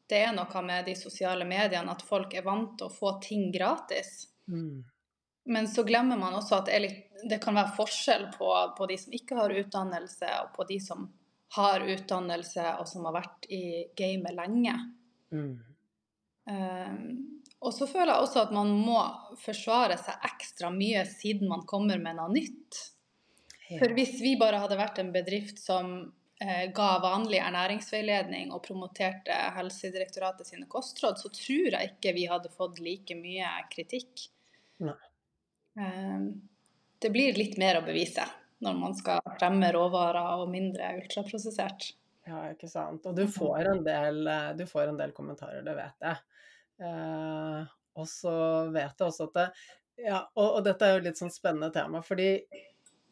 det 0.10 0.24
er 0.26 0.34
noe 0.34 0.64
med 0.66 0.90
de 0.90 0.96
sosiale 0.98 1.46
mediene 1.46 1.94
at 1.94 2.02
folk 2.06 2.34
er 2.34 2.46
vant 2.48 2.74
til 2.80 2.90
å 2.90 2.94
få 2.94 3.16
ting 3.22 3.52
gratis. 3.54 4.26
Mm. 4.50 4.82
Men 5.50 5.70
så 5.70 5.86
glemmer 5.86 6.18
man 6.18 6.36
også 6.38 6.60
at 6.60 6.70
det, 6.70 6.80
litt, 6.84 7.22
det 7.30 7.40
kan 7.42 7.58
være 7.58 7.76
forskjell 7.78 8.28
på, 8.34 8.50
på, 8.78 8.90
de 8.90 8.98
som 9.02 9.14
ikke 9.16 9.38
har 9.38 9.54
utdannelse, 9.62 10.30
og 10.44 10.52
på 10.58 10.66
de 10.70 10.80
som 10.84 11.08
har 11.56 11.86
utdannelse 11.88 12.66
og 12.78 12.88
som 12.90 13.08
har 13.10 13.16
vært 13.18 13.50
i 13.54 13.64
gamet 13.98 14.36
lenge. 14.38 14.76
Mm. 15.34 15.56
Um, 16.50 17.02
og 17.60 17.74
så 17.76 17.88
føler 17.90 18.14
jeg 18.14 18.26
også 18.26 18.44
at 18.46 18.54
man 18.56 18.72
må 18.72 19.00
forsvare 19.42 19.98
seg 20.00 20.30
ekstra 20.30 20.70
mye 20.74 21.04
siden 21.10 21.50
man 21.52 21.66
kommer 21.70 22.00
med 22.02 22.20
noe 22.20 22.32
nytt. 22.32 22.80
For 23.70 23.94
hvis 23.94 24.16
vi 24.24 24.38
bare 24.40 24.62
hadde 24.64 24.80
vært 24.80 25.02
en 25.02 25.12
bedrift 25.14 25.60
som 25.62 25.92
eh, 26.42 26.72
ga 26.74 26.88
vanlig 27.04 27.38
ernæringsveiledning 27.44 28.54
og 28.56 28.64
promoterte 28.66 29.36
Helsedirektoratet 29.58 30.50
sine 30.50 30.66
kostråd, 30.72 31.20
så 31.22 31.30
tror 31.36 31.76
jeg 31.76 31.92
ikke 31.92 32.16
vi 32.16 32.26
hadde 32.32 32.54
fått 32.56 32.80
like 32.82 33.18
mye 33.20 33.52
kritikk. 33.70 34.26
Nei. 34.88 34.98
Um, 35.80 36.32
det 37.00 37.12
blir 37.14 37.38
litt 37.38 37.60
mer 37.62 37.78
å 37.80 37.86
bevise 37.86 38.26
når 38.64 38.78
man 38.80 38.96
skal 38.98 39.24
fremme 39.40 39.72
råvarer 39.76 40.44
og 40.44 40.52
mindre 40.52 40.92
ultraprosessert. 41.00 41.92
Ja, 42.28 42.44
ikke 42.52 42.70
sant. 42.70 43.06
Og 43.10 43.16
du 43.18 43.26
får 43.32 43.72
en 43.72 43.84
del, 43.86 44.24
du 44.60 44.66
får 44.70 44.92
en 44.92 45.00
del 45.00 45.14
kommentarer, 45.16 45.64
det 45.66 45.76
vet 45.78 46.08
jeg. 46.10 46.20
Eh, 46.86 47.70
og 48.00 48.08
så 48.08 48.34
vet 48.72 48.94
jeg 48.94 49.08
også 49.08 49.30
at 49.30 49.38
det, 49.40 49.48
ja, 50.06 50.20
og, 50.38 50.46
og, 50.46 50.60
dette 50.64 50.88
er 50.88 50.96
jo 50.96 51.06
litt 51.10 51.20
sånn 51.20 51.34
spennende 51.34 51.72
tema, 51.76 52.00
fordi 52.06 52.30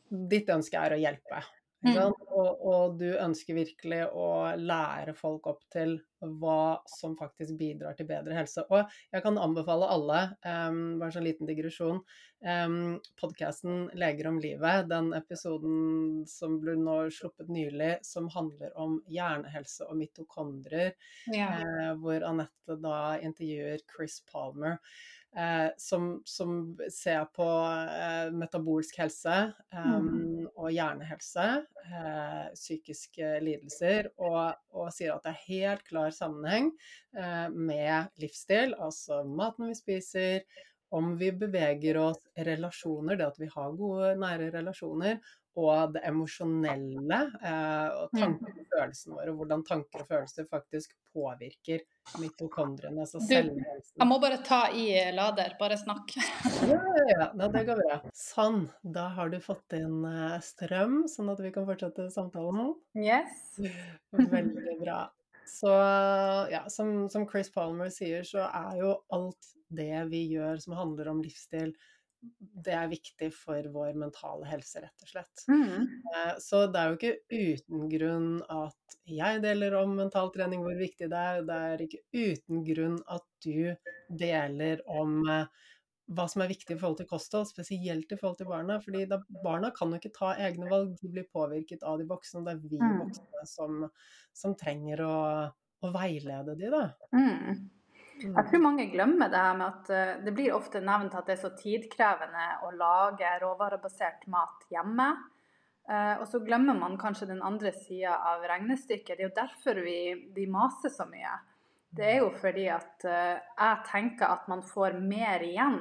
ditt 0.07 0.49
ønske 0.53 0.79
er 0.79 0.95
å 0.95 0.99
hjelpe. 1.01 1.41
Mm. 1.85 1.97
Og, 2.33 2.61
og, 2.65 2.95
du 2.97 3.11
ønsker 3.21 3.57
virkelig 3.57 3.99
å 4.09 4.29
lære 4.57 5.13
folk 5.17 5.45
opp 5.49 5.61
til 5.73 5.99
hva 6.41 6.79
som 6.89 7.13
faktisk 7.19 7.53
bidrar 7.59 7.93
til 7.97 8.07
bedre 8.09 8.33
helse. 8.33 8.63
Og 8.73 8.89
jeg 9.13 9.21
kan 9.21 9.37
anbefale 9.37 9.89
alle, 9.93 10.21
um, 10.41 10.97
bare 10.97 11.11
en 11.11 11.15
sånn 11.19 11.27
liten 11.27 11.49
digresjon, 11.49 11.99
um, 12.41 12.79
podkasten 13.21 13.91
'Leger 13.93 14.31
om 14.31 14.39
livet', 14.41 14.89
den 14.89 15.11
episoden 15.17 16.25
som 16.29 16.57
ble 16.63 16.73
nå 16.81 16.97
sluppet 17.13 17.51
nylig, 17.53 17.99
som 18.01 18.31
handler 18.33 18.73
om 18.73 18.97
hjernehelse 19.13 19.85
og 19.85 20.01
mitokondrier, 20.01 20.97
ja. 21.29 21.51
uh, 21.61 21.93
hvor 22.01 22.25
Anette 22.25 22.79
da 22.81 22.97
intervjuer 23.21 23.85
Chris 23.85 24.23
Palmer 24.31 24.81
eh, 25.35 25.69
som, 25.77 26.21
som, 26.25 26.77
ser 26.93 27.25
på 27.35 27.47
eh, 27.47 28.29
metabolsk 28.35 28.99
helse 29.01 29.35
mm. 29.73 30.47
og 30.53 30.69
hjernehelse, 30.73 31.47
eh, 31.87 32.45
psykiske 32.53 33.33
lidelser, 33.43 34.11
og, 34.17 34.55
og, 34.73 34.91
sier 34.95 35.15
at 35.15 35.27
det 35.27 35.33
er 35.33 35.43
helt 35.49 35.85
klar 35.89 36.13
sammenheng 36.15 36.71
eh, 37.17 37.47
med 37.51 38.13
livsstil, 38.21 38.77
altså 38.79 39.23
maten 39.27 39.71
vi 39.71 39.77
spiser, 39.79 40.63
om 40.95 41.17
vi 41.19 41.33
beveger 41.35 41.99
oss, 41.99 42.21
relasjoner, 42.47 43.17
det 43.19 43.27
at 43.27 43.41
vi 43.41 43.49
har 43.51 43.75
gode, 43.75 44.13
nære 44.21 44.53
relasjoner, 44.53 45.19
og 45.57 45.93
det 45.95 46.03
emosjonelle 46.05 47.19
eh, 47.41 47.87
og 47.97 48.13
mm. 48.13 48.19
tanker 48.19 48.53
og 48.53 48.67
følelsene 48.75 49.17
våre, 49.17 49.33
hvordan 49.39 49.63
tanker 49.65 50.03
og 50.03 50.11
følelser 50.11 50.47
faktisk 50.51 50.93
påvirker 51.15 51.81
mitokondriene, 52.21 53.01
altså 53.03 53.21
cellehelsen. 53.25 53.95
Jeg 53.97 54.09
må 54.09 54.19
bare 54.21 54.37
ta 54.45 54.61
i 54.69 54.85
lader, 55.17 55.57
bare 55.59 55.79
snakk. 55.81 56.13
ja, 56.69 56.77
ja, 56.77 57.09
ja, 57.25 57.49
det 57.55 57.65
går 57.67 57.81
bra. 57.81 57.99
Sånn, 58.15 58.67
da 58.85 59.09
har 59.17 59.33
du 59.33 59.39
fått 59.43 59.77
inn 59.79 60.05
eh, 60.05 60.37
strøm, 60.45 61.03
sånn 61.11 61.33
at 61.33 61.41
vi 61.41 61.53
kan 61.55 61.67
fortsette 61.69 62.09
samtalen. 62.13 62.75
Yes. 62.97 63.57
Veldig 64.13 64.79
bra. 64.83 65.07
Så 65.47 65.71
ja, 66.51 66.65
som, 66.69 67.07
som 67.09 67.25
Chris 67.29 67.49
Palmer 67.53 67.89
sier, 67.93 68.25
så 68.27 68.45
er 68.45 68.81
jo 68.81 68.97
alt 69.15 69.53
det 69.73 70.05
vi 70.11 70.25
gjør 70.31 70.59
som 70.63 70.75
handler 70.77 71.09
om 71.11 71.21
livsstil, 71.23 71.73
det 72.37 72.73
er 72.73 72.89
viktig 72.91 73.29
for 73.35 73.69
vår 73.71 73.97
mentale 73.99 74.47
helse, 74.49 74.81
rett 74.83 75.05
og 75.05 75.11
slett. 75.11 75.43
Mm. 75.51 75.85
Eh, 76.13 76.33
så 76.43 76.65
det 76.71 76.81
er 76.81 76.89
jo 76.89 76.97
ikke 76.97 77.15
uten 77.29 77.87
grunn 77.91 78.29
at 78.51 78.97
jeg 79.07 79.41
deler 79.43 79.77
om 79.79 79.95
mental 79.99 80.31
trening, 80.33 80.63
hvor 80.65 80.75
viktig 80.79 81.09
det 81.11 81.23
er. 81.31 81.45
Det 81.47 81.61
er 81.69 81.85
ikke 81.85 82.03
uten 82.11 82.63
grunn 82.67 82.97
at 83.13 83.27
du 83.45 83.75
deler 84.09 84.81
om 84.89 85.21
eh, 85.29 85.67
hva 86.17 86.25
som 86.31 86.43
er 86.43 86.51
viktig 86.51 86.75
i 86.75 86.79
forhold 86.79 87.01
til 87.01 87.09
kosthold, 87.09 87.47
spesielt 87.49 88.11
i 88.11 88.19
forhold 88.19 88.37
til 88.39 88.49
barna. 88.49 88.79
fordi 88.83 89.05
da, 89.11 89.19
barna 89.43 89.71
kan 89.75 89.91
jo 89.91 89.99
ikke 89.99 90.15
ta 90.15 90.33
egne 90.39 90.69
valg, 90.71 90.95
de 91.01 91.11
blir 91.11 91.27
påvirket 91.33 91.83
av 91.83 91.99
de 91.99 92.07
voksne. 92.07 92.45
Det 92.45 92.55
er 92.55 92.61
vi 92.63 92.79
mm. 92.79 92.99
voksne 93.03 93.47
som, 93.49 93.87
som 94.35 94.55
trenger 94.59 95.03
å, 95.03 95.17
å, 95.83 95.91
veilede 95.95 96.55
de, 96.59 96.71
da. 96.73 96.85
Mm. 97.15 97.67
Jeg 98.17 98.33
mm. 98.33 98.45
tror 98.49 98.61
mange 98.63 98.87
glemmer 98.89 99.29
det 99.29 99.41
her 99.41 99.57
med 99.57 99.67
at 99.67 99.89
eh, 99.93 100.13
det 100.25 100.33
blir 100.33 100.55
ofte 100.55 100.81
nevnt 100.81 101.15
at 101.17 101.27
det 101.27 101.35
er 101.35 101.43
så 101.43 101.51
tidkrevende 101.57 102.45
å 102.65 102.71
lage 102.73 103.33
råvarebasert 103.43 104.25
mat 104.33 104.65
hjemme. 104.73 105.11
Eh, 105.89 106.15
og 106.19 106.25
så 106.27 106.41
glemmer 106.43 106.75
man 106.75 106.97
kanskje 106.99 107.29
den 107.29 107.43
andre 107.45 107.71
sida 107.75 108.17
av 108.31 108.43
regnestykket. 108.49 109.13
Det 109.13 109.23
er 109.23 109.29
jo 109.29 109.37
derfor 109.37 109.83
vi, 109.85 109.99
vi, 110.35 110.47
maser 110.51 110.91
så 110.93 111.05
mye. 111.07 111.37
Det 111.97 112.09
er 112.09 112.19
jo 112.23 112.31
fordi 112.41 112.67
at 112.73 113.05
eh, 113.07 113.37
jeg 113.37 113.85
tenker 113.91 114.33
at 114.33 114.49
man 114.51 114.65
får 114.65 114.97
mer 114.99 115.45
igjen 115.45 115.79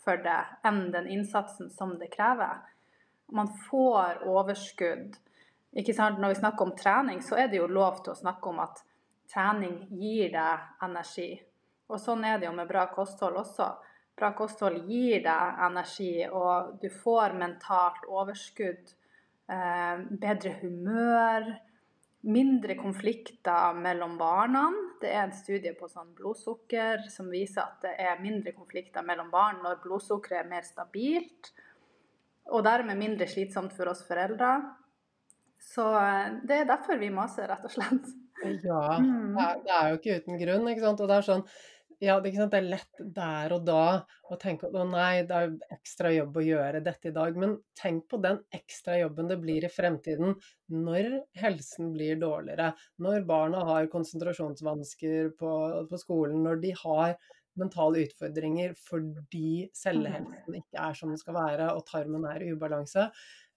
for 0.00 0.20
det 0.20 0.42
enn 0.66 0.88
den 0.92 1.08
innsatsen 1.12 1.70
som 1.72 1.94
det 2.00 2.10
krever. 2.12 2.60
Man 3.32 3.48
får 3.68 4.24
overskudd. 4.28 5.16
Ikke 5.78 5.94
sant? 5.94 6.18
Når 6.18 6.34
vi 6.34 6.40
snakker 6.40 6.66
om 6.66 6.74
trening, 6.76 7.22
så 7.22 7.38
er 7.38 7.48
det 7.48 7.60
jo 7.60 7.70
lov 7.70 8.02
til 8.02 8.12
å 8.12 8.18
snakke 8.18 8.50
om 8.50 8.58
at 8.64 8.82
trening 9.30 9.84
gir 9.94 10.32
deg 10.34 10.82
energi. 10.82 11.30
Og 11.90 11.98
sånn 12.00 12.24
er 12.24 12.38
det 12.38 12.46
jo 12.48 12.56
med 12.56 12.68
bra 12.70 12.86
kosthold 12.94 13.38
også. 13.42 13.68
Bra 14.20 14.32
kosthold 14.36 14.84
gir 14.90 15.22
deg 15.24 15.62
energi, 15.66 16.12
og 16.28 16.76
du 16.82 16.90
får 16.92 17.34
mentalt 17.40 18.06
overskudd, 18.08 18.92
eh, 19.50 20.02
bedre 20.22 20.52
humør, 20.60 21.48
mindre 22.20 22.76
konflikter 22.76 23.74
mellom 23.80 24.18
barna. 24.18 24.66
Det 25.00 25.08
er 25.08 25.22
en 25.22 25.32
studie 25.32 25.72
på 25.72 25.88
sånn 25.88 26.12
blodsukker 26.18 27.06
som 27.08 27.30
viser 27.32 27.62
at 27.62 27.80
det 27.86 27.94
er 27.96 28.20
mindre 28.20 28.52
konflikter 28.52 29.02
mellom 29.06 29.30
barn 29.32 29.62
når 29.64 29.80
blodsukkeret 29.86 30.44
er 30.44 30.50
mer 30.50 30.68
stabilt, 30.68 31.52
og 32.50 32.64
dermed 32.66 32.98
mindre 32.98 33.28
slitsomt 33.30 33.72
for 33.72 33.88
oss 33.88 34.04
foreldre. 34.04 34.58
Så 35.60 35.86
eh, 35.96 36.40
det 36.44 36.62
er 36.62 36.68
derfor 36.68 37.00
vi 37.00 37.10
maser, 37.14 37.48
rett 37.48 37.64
og 37.64 37.72
slett. 37.72 38.16
Ja, 38.64 38.98
mm. 39.00 39.34
det 39.36 39.44
er, 39.44 39.58
det 39.64 39.74
er 39.76 39.88
jo 39.90 39.98
ikke 39.98 40.14
uten 40.20 40.38
grunn. 40.40 40.68
ikke 40.72 40.84
sant? 40.84 41.00
Og 41.04 41.10
det 41.10 41.18
er 41.18 41.26
sånn 41.26 41.42
ja, 42.00 42.14
det, 42.24 42.32
er 42.32 42.64
lett 42.64 43.00
der 43.14 43.52
og 43.52 43.66
da 43.68 43.82
å 44.32 44.36
tenke 44.40 44.70
at 44.70 44.76
å 44.76 44.86
nei, 44.88 45.22
det 45.28 45.36
er 45.36 45.50
ekstra 45.76 46.12
jobb 46.14 46.38
å 46.40 46.44
gjøre 46.44 46.80
dette 46.84 47.10
i 47.10 47.16
dag. 47.16 47.36
Men 47.36 47.58
tenk 47.76 48.06
på 48.08 48.20
den 48.24 48.38
ekstra 48.56 48.96
jobben 49.02 49.28
det 49.28 49.36
blir 49.42 49.66
i 49.66 49.72
fremtiden 49.72 50.32
når 50.72 51.10
helsen 51.42 51.92
blir 51.92 52.16
dårligere. 52.22 52.72
Når 53.04 53.26
barna 53.28 53.66
har 53.68 53.90
konsentrasjonsvansker 53.92 55.34
på, 55.40 55.52
på 55.90 56.00
skolen, 56.00 56.40
når 56.46 56.64
de 56.64 56.72
har 56.80 57.18
mentale 57.60 58.06
utfordringer 58.06 58.72
fordi 58.78 59.68
cellehelsen 59.76 60.56
ikke 60.60 60.80
er 60.80 60.96
som 60.96 61.12
den 61.12 61.20
skal 61.20 61.36
være 61.36 61.70
og 61.74 61.84
tarmen 61.90 62.24
er 62.30 62.46
i 62.46 62.52
ubalanse. 62.54 63.10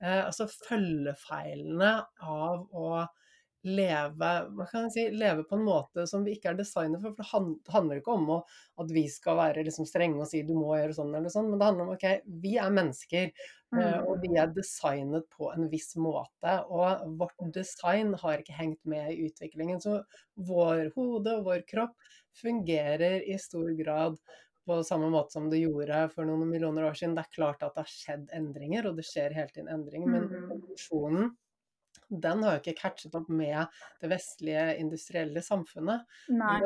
Eh, 0.03 0.21
altså 0.25 0.49
følgefeilene 0.51 1.95
av 2.19 2.65
å 2.75 3.05
leve, 3.63 4.29
hva 4.57 4.65
kan 4.67 4.87
jeg 4.87 4.93
si, 4.93 5.03
leve 5.15 5.45
på 5.47 5.55
en 5.55 5.65
måte 5.65 6.03
som 6.09 6.25
vi 6.25 6.35
ikke 6.35 6.51
er 6.51 6.59
designet 6.59 7.01
for. 7.03 7.15
For 7.15 7.23
det 7.23 7.73
handler 7.73 8.01
ikke 8.01 8.15
om 8.17 8.31
at 8.35 8.91
vi 8.91 9.05
skal 9.11 9.39
være 9.39 9.63
liksom 9.67 9.87
strenge 9.87 10.19
og 10.19 10.29
si 10.29 10.43
du 10.47 10.53
må 10.57 10.75
gjøre 10.75 10.97
sånn 10.97 11.13
eller 11.15 11.31
sånn, 11.31 11.49
men 11.51 11.61
det 11.61 11.69
handler 11.69 11.87
om 11.87 11.93
ok, 11.95 12.07
vi 12.43 12.55
er 12.59 12.75
mennesker. 12.75 13.31
Eh, 13.73 13.79
mm. 13.79 14.07
Og 14.09 14.23
vi 14.23 14.33
er 14.39 14.53
designet 14.55 15.27
på 15.33 15.49
en 15.53 15.69
viss 15.71 15.93
måte. 15.95 16.57
Og 16.67 17.05
vårt 17.21 17.47
design 17.55 18.13
har 18.21 18.43
ikke 18.43 18.57
hengt 18.57 18.81
med 18.89 19.13
i 19.13 19.29
utviklingen. 19.29 19.81
Så 19.83 20.01
vår 20.35 20.89
hode 20.97 21.39
og 21.39 21.47
vår 21.47 21.67
kropp 21.69 21.95
fungerer 22.43 23.21
i 23.29 23.37
stor 23.41 23.71
grad 23.79 24.19
på 24.65 24.83
samme 24.87 25.09
måte 25.11 25.35
som 25.35 25.49
det 25.51 25.59
gjorde 25.59 26.05
for 26.13 26.27
noen 26.27 26.47
millioner 26.49 26.87
år 26.87 26.95
siden. 26.97 27.15
Det 27.17 27.25
er 27.25 27.35
klart 27.35 27.63
at 27.63 27.75
det 27.75 27.83
har 27.83 27.91
skjedd 27.91 28.29
endringer, 28.35 28.87
og 28.87 28.99
det 28.99 29.07
skjer 29.07 29.35
hele 29.35 29.51
tiden 29.51 29.71
endringer, 29.71 30.11
men 30.11 30.29
mm. 30.29 30.51
evolusjonen 30.55 31.33
den 32.21 32.43
har 32.45 32.57
jo 32.57 32.63
ikke 32.63 32.79
catchet 32.81 33.15
opp 33.17 33.29
med 33.31 33.65
det 34.01 34.11
vestlige 34.11 34.73
industrielle 34.81 35.43
samfunnet. 35.45 36.05
Nei. 36.33 36.59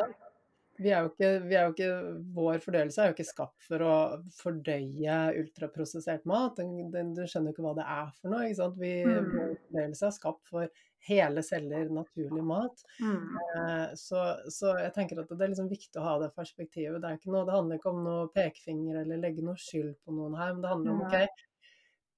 Vi 0.77 0.91
er, 0.93 1.07
ikke, 1.09 1.29
vi 1.49 1.55
er, 1.57 1.63
jo 1.65 1.73
ikke, 1.73 2.17
Vår 2.35 2.59
fordøyelse 2.61 3.01
er 3.01 3.09
jo 3.09 3.15
ikke 3.15 3.25
skapt 3.25 3.63
for 3.65 3.81
å 3.81 3.93
fordøye 4.37 5.15
ultraprosessert 5.39 6.27
mat. 6.29 6.59
Den, 6.59 6.91
den, 6.93 7.15
du 7.17 7.23
skjønner 7.25 7.49
jo 7.49 7.55
ikke 7.55 7.65
hva 7.65 7.73
det 7.79 7.87
er 7.95 8.11
for 8.19 8.33
noe. 8.33 8.43
ikke 8.45 8.59
sant? 8.59 8.77
Vi, 8.81 8.91
mm. 9.07 9.31
Vår 9.33 9.55
fordøyelse 9.63 10.05
er 10.05 10.13
skapt 10.19 10.51
for 10.51 10.83
hele 11.07 11.41
celler, 11.45 11.89
naturlig 11.89 12.43
mat. 12.45 12.85
Mm. 13.01 13.39
Eh, 13.57 13.87
så, 13.97 14.23
så, 14.53 14.75
jeg 14.83 14.93
tenker 14.95 15.23
at 15.23 15.31
det 15.31 15.45
er 15.45 15.53
liksom 15.53 15.69
viktig 15.71 16.01
å 16.01 16.05
ha 16.05 16.15
det 16.21 16.31
perspektivet. 16.37 17.01
Det, 17.01 17.15
noe, 17.25 17.45
det 17.47 17.57
handler 17.57 17.81
ikke 17.81 17.93
om 17.93 18.03
noe 18.05 18.29
pekefinger 18.35 19.01
eller 19.01 19.21
legge 19.23 19.45
noe 19.45 19.57
skyld 19.61 19.95
på 20.03 20.13
noen 20.13 20.37
her, 20.37 20.53
men 20.53 20.65
det 20.65 20.73
handler 20.75 20.93
om 20.93 21.05
ok, 21.07 21.46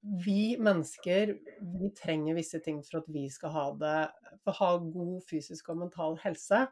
vi 0.01 0.55
mennesker 0.59 1.33
vi 1.59 1.89
trenger 1.97 2.37
visse 2.37 2.61
ting 2.63 2.79
for 2.85 3.01
at 3.01 3.09
vi 3.11 3.25
skal 3.31 3.51
ha 3.55 3.65
det 3.81 3.97
for 4.45 4.53
å 4.53 4.57
ha 4.59 4.69
god 4.83 5.25
fysisk 5.27 5.71
og 5.73 5.81
mental 5.81 6.15
helse. 6.23 6.63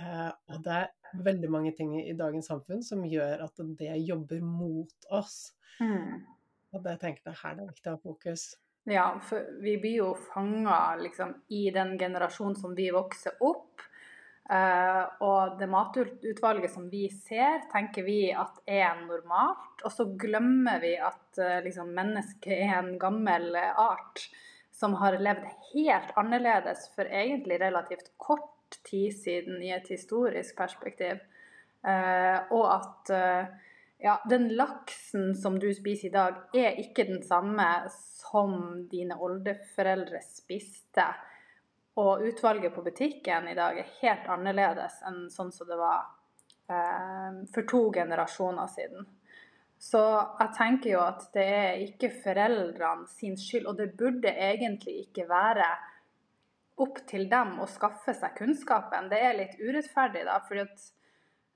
Eh, 0.00 0.30
og 0.30 0.64
det 0.64 0.78
er 0.78 1.22
veldig 1.26 1.50
mange 1.52 1.74
ting 1.76 1.92
i 2.00 2.16
dagens 2.16 2.48
samfunn 2.50 2.82
som 2.86 3.04
gjør 3.04 3.44
at 3.44 3.62
det 3.78 3.98
jobber 4.06 4.40
mot 4.46 5.10
oss. 5.12 5.52
Mm. 5.80 6.22
Og 6.72 6.84
det 6.86 6.96
tenker 7.02 7.32
jeg 7.32 7.40
her 7.42 7.56
det 7.58 7.66
er 7.66 7.72
viktig 7.74 7.90
å 7.90 7.96
ha 7.96 8.02
fokus. 8.02 8.48
Ja, 8.88 9.06
for 9.22 9.44
vi 9.60 9.76
blir 9.80 9.96
jo 9.98 10.10
fanga 10.32 10.96
liksom, 10.96 11.34
i 11.52 11.66
den 11.74 11.98
generasjonen 12.00 12.56
som 12.56 12.72
vi 12.78 12.88
vokser 12.94 13.36
opp. 13.44 13.82
Uh, 14.50 15.04
og 15.22 15.58
det 15.60 15.68
matutvalget 15.70 16.72
som 16.72 16.88
vi 16.90 17.04
ser, 17.14 17.60
tenker 17.70 18.02
vi 18.02 18.32
at 18.34 18.56
er 18.66 18.98
normalt. 19.04 19.84
Og 19.86 19.94
så 19.94 20.08
glemmer 20.18 20.82
vi 20.82 20.96
at 20.98 21.38
uh, 21.38 21.60
liksom, 21.62 21.92
mennesket 21.94 22.56
er 22.56 22.74
en 22.80 22.96
gammel 22.98 23.54
art 23.60 24.24
som 24.74 24.96
har 24.98 25.20
levd 25.22 25.46
helt 25.70 26.10
annerledes 26.18 26.88
for 26.96 27.06
egentlig 27.06 27.60
relativt 27.62 28.10
kort 28.18 28.80
tid 28.86 29.14
siden 29.14 29.62
i 29.62 29.74
et 29.74 29.88
historisk 29.90 30.56
perspektiv. 30.56 31.18
og 32.50 32.64
at 32.70 33.10
ja, 33.98 34.22
den 34.30 34.48
laksen 34.56 35.34
som 35.36 35.58
du 35.58 35.68
spiser 35.74 36.08
i 36.08 36.12
dag, 36.14 36.38
er 36.54 36.78
ikke 36.80 37.04
den 37.08 37.22
samme 37.22 37.66
som 37.90 38.86
dine 38.90 39.16
oldeforeldre 39.20 40.22
spiste. 40.24 41.10
Og 41.98 42.22
utvalget 42.22 42.74
på 42.74 42.82
butikken 42.86 43.48
i 43.50 43.56
dag 43.58 43.78
er 43.78 43.94
helt 44.00 44.28
annerledes 44.30 45.00
enn 45.08 45.24
sånn 45.32 45.50
som 45.52 45.68
det 45.68 45.78
var 45.80 46.04
eh, 46.70 47.40
for 47.54 47.66
to 47.68 47.88
generasjoner 47.94 48.70
siden. 48.70 49.08
Så 49.80 50.00
jeg 50.38 50.52
tenker 50.58 50.92
jo 50.92 51.00
at 51.02 51.22
det 51.32 51.46
er 51.48 51.82
ikke 51.86 52.12
foreldrene 52.12 53.08
sin 53.08 53.38
skyld, 53.40 53.66
og 53.66 53.78
det 53.78 53.94
burde 53.96 54.28
egentlig 54.28 55.06
ikke 55.06 55.24
være 55.30 55.66
opp 56.84 57.00
til 57.08 57.26
dem 57.32 57.54
å 57.60 57.68
skaffe 57.68 58.12
seg 58.16 58.36
kunnskapen. 58.36 59.08
Det 59.08 59.20
er 59.24 59.38
litt 59.38 59.56
urettferdig, 59.60 60.26
da. 60.28 60.36
at 60.36 60.84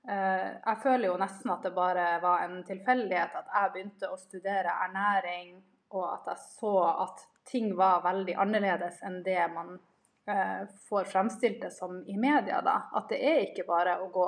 eh, 0.09 0.49
jeg 0.57 0.81
føler 0.83 1.07
jo 1.09 1.19
nesten 1.21 1.53
at 1.53 1.65
det 1.65 1.73
bare 1.77 2.07
var 2.25 2.45
en 2.45 2.59
tilfeldighet 2.65 3.39
at 3.39 3.53
jeg 3.53 3.73
begynte 3.75 4.09
å 4.09 4.19
studere 4.19 4.73
ernæring, 4.87 5.55
og 5.93 6.05
at 6.09 6.31
jeg 6.33 6.43
så 6.57 6.75
at 7.05 7.27
ting 7.45 7.75
var 7.77 8.03
veldig 8.03 8.35
annerledes 8.41 9.03
enn 9.05 9.21
det 9.25 9.43
man 9.53 9.77
får 10.89 11.03
fremstilt 11.11 11.61
det 11.61 11.71
som 11.71 11.99
i 12.07 12.17
media. 12.17 12.61
da. 12.61 12.89
At 12.97 13.09
det 13.09 13.19
er 13.21 13.43
ikke 13.45 13.67
bare 13.67 13.99
å 14.01 14.09
gå 14.13 14.27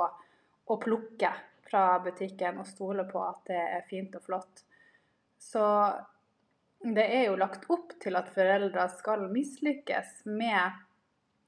og 0.68 0.82
plukke 0.84 1.32
fra 1.68 2.00
butikken 2.04 2.60
og 2.62 2.68
stole 2.68 3.08
på 3.10 3.22
at 3.24 3.42
det 3.50 3.64
er 3.80 3.88
fint 3.90 4.16
og 4.16 4.24
flott. 4.24 4.64
Så 5.40 5.64
det 6.80 7.06
er 7.06 7.28
jo 7.28 7.40
lagt 7.40 7.66
opp 7.74 7.96
til 8.02 8.16
at 8.20 8.30
foreldre 8.34 8.88
skal 8.94 9.26
mislykkes 9.32 10.26
med 10.30 10.84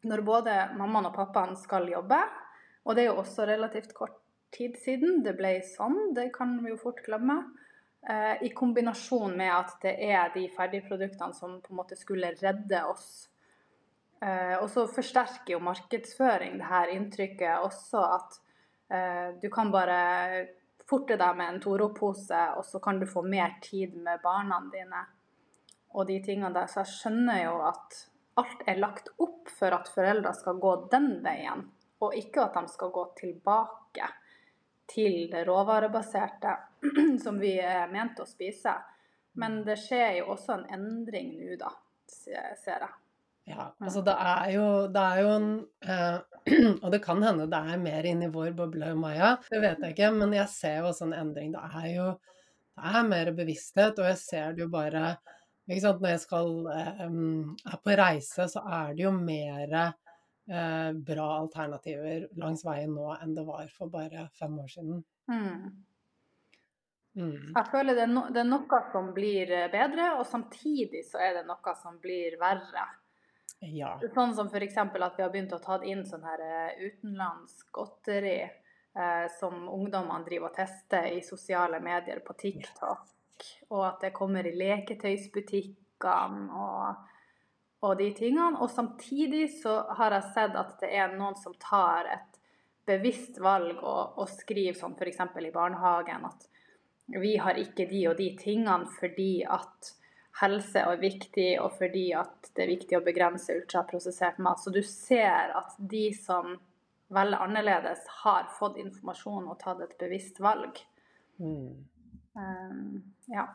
når 0.10 0.24
både 0.26 0.56
mammaen 0.80 1.10
og 1.10 1.16
pappaen 1.16 1.56
skal 1.60 1.90
jobbe. 1.92 2.20
Og 2.88 2.96
det 2.96 3.04
er 3.04 3.12
jo 3.12 3.22
også 3.22 3.46
relativt 3.48 3.94
kort 3.94 4.18
tid 4.56 4.78
siden 4.82 5.22
det 5.26 5.36
ble 5.38 5.60
sånn, 5.66 6.14
det 6.18 6.32
kan 6.34 6.56
vi 6.64 6.72
jo 6.72 6.80
fort 6.82 7.04
glemme. 7.06 7.42
Eh, 8.02 8.44
I 8.48 8.50
kombinasjon 8.56 9.36
med 9.38 9.52
at 9.54 9.76
det 9.84 9.96
er 10.08 10.32
de 10.34 10.48
ferdigproduktene 10.56 11.36
som 11.36 11.60
på 11.62 11.74
en 11.74 11.82
måte 11.82 12.00
skulle 12.00 12.32
redde 12.40 12.82
oss. 12.90 13.28
Eh, 14.22 14.56
og 14.60 14.68
så 14.72 14.84
forsterker 14.92 15.56
jo 15.56 15.62
markedsføring 15.64 16.58
det 16.60 16.68
her 16.68 16.92
inntrykket 16.92 17.64
også 17.64 18.02
at 18.18 18.40
eh, 18.92 19.28
du 19.40 19.48
kan 19.54 19.72
bare 19.72 20.00
forte 20.90 21.16
deg 21.20 21.38
med 21.38 21.54
en 21.54 21.62
Toro-pose, 21.64 22.42
og 22.58 22.66
så 22.66 22.82
kan 22.84 23.00
du 23.00 23.08
få 23.08 23.22
mer 23.24 23.60
tid 23.64 23.96
med 23.96 24.22
barna 24.24 24.60
dine 24.74 25.06
og 25.94 26.08
de 26.10 26.20
tingene 26.26 26.52
der. 26.54 26.68
Så 26.70 26.84
jeg 26.84 26.94
skjønner 26.96 27.44
jo 27.44 27.60
at 27.70 28.00
alt 28.42 28.64
er 28.68 28.82
lagt 28.82 29.12
opp 29.22 29.52
for 29.54 29.76
at 29.76 29.92
foreldre 29.94 30.34
skal 30.38 30.60
gå 30.62 30.76
den 30.92 31.12
veien, 31.24 31.68
og 32.00 32.16
ikke 32.18 32.48
at 32.48 32.58
de 32.58 32.74
skal 32.74 32.94
gå 32.96 33.06
tilbake 33.20 34.08
til 34.90 35.28
det 35.32 35.44
råvarebaserte 35.48 36.56
som 37.24 37.38
vi 37.42 37.58
er 37.62 37.92
ment 37.92 38.20
å 38.20 38.28
spise. 38.28 38.74
Men 39.40 39.62
det 39.68 39.78
skjer 39.80 40.22
jo 40.22 40.32
også 40.34 40.58
en 40.58 40.66
endring 40.74 41.36
nå, 41.38 41.60
da, 41.62 41.70
ser 42.10 42.58
jeg. 42.66 42.90
Ja, 43.50 43.72
altså 43.82 44.04
det 44.06 44.14
er 44.14 44.50
jo, 44.54 44.66
det 44.94 45.04
er 45.04 45.22
jo 45.24 45.30
en 45.36 45.48
eh, 45.82 46.20
Og 46.84 46.92
det 46.94 47.02
kan 47.04 47.22
hende 47.22 47.48
det 47.50 47.60
er 47.60 47.82
mer 47.82 48.06
inni 48.08 48.30
vår 48.32 48.54
boble, 48.58 48.94
Maja, 48.98 49.36
det 49.50 49.60
vet 49.62 49.82
jeg 49.84 49.96
ikke, 49.96 50.12
men 50.16 50.34
jeg 50.38 50.50
ser 50.54 50.80
jo 50.80 50.90
også 50.90 51.08
en 51.10 51.18
endring. 51.18 51.52
Det 51.54 51.64
er 51.82 51.90
jo 51.96 52.08
det 52.80 52.94
er 52.96 53.10
mer 53.10 53.32
bevissthet, 53.36 54.00
og 54.00 54.08
jeg 54.08 54.20
ser 54.22 54.54
det 54.56 54.64
jo 54.64 54.70
bare 54.72 55.18
når 55.70 56.08
jeg 56.08 56.22
skal, 56.24 56.48
eh, 56.74 57.02
er 57.06 57.82
på 57.84 57.98
reise, 58.00 58.48
så 58.50 58.64
er 58.66 58.96
det 58.98 59.04
jo 59.04 59.12
mer 59.14 59.76
eh, 59.76 60.92
bra 61.10 61.28
alternativer 61.36 62.26
langs 62.42 62.64
veien 62.66 62.96
nå 62.96 63.12
enn 63.20 63.36
det 63.36 63.46
var 63.46 63.68
for 63.76 63.92
bare 63.94 64.30
fem 64.40 64.58
år 64.60 64.72
siden. 64.74 65.04
Mm. 65.30 65.86
Mm. 67.20 67.54
Jeg 67.56 67.66
føler 67.72 67.98
det 67.98 68.06
er, 68.08 68.12
no, 68.16 68.26
det 68.34 68.42
er, 68.42 68.50
noe 68.50 68.82
som 68.94 69.12
blir 69.14 69.52
eh, 69.52 69.70
bedre, 69.70 70.16
og 70.18 70.26
samtidig 70.26 71.04
så 71.06 71.22
er 71.22 71.40
det 71.40 71.46
noe 71.46 71.76
som 71.82 72.00
blir 72.02 72.40
verre. 72.42 72.88
Ja. 73.60 73.98
Sånn 74.14 74.34
som 74.36 74.48
f.eks. 74.48 74.78
at 74.78 75.18
vi 75.18 75.24
har 75.24 75.32
begynt 75.34 75.54
å 75.54 75.60
ta 75.60 75.82
inn 75.84 76.06
sånn 76.08 76.24
her 76.24 76.44
eh, 76.46 76.84
utenlandsk 76.88 77.72
godteri 77.76 78.40
eh, 78.46 79.26
som 79.40 79.68
ungdommene 79.68 80.24
driver 80.28 80.52
og 80.52 80.56
tester 80.56 81.10
i 81.12 81.20
sosiale 81.26 81.82
medier 81.84 82.24
på 82.24 82.38
TikTok 82.40 83.16
og 83.70 83.84
at 83.86 84.02
det 84.04 84.16
kommer 84.16 84.48
i 84.48 84.56
leketøysbutikkene 84.58 86.50
og, 86.56 87.06
og, 87.84 87.94
de 88.00 88.10
tingene. 88.18 88.58
Og 88.60 88.72
samtidig 88.72 89.46
så 89.62 89.82
har 90.00 90.16
jeg 90.18 90.34
sett 90.36 90.58
at 90.60 90.76
det 90.84 90.92
er 90.96 91.16
noen 91.16 91.38
som 91.40 91.56
tar 91.62 92.10
et 92.16 92.40
bevisst 92.90 93.38
valg 93.44 93.84
og 93.86 94.26
skriver 94.34 94.78
sånn 94.78 94.98
f.eks. 94.98 95.22
i 95.46 95.54
barnehagen 95.54 96.26
at 96.26 96.48
vi 97.10 97.36
har 97.42 97.58
ikke 97.58 97.86
de 97.90 98.04
og 98.10 98.18
de 98.18 98.32
tingene 98.38 98.90
fordi 99.00 99.44
at 99.46 99.94
helse 100.40 100.82
er 100.82 101.02
viktig, 101.02 101.50
og 101.62 101.74
fordi 101.78 102.10
at 102.18 102.50
det 102.56 102.66
er 102.66 102.74
viktig 102.74 102.98
å 103.00 103.06
begrense 103.06 103.56
ultraprosessert 103.60 104.40
mat. 104.44 104.62
Så 104.64 104.74
du 104.74 104.82
ser 104.86 105.54
at 105.58 105.76
de 105.80 106.10
som 106.16 106.58
velger 107.10 107.42
annerledes, 107.42 108.04
har 108.24 108.50
fått 108.60 108.78
informasjon 108.78 109.50
og 109.50 109.58
tatt 109.62 109.82
et 109.82 109.96
bevisst 110.02 110.40
valg. 110.44 110.78
Mm. 111.42 111.86
Um, 112.38 113.00
ja. 113.34 113.48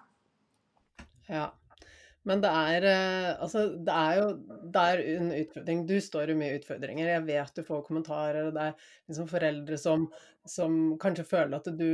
ja. 1.29 1.47
Men 2.29 2.41
det 2.41 2.51
er, 2.51 2.87
eh, 2.89 3.31
altså, 3.43 3.67
det 3.85 3.95
er 3.95 4.19
jo 4.21 4.29
det 4.75 4.85
er 4.85 5.03
en 5.15 5.33
utfordring. 5.37 5.83
Du 5.89 5.97
står 6.01 6.33
jo 6.33 6.39
mye 6.41 6.57
utfordringer. 6.59 7.11
Jeg 7.13 7.27
vet 7.29 7.59
du 7.59 7.67
får 7.67 7.85
kommentarer, 7.89 8.49
og 8.49 8.57
det 8.57 8.71
er 8.71 8.87
liksom 9.11 9.29
foreldre 9.29 9.79
som, 9.81 10.07
som, 10.49 10.79
kanskje 11.01 11.27
føler 11.29 11.59
at 11.59 11.69
du 11.77 11.91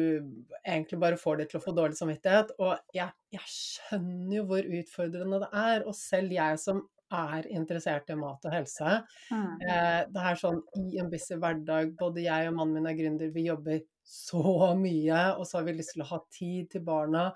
egentlig 0.61 1.01
bare 1.03 1.19
får 1.21 1.41
dem 1.41 1.51
til 1.51 1.61
å 1.61 1.65
få 1.65 1.75
dårlig 1.77 1.99
samvittighet. 1.99 2.55
Og 2.63 2.77
jeg, 2.95 3.11
jeg, 3.35 3.51
skjønner 3.51 4.39
jo 4.39 4.47
hvor 4.53 4.73
utfordrende 4.81 5.43
det 5.43 5.51
er. 5.65 5.85
Og 5.85 5.99
selv 5.99 6.35
jeg 6.37 6.63
som 6.63 6.85
er 7.11 7.49
interessert 7.51 8.11
i 8.13 8.15
mat 8.15 8.45
og 8.47 8.53
helse 8.55 8.91
mm. 9.35 9.55
eh, 9.67 10.03
Det 10.15 10.27
er 10.31 10.37
sånn 10.39 10.61
i 10.79 11.01
en 11.03 11.09
busy 11.11 11.35
hverdag, 11.43 11.97
både 11.99 12.23
jeg 12.23 12.47
og 12.47 12.55
mannen 12.55 12.77
min 12.79 12.87
er 12.87 12.95
gründer, 12.95 13.33
vi 13.35 13.49
jobber 13.49 13.81
så 14.07 14.71
mye, 14.79 15.19
og 15.35 15.43
så 15.47 15.59
har 15.59 15.67
vi 15.67 15.75
lyst 15.81 15.97
til 15.97 16.05
å 16.05 16.09
ha 16.13 16.21
tid 16.35 16.71
til 16.71 16.87
barna. 16.87 17.29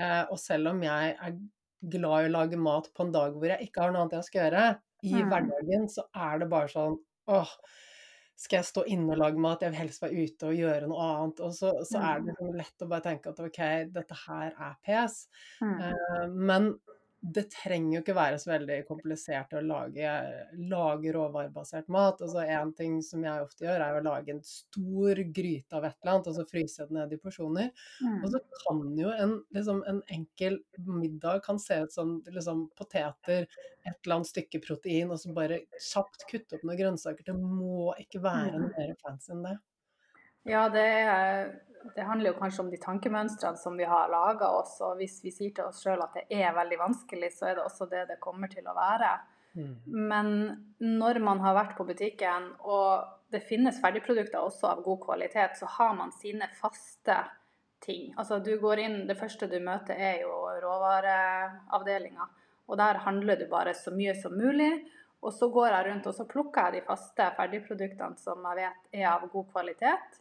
Eh, 0.00 0.24
og 0.28 0.40
selv 0.40 0.72
om 0.72 0.82
jeg 0.84 1.12
er 1.12 1.36
glad 1.80 2.24
i 2.24 2.30
å 2.30 2.34
lage 2.34 2.60
mat 2.60 2.88
på 2.94 3.06
en 3.06 3.12
dag 3.14 3.36
hvor 3.36 3.52
jeg 3.52 3.68
ikke 3.68 3.84
har 3.84 3.92
noe 3.94 4.04
annet 4.06 4.18
jeg 4.18 4.28
skal 4.30 4.44
gjøre, 4.44 4.64
i 5.06 5.14
mm. 5.14 5.28
hverdagen 5.30 5.86
så 5.92 6.08
er 6.16 6.40
det 6.42 6.48
bare 6.50 6.70
sånn 6.72 6.96
åh, 7.28 7.52
skal 8.38 8.60
jeg 8.60 8.68
stå 8.68 8.84
inne 8.94 9.14
og 9.14 9.20
lage 9.20 9.42
mat? 9.42 9.62
Jeg 9.62 9.74
vil 9.74 9.80
helst 9.82 10.02
være 10.02 10.24
ute 10.24 10.48
og 10.48 10.58
gjøre 10.58 10.90
noe 10.90 11.06
annet. 11.10 11.40
Og 11.42 11.54
så, 11.56 11.72
så 11.86 11.98
er 11.98 12.20
det 12.20 12.22
mm. 12.22 12.28
liksom 12.30 12.58
lett 12.60 12.84
å 12.84 12.90
bare 12.92 13.04
tenke 13.08 13.32
at 13.32 13.40
ok, 13.42 13.60
dette 13.96 14.18
her 14.26 14.52
er 14.52 14.76
pes. 14.86 15.16
Mm. 15.58 15.80
Uh, 15.82 16.36
men 16.50 16.68
det 17.20 17.48
trenger 17.50 17.96
jo 17.96 18.00
ikke 18.04 18.14
være 18.14 18.36
så 18.38 18.52
veldig 18.52 18.76
komplisert 18.86 19.54
å 19.58 19.62
lage, 19.64 20.10
lage 20.70 21.12
råvarebasert 21.14 21.88
mat. 21.90 22.20
Altså 22.22 22.44
En 22.44 22.70
ting 22.78 23.00
som 23.02 23.24
jeg 23.26 23.42
ofte 23.42 23.66
gjør, 23.66 23.82
er 23.82 23.98
å 23.98 24.04
lage 24.06 24.36
en 24.36 24.42
stor 24.46 25.22
gryte 25.34 25.74
av 25.74 25.88
et 25.88 25.96
eller 25.98 26.12
annet, 26.12 26.30
og 26.30 26.36
så 26.36 26.46
fryse 26.46 26.86
det 26.86 26.94
ned 26.94 27.16
i 27.16 27.20
porsjoner. 27.22 27.72
Mm. 28.04 28.20
Og 28.22 28.28
så 28.34 28.42
kan 28.62 28.84
jo 29.00 29.10
en, 29.10 29.34
liksom, 29.56 29.82
en, 29.90 30.00
enkel 30.14 30.60
middag 30.86 31.42
kan 31.48 31.58
se 31.62 31.80
ut 31.82 31.94
som 31.94 32.20
liksom, 32.30 32.68
poteter, 32.78 33.48
et 33.82 33.96
eller 34.04 34.20
annet 34.20 34.30
stykke 34.30 34.62
protein, 34.62 35.10
og 35.10 35.18
så 35.18 35.34
bare 35.34 35.64
kjapt 35.74 36.26
kutte 36.30 36.58
opp 36.58 36.68
noen 36.68 36.78
grønnsaker. 36.78 37.26
Det 37.26 37.34
må 37.38 37.90
ikke 37.98 38.22
være 38.22 38.60
noe 38.62 38.70
mer 38.76 38.94
fancy 39.02 39.34
enn 39.34 39.42
det. 39.48 39.58
Ja, 40.48 40.68
det 40.72 40.86
er 40.86 41.50
det 41.94 42.06
handler 42.06 42.32
jo 42.32 42.38
kanskje 42.38 42.62
om 42.64 42.70
de 42.70 42.78
tankemønstrene 42.82 43.60
som 43.60 43.76
vi 43.78 43.86
har 43.88 44.10
laga 44.12 44.50
oss. 44.58 44.76
Og 44.84 44.98
hvis 45.00 45.18
vi 45.24 45.32
sier 45.34 45.54
til 45.56 45.68
oss 45.68 45.82
sjøl 45.84 46.02
at 46.04 46.16
det 46.16 46.26
er 46.34 46.56
veldig 46.56 46.78
vanskelig, 46.80 47.32
så 47.34 47.50
er 47.50 47.58
det 47.58 47.64
også 47.64 47.88
det 47.90 48.06
det 48.10 48.20
kommer 48.22 48.50
til 48.52 48.66
å 48.68 48.76
være. 48.76 49.12
Mm. 49.58 49.74
Men 50.10 50.32
når 50.78 51.20
man 51.24 51.40
har 51.44 51.56
vært 51.56 51.76
på 51.78 51.86
butikken, 51.88 52.52
og 52.60 53.32
det 53.32 53.44
finnes 53.48 53.80
ferdigprodukter 53.82 54.40
også 54.40 54.70
av 54.72 54.84
god 54.84 55.02
kvalitet, 55.06 55.58
så 55.58 55.68
har 55.78 55.96
man 55.98 56.12
sine 56.14 56.48
faste 56.60 57.18
ting. 57.84 58.12
Altså 58.16 58.38
du 58.44 58.54
går 58.60 58.84
inn, 58.84 59.06
Det 59.06 59.18
første 59.18 59.46
du 59.46 59.58
møter, 59.60 59.94
er 59.94 60.22
jo 60.22 60.34
råvareavdelinga. 60.62 62.28
Og 62.68 62.76
der 62.76 63.00
handler 63.04 63.36
du 63.36 63.46
bare 63.48 63.74
så 63.74 63.90
mye 63.90 64.14
som 64.14 64.36
mulig. 64.36 64.72
Og 65.22 65.32
så 65.34 65.48
går 65.50 65.72
jeg 65.72 65.86
rundt 65.88 66.06
og 66.06 66.14
så 66.14 66.24
plukker 66.30 66.68
jeg 66.68 66.78
de 66.78 66.86
faste 66.86 67.24
ferdigproduktene 67.36 68.20
som 68.22 68.44
jeg 68.46 68.60
vet 68.60 69.00
er 69.00 69.06
av 69.10 69.24
god 69.32 69.48
kvalitet. 69.50 70.20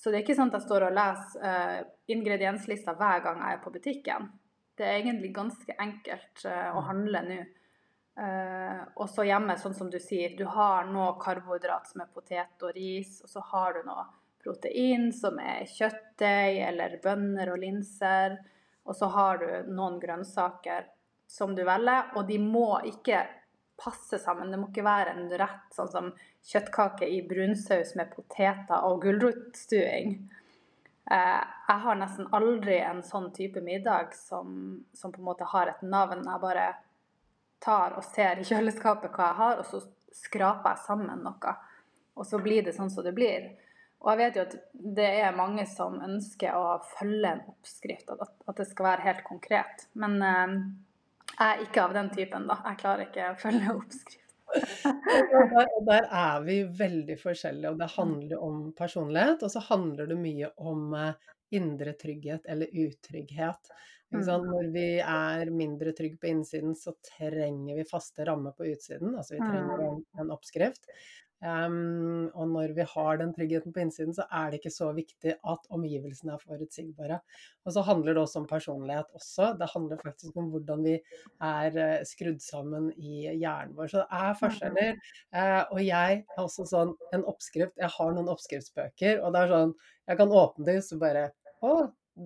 Så 0.00 0.08
det 0.08 0.20
er 0.20 0.24
ikke 0.24 0.36
sånn 0.38 0.48
at 0.48 0.56
jeg 0.56 0.64
står 0.64 0.86
og 0.86 0.94
leser 0.96 1.42
uh, 1.44 1.80
ingredienslista 2.08 2.94
hver 2.96 3.20
gang 3.24 3.42
jeg 3.44 3.56
er 3.56 3.64
på 3.64 3.72
butikken. 3.74 4.30
Det 4.80 4.86
er 4.86 5.00
egentlig 5.02 5.34
ganske 5.36 5.74
enkelt 5.76 6.44
uh, 6.48 6.70
å 6.72 6.84
handle 6.86 7.20
nå. 7.26 7.40
Uh, 8.20 8.80
og 8.96 9.06
så 9.12 9.26
hjemme, 9.28 9.58
sånn 9.60 9.76
som 9.76 9.90
du 9.92 9.98
sier, 10.00 10.32
du 10.36 10.46
har 10.48 10.88
noe 10.88 11.18
karbohydrat 11.20 11.88
som 11.88 12.00
er 12.00 12.08
potet 12.14 12.64
og 12.64 12.72
ris, 12.76 13.18
og 13.24 13.32
så 13.32 13.44
har 13.52 13.76
du 13.76 13.84
noe 13.86 14.06
protein 14.40 15.10
som 15.12 15.36
er 15.40 15.68
kjøttdeig 15.68 16.62
eller 16.64 16.96
bønner 17.04 17.52
og 17.52 17.60
linser, 17.60 18.38
og 18.88 18.96
så 18.96 19.10
har 19.12 19.44
du 19.44 19.72
noen 19.72 20.00
grønnsaker 20.00 20.88
som 21.30 21.52
du 21.54 21.62
velger, 21.68 22.08
og 22.16 22.24
de 22.28 22.40
må 22.42 22.80
ikke 22.88 23.20
passe 23.80 24.18
sammen. 24.22 24.50
Det 24.52 24.60
må 24.60 24.68
ikke 24.70 24.86
være 24.86 25.14
en 25.16 25.30
rett 25.40 25.72
sånn 25.74 25.90
som 25.90 26.10
kjøttkake 26.46 27.08
i 27.08 27.22
brunsaus 27.28 27.94
med 27.98 28.12
poteter 28.14 28.84
og 28.86 29.00
gulrotstuing. 29.04 30.14
Eh, 31.10 31.40
jeg 31.68 31.82
har 31.84 31.98
nesten 31.98 32.28
aldri 32.36 32.76
en 32.84 33.02
sånn 33.02 33.30
type 33.34 33.62
middag 33.64 34.14
som, 34.14 34.52
som, 34.94 35.12
på 35.12 35.22
en 35.22 35.30
måte 35.30 35.48
har 35.52 35.72
et 35.72 35.82
navn. 35.82 36.22
Jeg 36.26 36.44
bare 36.44 36.68
tar 37.60 37.96
og 37.98 38.06
ser 38.06 38.40
i 38.40 38.46
kjøleskapet 38.46 39.12
hva 39.16 39.32
jeg 39.32 39.40
har, 39.40 39.58
og 39.62 39.66
så 39.68 39.82
skraper 40.20 40.74
jeg 40.74 40.84
sammen 40.86 41.24
noe. 41.24 41.56
Og 42.14 42.26
så 42.28 42.40
blir 42.42 42.62
det 42.66 42.76
sånn 42.76 42.92
som 42.92 43.06
det 43.06 43.14
blir. 43.16 43.50
Og 44.00 44.12
jeg 44.12 44.20
vet 44.20 44.38
jo 44.38 44.44
at 44.46 44.54
det 44.72 45.08
er 45.24 45.36
mange 45.36 45.66
som 45.68 45.98
ønsker 46.04 46.56
å 46.56 46.78
følge 46.94 47.34
en 47.34 47.42
oppskrift, 47.52 48.12
at, 48.14 48.32
at 48.48 48.62
det 48.62 48.68
skal 48.70 48.92
være 48.92 49.06
helt 49.08 49.26
konkret. 49.26 49.84
Men 49.98 50.16
eh, 50.24 50.54
jeg 51.40 51.52
er 51.56 51.62
ikke 51.64 51.84
av 51.86 51.94
den 51.96 52.10
typen, 52.12 52.48
da. 52.50 52.58
Jeg 52.68 52.80
klarer 52.82 53.06
ikke 53.06 53.30
å 53.32 53.38
følge 53.40 53.76
oppskrift. 53.78 54.26
der, 54.50 55.68
der 55.86 56.08
er 56.20 56.42
vi 56.44 56.56
veldig 56.78 57.16
forskjellige, 57.20 57.70
og 57.70 57.78
det 57.80 57.92
handler 57.94 58.42
om 58.44 58.58
personlighet. 58.76 59.44
Og 59.46 59.54
så 59.54 59.62
handler 59.70 60.10
det 60.10 60.18
mye 60.20 60.50
om 60.60 60.92
eh, 60.98 61.30
indre 61.56 61.94
trygghet 61.98 62.50
eller 62.50 62.76
utrygghet. 62.84 63.72
Mm. 64.10 64.24
Når 64.26 64.68
vi 64.74 64.86
er 64.98 65.50
mindre 65.54 65.94
trygge 65.94 66.18
på 66.18 66.30
innsiden, 66.32 66.74
så 66.76 66.96
trenger 67.12 67.78
vi 67.78 67.86
faste 67.86 68.26
rammer 68.26 68.52
på 68.58 68.66
utsiden. 68.66 69.14
Altså 69.14 69.36
vi 69.36 69.42
trenger 69.44 69.84
en, 69.86 70.00
en 70.18 70.32
oppskrift. 70.34 70.90
Um, 71.40 72.28
og 72.36 72.50
når 72.52 72.74
vi 72.76 72.84
har 72.84 73.16
den 73.16 73.30
tryggheten 73.32 73.72
på 73.72 73.80
innsiden, 73.80 74.12
så 74.16 74.26
er 74.28 74.50
det 74.50 74.58
ikke 74.60 74.72
så 74.74 74.90
viktig 74.92 75.32
at 75.38 75.70
omgivelsene 75.72 76.34
er 76.34 76.42
forutsigbare. 76.42 77.20
Og 77.64 77.72
så 77.72 77.84
handler 77.86 78.12
det 78.12 78.22
også 78.24 78.42
om 78.42 78.48
personlighet 78.50 79.08
også. 79.16 79.54
Det 79.60 79.70
handler 79.72 80.02
faktisk 80.02 80.36
om 80.36 80.50
hvordan 80.52 80.84
vi 80.84 80.96
er 81.48 81.78
uh, 81.78 81.94
skrudd 82.08 82.42
sammen 82.44 82.90
i 82.96 83.30
hjernen 83.30 83.72
vår. 83.78 83.88
Så 83.92 84.02
det 84.02 84.20
er 84.20 84.36
forskjeller. 84.42 85.00
Uh, 85.32 85.62
og 85.70 85.80
jeg 85.84 86.20
har 86.34 86.44
også 86.44 86.68
sånn 86.68 86.92
en 87.16 87.24
oppskrift 87.30 87.80
Jeg 87.80 87.88
har 87.94 88.12
noen 88.14 88.28
oppskriftsbøker, 88.32 89.22
og 89.24 89.32
det 89.32 89.44
er 89.44 89.54
sånn 89.54 89.72
Jeg 90.10 90.20
kan 90.20 90.36
åpne 90.42 90.68
dem, 90.68 90.84
så 90.84 91.00
bare 91.00 91.24
Å, 91.64 91.72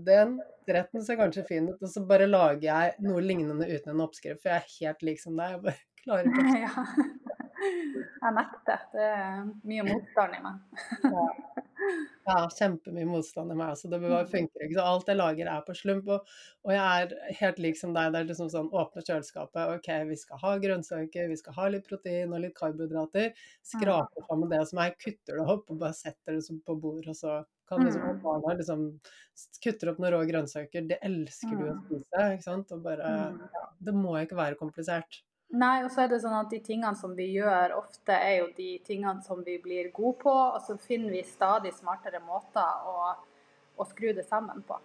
den 0.05 0.39
retten 0.67 1.05
ser 1.05 1.19
kanskje 1.21 1.47
fin 1.47 1.69
ut. 1.71 1.79
Og 1.79 1.91
så 1.91 2.03
bare 2.09 2.27
lager 2.31 2.67
jeg 2.67 2.95
noe 3.07 3.23
lignende 3.23 3.69
uten 3.69 3.95
en 3.95 4.07
oppskrift, 4.09 4.43
for 4.43 4.51
jeg 4.51 4.63
er 4.63 4.73
helt 4.81 5.07
lik 5.07 5.23
som 5.23 5.39
deg. 5.39 5.55
Jeg 5.55 5.63
bare 5.69 5.79
klarer 6.03 6.33
ikke 6.33 6.43
å 6.43 7.21
Jeg 7.65 8.35
nekter. 8.39 8.83
Det 8.95 9.05
er 9.11 9.45
mye 9.71 9.85
motstand 9.87 10.37
i 10.37 10.43
meg. 10.45 10.83
ja. 11.05 11.25
ja, 12.29 12.37
kjempemye 12.59 13.07
motstand 13.09 13.53
i 13.53 13.57
meg. 13.59 13.73
også. 13.75 13.91
det 13.93 14.01
bare 14.03 14.23
mm. 14.25 14.31
funker 14.33 14.67
ikke. 14.67 14.77
Så 14.79 14.87
alt 14.91 15.11
jeg 15.11 15.19
lager, 15.21 15.51
er 15.55 15.65
på 15.67 15.77
slump. 15.79 16.11
Og, 16.15 16.37
og 16.65 16.75
jeg 16.75 17.07
er 17.07 17.35
helt 17.41 17.61
lik 17.65 17.81
som 17.81 17.97
deg. 17.97 18.13
Det 18.15 18.23
er 18.23 18.31
liksom 18.31 18.53
sånn 18.53 18.71
åpne 18.73 19.05
kjøleskapet. 19.05 19.75
OK, 19.79 19.91
vi 20.11 20.21
skal 20.21 20.43
ha 20.45 20.55
grønnsaker, 20.67 21.29
vi 21.33 21.41
skal 21.41 21.59
ha 21.59 21.69
litt 21.75 21.89
protein 21.89 22.33
og 22.33 22.45
litt 22.45 22.57
karbohydrater. 22.59 23.35
Skraper 23.75 24.29
sammen 24.29 24.53
det 24.53 24.63
som 24.71 24.81
er, 24.85 24.97
kutter 25.01 25.41
det 25.41 25.51
opp 25.57 25.69
og 25.75 25.83
bare 25.83 25.99
setter 25.99 26.39
det 26.39 26.63
på 26.65 26.79
bordet, 26.81 27.13
og 27.13 27.19
så 27.19 27.43
kan 27.69 27.85
liksom 27.85 28.03
mm. 28.03 28.19
barna 28.23 28.57
liksom 28.59 28.89
kutter 29.65 29.93
opp 29.93 30.01
noen 30.03 30.15
rå 30.15 30.25
grønnsaker. 30.29 30.89
Det 30.89 31.01
elsker 31.05 31.55
du 31.55 31.69
å 31.69 31.77
mm. 31.77 31.85
spise, 31.87 32.27
ikke 32.37 32.49
sant. 32.49 32.75
Og 32.77 32.83
bare 32.85 33.15
ja, 33.15 33.69
Det 33.85 33.95
må 33.97 34.17
ikke 34.21 34.39
være 34.39 34.61
komplisert. 34.61 35.23
Nei, 35.55 35.85
og 35.85 35.91
så 35.95 36.05
er 36.05 36.11
det 36.11 36.21
sånn 36.25 36.35
at 36.35 36.51
de 36.51 36.59
tingene 36.65 36.99
som 36.99 37.13
vi 37.15 37.29
gjør 37.37 37.77
ofte, 37.77 38.15
er 38.17 38.41
jo 38.41 38.51
de 38.57 38.73
tingene 38.87 39.23
som 39.23 39.43
vi 39.47 39.57
blir 39.63 39.93
gode 39.95 40.19
på, 40.25 40.33
og 40.33 40.61
så 40.67 40.75
finner 40.83 41.15
vi 41.15 41.23
stadig 41.27 41.71
smartere 41.77 42.19
måter 42.25 42.89
å, 42.91 43.13
å 43.79 43.87
skru 43.87 44.11
det 44.17 44.27
sammen 44.27 44.65
på. 44.67 44.81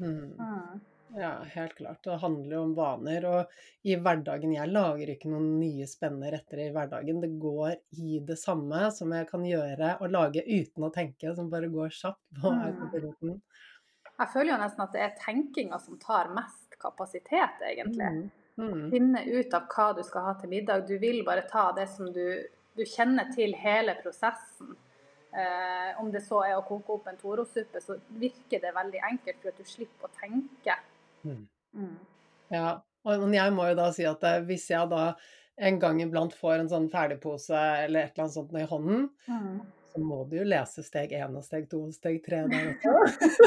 Mm. 0.00 0.32
Mm. 0.40 0.84
Ja, 1.16 1.30
helt 1.52 1.74
klart. 1.74 2.02
Det 2.04 2.16
handler 2.22 2.56
jo 2.56 2.62
om 2.62 2.72
vaner. 2.76 3.26
Og 3.30 3.88
i 3.88 3.94
hverdagen 3.96 4.52
Jeg 4.56 4.72
lager 4.72 5.12
ikke 5.12 5.30
noen 5.30 5.54
nye 5.60 5.86
spennende 5.88 6.32
retter 6.34 6.64
i 6.64 6.70
hverdagen. 6.74 7.20
Det 7.22 7.30
går 7.40 7.76
i 8.02 8.18
det 8.26 8.38
samme 8.40 8.88
som 8.92 9.14
jeg 9.14 9.28
kan 9.30 9.44
gjøre 9.46 9.94
og 10.00 10.12
lage 10.12 10.42
uten 10.44 10.88
å 10.88 10.92
tenke, 10.92 11.32
som 11.36 11.52
bare 11.52 11.70
går 11.72 11.94
kjapt 11.94 12.40
på 12.40 12.52
mm. 12.56 13.38
Jeg 14.16 14.32
føler 14.32 14.54
jo 14.54 14.58
nesten 14.64 14.84
at 14.86 14.96
det 14.96 15.04
er 15.04 15.16
tenkinga 15.20 15.78
som 15.80 16.00
tar 16.00 16.32
mest 16.34 16.76
kapasitet, 16.80 17.62
egentlig. 17.68 18.28
Mm. 18.56 18.88
Finne 18.90 19.22
ut 19.28 19.54
av 19.54 19.68
hva 19.68 19.90
du 19.96 20.02
skal 20.06 20.30
ha 20.30 20.34
til 20.40 20.52
middag. 20.52 20.86
Du 20.88 20.96
vil 21.00 21.22
bare 21.26 21.44
ta 21.50 21.68
det 21.76 21.88
som 21.92 22.08
du, 22.12 22.24
du 22.76 22.84
kjenner 22.88 23.28
til 23.34 23.54
hele 23.60 23.96
prosessen. 24.00 24.74
Eh, 25.36 26.00
om 26.00 26.08
det 26.12 26.22
så 26.24 26.40
er 26.46 26.56
å 26.56 26.64
koke 26.64 26.94
opp 26.94 27.08
en 27.10 27.18
Toro-suppe, 27.20 27.82
så 27.84 27.98
virker 28.16 28.62
det 28.62 28.72
veldig 28.72 29.02
enkelt 29.10 29.42
for 29.42 29.52
at 29.52 29.58
du 29.60 29.68
slipper 29.68 30.08
å 30.08 30.14
tenke. 30.16 30.76
Mm. 31.26 31.42
Mm. 31.76 31.96
Ja, 32.54 32.70
og 33.04 33.26
jeg 33.34 33.52
må 33.52 33.66
jo 33.68 33.76
da 33.76 33.90
si 33.92 34.06
at 34.08 34.24
eh, 34.24 34.40
hvis 34.48 34.70
jeg 34.72 34.88
da 34.88 35.10
en 35.68 35.80
gang 35.80 36.00
iblant 36.00 36.32
får 36.36 36.62
en 36.62 36.70
sånn 36.70 36.88
ferdigpose 36.92 37.56
eller 37.56 38.06
et 38.06 38.16
eller 38.16 38.24
annet 38.24 38.36
sånt 38.36 38.56
i 38.56 38.64
hånden, 38.70 39.06
mm. 39.28 39.60
Så 39.96 40.04
må 40.04 40.24
du 40.28 40.36
jo 40.36 40.44
lese 40.44 40.84
steg 40.84 41.14
én 41.16 41.36
og 41.38 41.44
steg 41.44 41.70
to 41.70 41.86
og 41.88 41.94
steg 41.96 42.20
tre 42.24 42.42
der 42.52 42.74
også. 42.92 43.38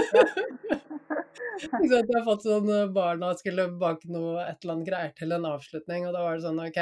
jeg 1.84 2.08
har 2.16 2.26
fått 2.26 2.48
sånn 2.48 2.72
eh, 2.74 2.90
barna 2.96 3.32
skulle 3.38 3.68
bake 3.78 4.10
noe, 4.10 4.42
et 4.48 4.64
eller 4.64 4.80
annet 4.80 4.90
greier 4.90 5.16
til 5.18 5.36
en 5.36 5.48
avslutning, 5.52 6.08
og 6.08 6.16
da 6.16 6.26
var 6.26 6.38
det 6.40 6.48
sånn 6.48 6.62
OK, 6.64 6.82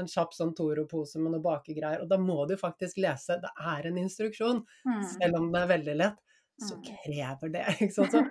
en 0.00 0.10
kjapp 0.10 0.34
sånn 0.34 0.54
Toro-pose 0.58 1.22
med 1.22 1.36
noe 1.36 1.44
bakegreier. 1.44 2.02
Og 2.02 2.10
da 2.10 2.18
må 2.18 2.40
du 2.50 2.56
faktisk 2.58 2.98
lese. 3.04 3.38
Det 3.42 3.50
er 3.62 3.86
en 3.86 4.00
instruksjon. 4.00 4.64
Mm. 4.88 5.02
Selv 5.12 5.38
om 5.38 5.50
det 5.54 5.60
er 5.60 5.70
veldig 5.70 5.96
lett, 6.00 6.18
så 6.58 6.78
mm. 6.80 6.84
krever 6.88 7.54
det. 7.54 7.66
Ikke 7.78 7.94
sant? 7.94 8.16
Så 8.16 8.24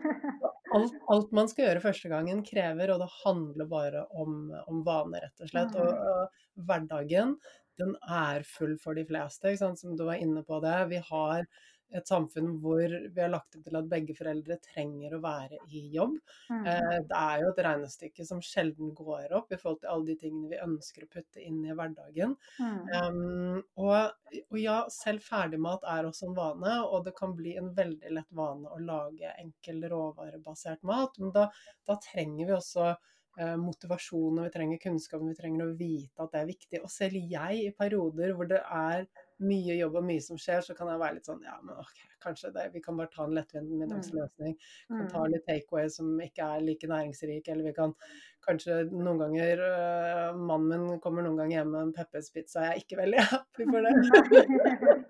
alt, 0.73 0.95
alt, 1.13 1.33
man 1.37 1.49
skal 1.51 1.67
gjøre 1.67 1.83
første 1.83 2.09
gangen, 2.11 2.43
krever, 2.47 2.93
og 2.93 3.03
det 3.03 3.09
handler 3.21 3.69
bare 3.69 4.05
om, 4.19 4.47
om 4.67 4.83
vane, 4.85 5.21
rett 5.23 5.45
og 5.45 5.51
slett. 5.51 5.75
Og, 5.77 5.91
mm. 5.93 6.07
og 6.13 6.65
hverdagen, 6.67 7.35
den 7.81 7.95
er 8.09 8.43
full 8.47 8.75
for 8.81 8.97
de 8.97 9.05
fleste, 9.07 9.55
som 9.57 9.95
du 9.97 10.03
var 10.07 10.21
inne 10.21 10.43
på 10.45 10.59
det. 10.63 10.77
Vi 10.91 10.99
har 11.09 11.47
et 11.93 12.09
samfunn 12.09 12.55
hvor 12.61 12.81
vi 12.89 13.21
har 13.21 13.31
lagt 13.31 13.55
opp 13.57 13.65
til 13.67 13.77
at 13.77 13.89
begge 13.89 14.15
foreldre 14.17 14.57
trenger 14.63 15.13
å 15.13 15.21
være 15.23 15.59
i 15.69 15.83
jobb. 15.93 16.15
Mm. 16.49 16.63
Eh, 16.69 16.97
det 17.09 17.19
er 17.19 17.43
jo 17.43 17.51
et 17.51 17.61
regnestykke 17.67 18.25
som 18.27 18.41
sjelden 18.43 18.93
går 18.97 19.35
opp 19.37 19.53
i 19.53 19.59
forhold 19.61 19.83
til 19.83 19.91
alle 19.93 20.09
de 20.09 20.17
tingene 20.23 20.51
vi 20.51 20.61
ønsker 20.63 21.05
å 21.05 21.11
putte 21.13 21.43
inn 21.43 21.61
i 21.65 21.75
hverdagen. 21.77 22.35
Mm. 22.57 22.81
Um, 22.97 23.61
og, 23.85 23.95
og, 24.41 24.59
ja, 24.59 24.79
selv 24.93 25.25
ferdigmat 25.25 25.85
er 25.95 26.09
også 26.09 26.29
en 26.29 26.37
vane, 26.37 26.75
og 26.87 27.07
det 27.07 27.15
kan 27.17 27.35
bli 27.37 27.57
en 27.61 27.71
veldig 27.77 28.13
lett 28.17 28.37
vane 28.37 28.73
å 28.73 28.81
lage 28.81 29.35
enkel 29.37 29.83
råvarebasert 29.93 30.83
mat. 30.89 31.19
Men 31.21 31.35
da, 31.35 31.49
da 31.87 31.99
trenger 32.09 32.49
vi 32.49 32.57
også 32.57 32.93
eh, 33.39 33.55
motivasjon, 33.59 34.39
og 34.39 34.47
vi 34.47 34.53
trenger 34.53 34.81
kunnskap, 34.83 35.21
og 35.21 35.31
vi 35.31 35.37
trenger 35.37 35.67
å 35.67 35.75
vite 35.77 36.25
at 36.25 36.33
det 36.33 36.41
er 36.41 36.49
viktig. 36.49 36.81
Og 36.83 36.91
selv 36.93 37.19
jeg, 37.19 37.61
i 37.61 37.75
perioder 37.77 38.35
hvor 38.37 38.49
det 38.49 38.61
er 38.63 39.07
mye 39.43 39.77
jobb 39.77 39.97
og 39.99 40.05
mye 40.07 40.23
som 40.23 40.39
skjer, 40.39 40.61
så 40.65 40.75
kan 40.77 40.89
jeg 40.91 41.01
være 41.01 41.17
litt 41.17 41.27
sånn 41.27 41.41
Ja, 41.45 41.55
men 41.65 41.79
ok, 41.81 42.03
kanskje 42.23 42.51
det, 42.55 42.67
vi 42.75 42.81
kan 42.83 42.99
bare 42.99 43.11
ta 43.13 43.25
en 43.25 43.33
lettvint 43.35 43.71
middagsløsning. 43.81 44.53
Vi 44.89 44.99
kan 44.99 45.09
ta 45.11 45.23
mm. 45.23 45.31
litt 45.33 45.47
takeaway 45.49 45.89
som 45.91 46.13
ikke 46.23 46.49
er 46.55 46.67
like 46.67 46.89
næringsrik, 46.89 47.49
eller 47.49 47.67
vi 47.67 47.75
kan 47.77 47.95
kanskje 48.43 48.83
noen 48.91 49.21
ganger 49.21 49.63
uh, 49.63 50.37
Mannen 50.37 50.87
min 50.87 51.01
kommer 51.03 51.25
noen 51.25 51.39
ganger 51.39 51.59
hjem 51.59 51.73
med 51.73 51.81
en 51.87 51.95
Peppers 51.95 52.31
pizza, 52.33 52.67
jeg 52.67 52.71
er 52.73 52.85
ikke 52.85 52.99
veldig 52.99 53.27
happy 53.31 53.67
for 53.69 53.87
det. 53.87 53.93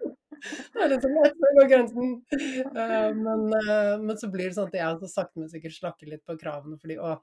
det 0.73 0.83
er 0.83 0.91
litt 0.91 1.05
sånn 1.05 1.21
å 1.21 1.53
gå 1.59 1.67
grensen. 1.71 2.17
Uh, 2.73 3.11
men, 3.19 3.47
uh, 3.59 3.95
men, 4.01 4.15
så 4.19 4.31
blir 4.33 4.49
det 4.49 4.57
sånn 4.57 4.71
at 4.71 4.81
jeg 4.81 4.99
så 5.03 5.13
sakte, 5.19 5.41
men 5.41 5.51
sikkert 5.51 5.77
slakker 5.77 6.13
litt 6.13 6.25
på 6.27 6.37
kravene 6.39 6.79
fordi 6.81 6.99
å 7.01 7.17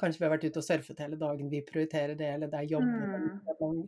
Kanskje 0.00 0.20
vi 0.20 0.26
har 0.26 0.32
vært 0.32 0.46
ute 0.48 0.60
og 0.60 0.66
surfet 0.66 1.00
hele 1.04 1.18
dagen, 1.20 1.50
vi 1.52 1.60
prioriterer 1.66 2.16
det, 2.18 2.30
eller 2.34 2.50
det 2.50 2.60
er 2.60 2.72
jobb, 2.72 2.88
mm. 3.60 3.82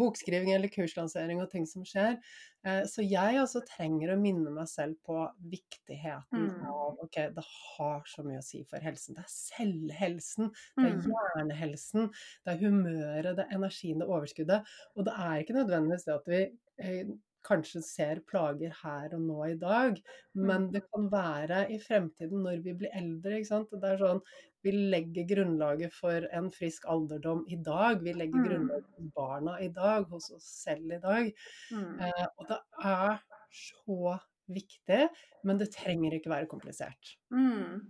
bokskriving 0.00 0.54
eller 0.54 0.72
kurslansering 0.72 1.42
og 1.42 1.50
ting 1.52 1.66
som 1.68 1.84
skjer. 1.86 2.16
Eh, 2.64 2.82
så 2.88 3.04
jeg 3.04 3.40
også 3.42 3.62
trenger 3.68 4.14
å 4.14 4.18
minne 4.20 4.52
meg 4.54 4.68
selv 4.72 4.96
på 5.06 5.18
viktigheten 5.52 6.48
mm. 6.48 6.66
av 6.72 7.00
ok, 7.04 7.20
det 7.36 7.44
har 7.44 8.04
så 8.08 8.24
mye 8.26 8.40
å 8.40 8.46
si 8.46 8.62
for 8.68 8.84
helsen. 8.84 9.18
Det 9.18 9.24
er 9.26 9.32
selvhelsen, 9.36 10.52
det 10.78 10.86
er 10.88 10.98
mm. 10.98 11.08
hjernehelsen, 11.08 12.12
det 12.44 12.54
er 12.54 12.62
humøret, 12.64 13.32
det 13.34 13.46
er 13.46 13.58
energien, 13.60 14.00
det 14.00 14.08
er 14.08 14.14
overskuddet. 14.16 14.76
Og 14.96 15.08
det 15.08 15.16
er 15.28 15.42
ikke 15.42 15.60
nødvendigvis 15.60 16.08
det 16.08 16.16
at 16.16 16.30
vi 16.32 16.44
eh, 16.84 17.18
kanskje 17.46 17.82
ser 17.84 18.20
plager 18.28 18.74
her 18.82 19.14
og 19.16 19.24
nå 19.24 19.40
i 19.48 19.56
dag, 19.60 19.98
men 20.36 20.66
mm. 20.66 20.70
det 20.74 20.82
kan 20.88 21.08
være 21.12 21.64
i 21.74 21.78
fremtiden 21.82 22.44
når 22.46 22.62
vi 22.66 22.76
blir 22.82 22.96
eldre. 23.00 23.40
Det 23.40 23.92
er 23.92 24.00
sånn, 24.00 24.22
vi 24.64 24.74
legger 24.92 25.28
grunnlaget 25.28 25.94
for 25.96 26.26
en 26.36 26.50
frisk 26.52 26.84
alderdom 26.92 27.46
i 27.48 27.56
dag. 27.64 28.02
Vi 28.04 28.12
legger 28.16 28.42
mm. 28.42 28.48
grunnlaget 28.48 28.90
for 28.96 29.12
barna 29.16 29.56
i 29.64 29.70
dag, 29.76 30.04
hos 30.12 30.30
oss 30.36 30.48
selv 30.66 30.92
i 30.96 31.00
dag. 31.00 31.30
Mm. 31.72 31.94
Eh, 32.06 32.26
og 32.36 32.50
det 32.50 32.60
er 32.92 33.22
så 33.60 34.18
viktig, 34.50 35.06
men 35.46 35.60
det 35.60 35.72
trenger 35.74 36.16
ikke 36.16 36.32
være 36.32 36.50
komplisert. 36.50 37.16
Mm. 37.32 37.88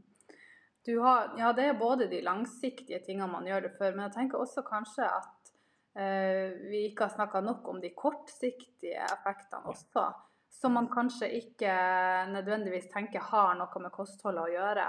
Har, 0.90 1.34
ja, 1.38 1.50
det 1.54 1.66
er 1.68 1.78
både 1.78 2.08
de 2.10 2.22
langsiktige 2.24 2.98
tingene 3.04 3.28
man 3.30 3.46
gjør 3.46 3.66
det 3.66 3.74
for, 3.76 3.92
men 3.92 4.06
jeg 4.06 4.14
tenker 4.16 4.40
også 4.40 4.64
kanskje 4.66 5.06
at 5.06 5.39
vi 5.92 6.84
ikke 6.86 7.08
har 7.08 7.12
snakka 7.16 7.40
nok 7.42 7.66
om 7.72 7.80
de 7.82 7.90
kortsiktige 7.98 9.02
effektene 9.10 9.72
også. 9.72 10.04
Som 10.50 10.76
man 10.78 10.86
kanskje 10.90 11.26
ikke 11.34 11.72
nødvendigvis 12.30 12.86
tenker 12.92 13.24
har 13.32 13.56
noe 13.58 13.82
med 13.82 13.92
kostholdet 13.94 14.44
å 14.44 14.52
gjøre. 14.54 14.86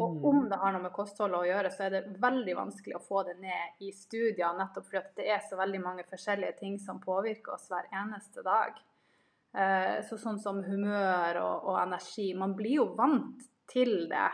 Og 0.00 0.16
mm. 0.16 0.24
om 0.24 0.48
det 0.48 0.58
har 0.60 0.72
noe 0.72 0.84
med 0.84 0.94
kostholdet 0.94 1.40
å 1.40 1.48
gjøre, 1.48 1.72
så 1.72 1.86
er 1.86 1.94
det 1.96 2.20
veldig 2.22 2.54
vanskelig 2.56 2.96
å 2.96 3.02
få 3.02 3.24
det 3.26 3.34
ned 3.42 3.82
i 3.84 3.90
studier, 3.92 4.54
nettopp 4.56 4.86
fordi 4.88 5.02
det 5.18 5.26
er 5.34 5.42
så 5.44 5.58
veldig 5.58 5.80
mange 5.82 6.06
forskjellige 6.08 6.54
ting 6.60 6.78
som 6.80 7.00
påvirker 7.02 7.56
oss 7.56 7.68
hver 7.72 7.90
eneste 8.00 8.44
dag. 8.46 8.78
Eh, 9.52 9.98
så 10.08 10.16
sånn 10.16 10.40
som 10.40 10.62
humør 10.64 11.42
og, 11.42 11.66
og, 11.68 11.76
energi. 11.82 12.30
Man 12.38 12.56
blir 12.56 12.78
jo 12.78 12.88
vant 12.96 13.42
til 13.68 14.06
det 14.08 14.30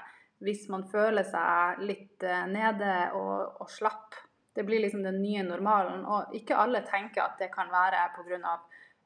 hvis 0.47 0.69
man 0.71 0.85
føler 0.87 1.27
seg 1.27 1.83
litt 1.83 2.23
eh, 2.23 2.45
nede 2.51 2.95
og, 3.19 3.65
og 3.65 3.73
slapp. 3.73 4.15
Det 4.59 4.65
blir 4.67 4.81
liksom 4.83 5.03
den 5.07 5.21
nye 5.23 5.43
normalen. 5.47 6.01
Og 6.03 6.33
ikke 6.35 6.57
alle 6.59 6.81
tenker 6.83 7.23
at 7.23 7.37
det 7.39 7.47
kan 7.53 7.69
være 7.71 8.09
pga. 8.17 8.57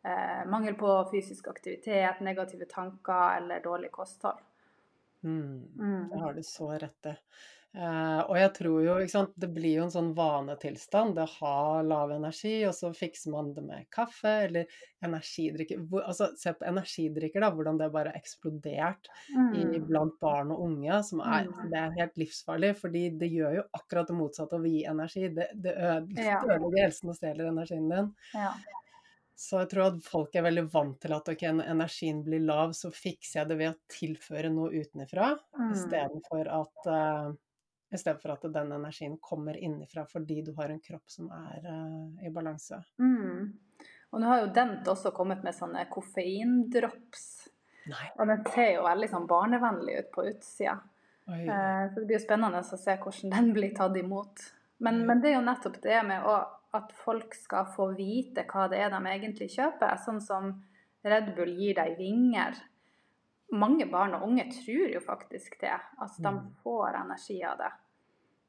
eh, 0.05 0.47
mangel 0.49 0.75
på 0.75 0.95
fysisk 1.11 1.49
aktivitet, 1.49 2.21
negative 2.21 2.65
tanker 2.65 3.37
eller 3.37 3.61
dårlig 3.61 3.91
kosthold. 3.93 4.39
Mm. 5.23 5.69
Mm. 5.79 6.09
Det 6.09 6.21
har 6.21 6.33
du 6.35 6.43
så 6.43 6.71
rett 6.73 7.07
i. 7.07 7.15
Eh, 7.75 8.21
og 8.29 8.37
jeg 8.37 8.51
tror 8.59 8.83
jo, 8.85 8.95
ikke 9.01 9.13
sant, 9.15 9.31
det 9.41 9.49
blir 9.55 9.79
jo 9.79 9.85
en 9.87 9.93
sånn 9.95 10.11
vanetilstand. 10.17 11.15
Det 11.17 11.25
har 11.39 11.87
lav 11.89 12.11
energi, 12.13 12.59
og 12.69 12.75
så 12.77 12.91
fikser 12.93 13.33
man 13.33 13.55
det 13.57 13.63
med 13.65 13.87
kaffe 13.95 14.29
eller 14.49 14.67
energidrikker. 15.07 15.81
Hvor, 15.89 16.05
altså, 16.11 16.29
se 16.37 16.53
på 16.53 16.67
energidrikker, 16.69 17.41
da, 17.41 17.49
hvordan 17.57 17.79
det 17.81 17.89
bare 17.95 18.13
har 18.13 18.21
eksplodert 18.21 19.09
i, 19.57 19.65
Mm. 19.65 19.87
blant 19.89 20.19
barn 20.21 20.53
og 20.53 20.61
unge. 20.67 21.03
Som 21.03 21.21
er, 21.21 21.47
Mm. 21.49 21.71
det 21.71 21.79
er 21.79 21.97
helt 21.99 22.17
livsfarlig, 22.17 22.77
fordi 22.77 23.19
det 23.19 23.31
gjør 23.33 23.55
jo 23.57 23.63
akkurat 23.75 24.07
det 24.07 24.17
motsatte 24.17 24.53
av 24.55 24.61
å 24.61 24.69
gi 24.71 24.85
energi. 24.85 25.29
Det, 25.35 25.49
det 25.55 25.75
ødelegger 25.77 26.77
Ja. 26.77 26.85
helsen 26.85 27.09
og 27.09 27.17
stjeler 27.17 27.49
energien 27.49 27.89
din. 27.89 28.15
Ja. 28.35 28.53
Så 29.35 29.59
jeg 29.61 29.71
tror 29.71 29.87
at 29.87 30.03
folk 30.05 30.37
er 30.37 30.43
veldig 30.45 30.71
vant 30.71 31.01
til 31.01 31.13
at 31.17 31.27
ok, 31.29 31.41
når 31.57 31.71
energien 31.73 32.23
blir 32.23 32.45
lav, 32.45 32.71
så 32.77 32.93
fikser 32.93 33.41
jeg 33.41 33.49
det 33.49 33.57
ved 33.59 33.73
å 33.73 33.79
tilføre 33.89 34.53
noe 34.53 34.71
utenfra, 34.71 35.39
Mm. 35.59 35.73
istedenfor 35.73 36.47
at, 36.53 36.87
uh, 36.87 37.33
istedenfor 37.93 38.35
at 38.35 38.47
den 38.55 38.73
energien 38.73 39.19
kommer 39.21 39.57
innifra 39.57 40.07
fordi 40.09 40.43
du 40.47 40.53
har 40.57 40.71
en 40.73 40.81
kropp 40.81 41.11
som 41.11 41.31
er 41.31 41.67
uh, 41.69 42.25
i 42.27 42.31
balanse. 42.33 42.79
Mm. 42.99 43.53
Og 44.13 44.21
nå 44.21 44.27
har 44.29 44.43
jo 44.43 44.53
Dent 44.53 44.89
også 44.89 45.13
kommet 45.17 45.43
med 45.45 45.55
sånne 45.57 45.87
koffeindrops. 45.93 47.27
Nei. 47.91 48.09
Og 48.19 48.27
den 48.29 48.43
ser 48.55 48.75
jo 48.77 48.83
veldig 48.87 49.09
sånn 49.11 49.27
barnevennlig 49.27 49.99
ut 49.99 50.11
på 50.15 50.25
utsida. 50.29 50.77
Oi. 51.29 51.45
Eh, 51.49 51.85
Så 51.89 52.01
det 52.01 52.07
blir 52.07 52.19
jo 52.19 52.25
spennende 52.27 52.61
å 52.63 52.77
se 52.79 52.97
hvordan 52.97 53.31
den 53.33 53.53
blir 53.57 53.73
tatt 53.75 53.97
imot. 53.97 54.43
Men, 54.83 55.05
men 55.07 55.21
det 55.23 55.31
er 55.33 55.39
jo 55.39 55.47
nettopp 55.47 55.81
det 55.83 56.03
med 56.07 56.25
å, 56.27 56.35
at 56.75 56.93
folk 57.05 57.35
skal 57.35 57.67
få 57.75 57.93
vite 57.97 58.45
hva 58.51 58.69
det 58.71 58.81
er 58.83 58.91
de 58.91 59.01
egentlig 59.07 59.49
kjøper. 59.55 59.97
Sånn 60.05 60.21
som 60.21 60.53
Red 61.05 61.33
Bull 61.37 61.53
gir 61.59 61.75
deg 61.79 61.97
vinger. 61.99 62.59
Mange 63.53 63.87
barn 63.91 64.15
og 64.17 64.29
unge 64.29 64.47
tror 64.53 64.93
jo 64.95 65.01
faktisk 65.05 65.59
det. 65.61 65.75
Altså 66.01 66.23
de 66.23 66.33
Mm. 66.37 66.53
får 66.63 67.01
energi 67.03 67.43
av 67.45 67.59
det. 67.59 67.73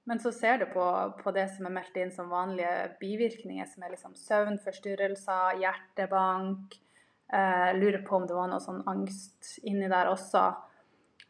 Men 0.03 0.19
så 0.19 0.31
ser 0.35 0.57
du 0.59 0.65
på, 0.65 0.85
på 1.23 1.31
det 1.31 1.47
som 1.55 1.67
er 1.67 1.75
meldt 1.77 1.97
inn 1.99 2.11
som 2.11 2.31
vanlige 2.31 2.95
bivirkninger, 2.99 3.67
som 3.71 3.85
er 3.85 3.93
liksom 3.93 4.17
søvnforstyrrelser, 4.19 5.61
hjertebank. 5.61 6.75
Eh, 7.33 7.69
lurer 7.77 8.01
på 8.03 8.17
om 8.17 8.27
det 8.27 8.35
var 8.35 8.51
noe 8.51 8.61
sånn 8.61 8.83
angst 8.89 9.55
inni 9.63 9.87
der 9.91 10.11
også. 10.11 10.43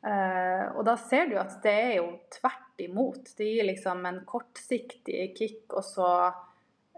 Eh, 0.04 0.66
og 0.74 0.82
da 0.88 0.98
ser 1.00 1.30
du 1.30 1.38
at 1.40 1.60
det 1.64 1.76
er 1.84 1.94
jo 2.00 2.08
tvert 2.34 2.82
imot. 2.82 3.30
Det 3.38 3.46
gir 3.52 3.70
liksom 3.70 4.02
en 4.10 4.24
kortsiktig 4.28 5.30
kick, 5.38 5.68
og 5.70 5.86
så 5.86 6.10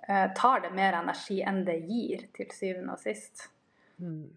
eh, 0.08 0.32
tar 0.38 0.64
det 0.64 0.72
mer 0.74 1.02
energi 1.04 1.42
enn 1.44 1.66
det 1.68 1.82
gir, 1.84 2.30
til 2.34 2.56
syvende 2.56 2.96
og 2.96 3.04
sist. 3.04 3.50
Mm. 4.00 4.32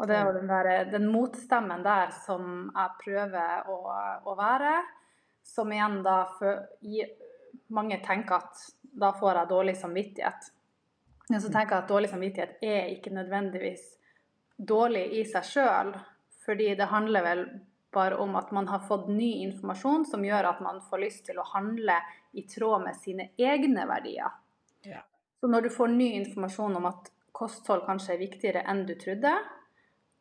Og 0.00 0.08
det 0.08 0.16
er 0.16 0.24
jo 0.24 0.32
den, 0.38 0.48
der, 0.48 0.70
den 0.88 1.10
motstemmen 1.12 1.84
der 1.84 2.08
som 2.24 2.70
jeg 2.72 2.96
prøver 3.02 3.68
å, 3.68 3.78
å 4.24 4.34
være, 4.38 4.78
som 5.42 5.72
igjen 5.72 6.02
da 6.06 6.24
Mange 7.70 8.00
tenker 8.02 8.34
at 8.34 8.58
da 8.82 9.12
får 9.14 9.36
jeg 9.36 9.48
dårlig 9.50 9.76
samvittighet. 9.78 10.48
Men 11.30 11.42
så 11.42 11.50
tenker 11.52 11.76
jeg 11.76 11.84
at 11.84 11.90
dårlig 11.90 12.08
samvittighet 12.10 12.62
er 12.66 12.88
ikke 12.90 13.12
nødvendigvis 13.14 13.84
dårlig 14.58 15.04
i 15.20 15.24
seg 15.28 15.46
sjøl, 15.46 15.92
fordi 16.42 16.72
det 16.78 16.88
handler 16.90 17.22
vel 17.22 17.44
bare 17.94 18.18
om 18.22 18.34
at 18.38 18.50
man 18.54 18.68
har 18.68 18.82
fått 18.86 19.08
ny 19.10 19.30
informasjon 19.46 20.04
som 20.10 20.24
gjør 20.26 20.50
at 20.50 20.60
man 20.62 20.82
får 20.82 21.02
lyst 21.04 21.24
til 21.28 21.38
å 21.38 21.46
handle 21.52 21.96
i 22.34 22.44
tråd 22.50 22.84
med 22.84 22.98
sine 22.98 23.30
egne 23.38 23.86
verdier. 23.86 24.34
Ja. 24.86 25.02
Så 25.40 25.50
når 25.50 25.66
du 25.66 25.70
får 25.74 25.94
ny 25.94 26.12
informasjon 26.20 26.76
om 26.78 26.90
at 26.90 27.10
kosthold 27.34 27.86
kanskje 27.86 28.14
er 28.14 28.22
viktigere 28.22 28.66
enn 28.68 28.84
du 28.86 28.94
trodde, 29.00 29.32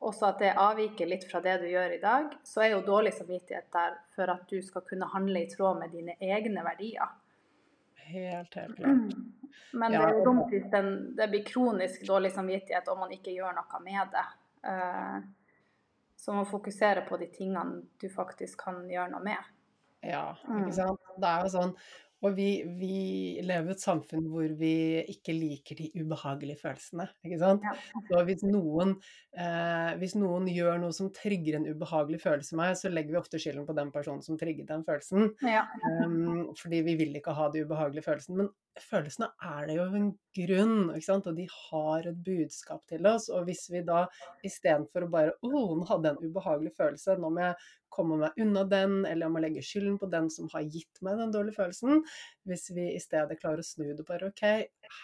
også 0.01 0.29
at 0.29 0.39
det 0.39 0.53
avviker 0.55 1.07
litt 1.09 1.25
fra 1.31 1.41
det 1.43 1.57
du 1.61 1.65
gjør 1.67 1.95
i 1.97 2.01
dag, 2.01 2.29
så 2.47 2.61
er 2.63 2.69
jo 2.73 2.81
dårlig 2.87 3.11
samvittighet 3.17 3.67
der 3.73 3.97
for 4.15 4.31
at 4.31 4.45
du 4.49 4.61
skal 4.63 4.81
kunne 4.87 5.09
handle 5.11 5.41
i 5.43 5.49
tråd 5.51 5.79
med 5.81 5.91
dine 5.91 6.15
egne 6.23 6.63
verdier. 6.63 7.09
Helt, 8.09 8.55
helt 8.55 8.77
klart. 8.77 9.17
Men 9.79 9.93
Ja, 9.93 10.05
det 10.05 10.15
er 10.21 10.23
dumt 10.25 10.49
hvis 10.49 10.69
det 10.71 11.27
blir 11.29 11.43
kronisk 11.45 12.05
dårlig 12.07 12.31
samvittighet 12.33 12.87
om 12.89 12.99
man 13.03 13.11
ikke 13.13 13.33
gjør 13.35 13.53
noe 13.59 13.81
med 13.85 14.15
det. 14.15 14.25
Eh, 14.69 15.19
Så 16.19 16.33
man 16.35 16.45
fokuserer 16.45 17.05
på 17.07 17.17
de 17.17 17.27
tingene 17.31 17.83
du 18.01 18.09
faktisk 18.11 18.59
kan 18.65 18.81
gjøre 18.89 19.11
noe 19.13 19.21
med. 19.23 19.37
Ja, 20.03 20.35
Mm. 20.47 20.63
ikke 20.65 20.73
sant. 20.75 20.99
Det 21.19 21.27
er 21.29 21.41
jo 21.45 21.49
sånn 21.53 21.75
Og 22.25 22.35
vi, 22.35 22.47
vi 22.79 22.95
lever 23.45 23.71
i 23.71 23.75
et 23.75 23.83
samfunn 23.83 24.25
hvor 24.31 24.51
vi 24.59 24.73
ikke 25.07 25.35
liker 25.35 25.79
de 25.79 25.87
ubehagelige 26.01 26.59
følelsene, 26.59 27.07
ikke 27.23 27.39
sant. 27.39 27.63
Ja. 27.63 28.01
Så 28.09 28.23
hvis 28.27 28.43
noen, 28.43 28.95
eh, 29.39 29.91
hvis 30.01 30.17
noen 30.19 30.49
gjør 30.51 30.81
noe 30.83 30.95
som 30.95 31.11
trigger 31.15 31.59
en 31.59 31.69
ubehagelig 31.69 32.19
følelse 32.25 32.55
i 32.55 32.59
meg, 32.59 32.75
så 32.79 32.91
legger 32.91 33.15
vi 33.15 33.21
ofte 33.21 33.39
skylden 33.39 33.67
på 33.69 33.77
den 33.77 33.93
personen 33.95 34.25
som 34.25 34.39
trigget 34.39 34.67
den 34.67 34.83
følelsen. 34.87 35.31
Ja. 35.47 35.63
Um, 36.03 36.49
fordi 36.59 36.83
vi 36.89 36.97
vil 36.99 37.15
ikke 37.19 37.35
ha 37.37 37.47
de 37.53 37.63
ubehagelige 37.63 38.07
følelsene. 38.09 38.43
Men 38.43 38.51
følelsene 38.79 39.27
er 39.41 39.67
det 39.67 39.75
jo 39.77 39.85
en 39.97 40.09
grunn, 40.37 40.89
og 40.93 41.35
de 41.35 41.47
har 41.53 42.07
et 42.07 42.23
budskap 42.23 42.85
til 42.87 43.07
oss. 43.09 43.29
Og 43.33 43.45
hvis 43.49 43.65
vi 43.71 43.81
da 43.87 44.05
istedenfor 44.45 45.05
å 45.07 45.11
bare 45.11 45.33
Å, 45.41 45.49
nå 45.75 45.85
hadde 45.89 46.09
jeg 46.09 46.17
en 46.17 46.29
ubehagelig 46.31 46.73
følelse, 46.77 47.17
nå 47.19 47.29
må 47.33 47.41
jeg 47.47 47.55
komme 47.89 48.19
meg 48.21 48.37
unna 48.39 48.63
den, 48.69 49.05
eller 49.05 49.25
jeg 49.25 49.33
må 49.33 49.41
legge 49.43 49.65
skylden 49.65 49.97
på 49.99 50.09
den 50.11 50.29
som 50.29 50.49
har 50.53 50.61
gitt 50.61 51.01
meg 51.01 51.17
den 51.17 51.31
dårlige 51.33 51.57
følelsen. 51.57 52.03
Hvis 52.45 52.69
vi 52.75 52.91
i 52.95 52.99
stedet 53.01 53.39
klarer 53.41 53.63
å 53.63 53.65
snu 53.65 53.93
det 53.97 54.05
bare 54.07 54.29
OK, 54.29 54.43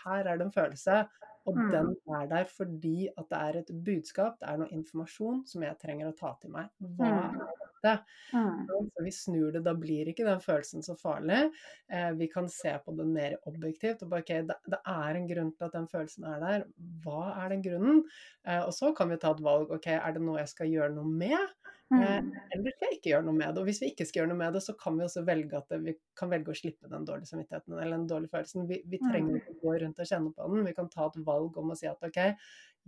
her 0.04 0.26
er 0.30 0.38
det 0.38 0.46
en 0.48 0.54
følelse. 0.56 1.08
Og 1.46 1.56
Mm. 1.58 1.72
den 1.72 1.96
er 2.10 2.28
der 2.28 2.46
fordi 2.46 3.08
at 3.18 3.30
det 3.30 3.38
er 3.38 3.58
et 3.60 3.68
budskap, 3.86 4.40
det 4.40 4.50
er 4.50 4.58
noe 4.58 4.70
informasjon 4.74 5.44
som 5.48 5.62
jeg 5.62 5.78
trenger 5.78 6.08
å 6.10 6.18
ta 6.18 6.36
til 6.42 6.50
meg. 6.50 6.70
Hva 6.82 7.32
Mm. 7.32 7.42
Dette? 7.76 7.94
Mm. 8.34 8.66
Så 8.96 9.04
vi 9.06 9.12
snur 9.12 9.52
det, 9.56 9.64
da 9.66 9.74
blir 9.78 10.08
ikke 10.12 10.26
den 10.28 10.42
følelsen 10.44 10.86
så 10.86 10.96
farlig. 11.00 11.52
Eh, 11.92 12.12
vi 12.20 12.28
kan 12.32 12.50
se 12.50 12.74
på 12.86 12.96
den 12.98 13.14
mer 13.14 13.38
objektivt. 13.46 14.04
og 14.04 14.10
bare, 14.10 14.26
ok, 14.26 14.34
det, 14.50 14.58
det 14.72 14.82
er 14.96 15.16
en 15.22 15.28
grunn 15.30 15.54
til 15.56 15.68
at 15.70 15.78
den 15.78 15.88
følelsen 15.92 16.26
er 16.32 16.40
der. 16.44 16.66
Hva 17.06 17.22
er 17.44 17.50
den 17.54 17.64
grunnen? 17.66 18.04
Eh, 18.48 18.64
og 18.66 18.74
så 18.74 18.94
kan 18.96 19.10
vi 19.10 19.18
ta 19.22 19.32
et 19.36 19.44
valg. 19.46 19.72
ok, 19.72 19.88
Er 19.96 20.12
det 20.14 20.22
noe 20.22 20.40
jeg 20.40 20.50
skal 20.56 20.68
gjøre 20.72 20.94
noe 20.96 21.06
med? 21.06 21.40
Eh, 21.40 21.52
Mm. 21.96 22.32
eller 22.52 22.72
skal 22.74 22.88
jeg 22.90 22.96
ikke 22.98 23.10
gjøre 23.12 23.26
noe 23.28 23.38
med 23.38 23.52
det? 23.54 23.62
Og 23.62 23.66
hvis 23.70 23.80
vi 23.84 23.92
ikke 23.92 24.06
skal 24.10 24.20
gjøre 24.24 24.30
noe 24.32 24.38
med 24.40 24.56
det, 24.58 24.62
så 24.66 24.74
kan 24.74 24.96
vi 24.98 25.04
også 25.06 25.22
velge 25.24 25.54
at 25.60 25.68
det, 25.70 25.78
vi 25.86 25.94
kan 26.18 26.32
velge 26.32 26.50
å 26.50 26.58
slippe 26.58 26.90
den 26.90 27.06
dårlige 27.06 27.30
samvittigheten 27.30 27.76
eller 27.78 27.98
den 28.00 28.08
dårlige 28.10 28.32
følelsen. 28.34 28.66
Vi, 28.68 28.80
vi 28.90 28.98
trenger 29.04 29.36
ikke 29.38 29.54
gå 29.62 29.76
rundt 29.84 30.00
og 30.02 30.10
kjenne 30.10 30.32
på 30.34 30.48
den. 30.50 30.66
Vi 30.66 30.74
kan 30.74 30.90
ta 30.90 31.06
et 31.12 31.20
valg 31.28 31.58
om 31.62 31.70
å 31.70 31.78
si 31.78 31.86
at 31.86 32.02
ok, 32.02 32.18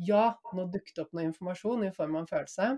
ja, 0.08 0.24
nå 0.58 0.66
dukket 0.74 0.96
det 0.98 1.04
opp 1.06 1.14
noe 1.14 1.28
informasjon 1.30 1.86
i 1.86 1.92
form 1.94 2.18
av 2.18 2.24
en 2.26 2.32
følelse. 2.32 2.72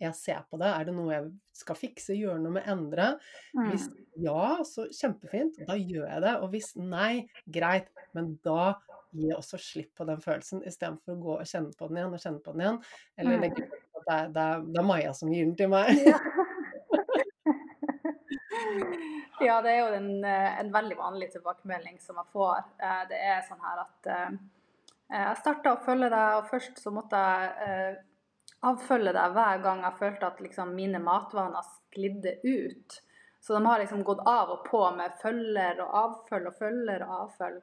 Jeg 0.00 0.12
ser 0.14 0.42
på 0.50 0.58
det. 0.60 0.66
Er 0.68 0.84
det 0.84 0.92
noe 0.94 1.12
jeg 1.14 1.30
skal 1.56 1.76
fikse, 1.80 2.12
gjøre 2.18 2.38
noe 2.42 2.52
med, 2.58 2.66
endre? 2.68 3.06
Hvis 3.54 3.86
Mm. 3.88 3.94
ja, 4.26 4.58
så 4.68 4.84
kjempefint, 4.92 5.56
da 5.66 5.74
gjør 5.78 6.04
jeg 6.10 6.20
det. 6.22 6.34
Og 6.42 6.50
hvis 6.52 6.74
nei, 6.76 7.28
greit, 7.48 7.88
men 8.12 8.34
da 8.44 8.74
gir 9.14 9.30
jeg 9.30 9.36
også 9.38 9.56
slipp 9.58 9.94
på 9.96 10.04
den 10.06 10.20
følelsen, 10.20 10.60
istedenfor 10.68 11.12
å 11.16 11.22
gå 11.22 11.38
og 11.40 11.46
kjenne 11.48 11.72
på 11.78 11.88
den 11.88 11.96
igjen 12.02 12.12
og 12.12 12.20
kjenne 12.20 12.42
på 12.44 12.52
den 12.52 12.60
igjen. 12.66 12.82
Eller 13.18 13.36
Mm. 13.36 13.40
det 13.42 13.50
det, 14.06 14.14
er, 14.14 14.28
det 14.62 14.78
er 14.78 14.82
Maja 14.86 15.12
som 15.14 15.32
gir 15.32 15.44
den 15.48 15.56
til 15.56 15.68
meg. 15.72 15.88
Ja. 16.06 16.18
ja, 19.40 19.60
det 19.62 19.70
er 19.72 19.78
jo 19.80 19.94
en, 19.96 20.24
en 20.24 20.72
veldig 20.74 20.96
vanlig 20.98 21.30
tilbakemelding 21.34 21.98
som 22.02 22.18
jeg 22.20 22.30
får. 22.32 22.62
Eh, 22.82 23.02
Det 23.10 23.18
er 23.32 23.42
sånn 23.48 23.62
her 23.64 23.82
at 23.84 24.08
eh, 24.12 24.36
jeg 25.16 25.40
starta 25.42 25.74
å 25.76 25.82
følge 25.84 26.08
deg, 26.12 26.38
og 26.40 26.48
først 26.50 26.80
så 26.82 26.92
måtte 26.94 27.20
jeg 27.20 27.50
eh, 27.66 27.98
avfølge 28.70 29.14
deg 29.16 29.34
hver 29.36 29.62
gang 29.64 29.82
jeg 29.84 29.98
følte 30.00 30.30
at 30.30 30.42
liksom 30.44 30.74
mine 30.76 31.00
matvaner 31.02 31.66
sklidde 31.66 32.36
ut. 32.44 33.00
Så 33.40 33.54
de 33.54 33.66
har 33.66 33.78
liksom 33.78 34.02
gått 34.04 34.24
av 34.26 34.50
og 34.56 34.64
på 34.66 34.82
med 34.96 35.18
følger 35.22 35.80
og 35.84 35.98
avfølg 36.00 36.50
og 36.50 36.58
følger 36.58 37.04
og 37.06 37.16
avfølg. 37.20 37.60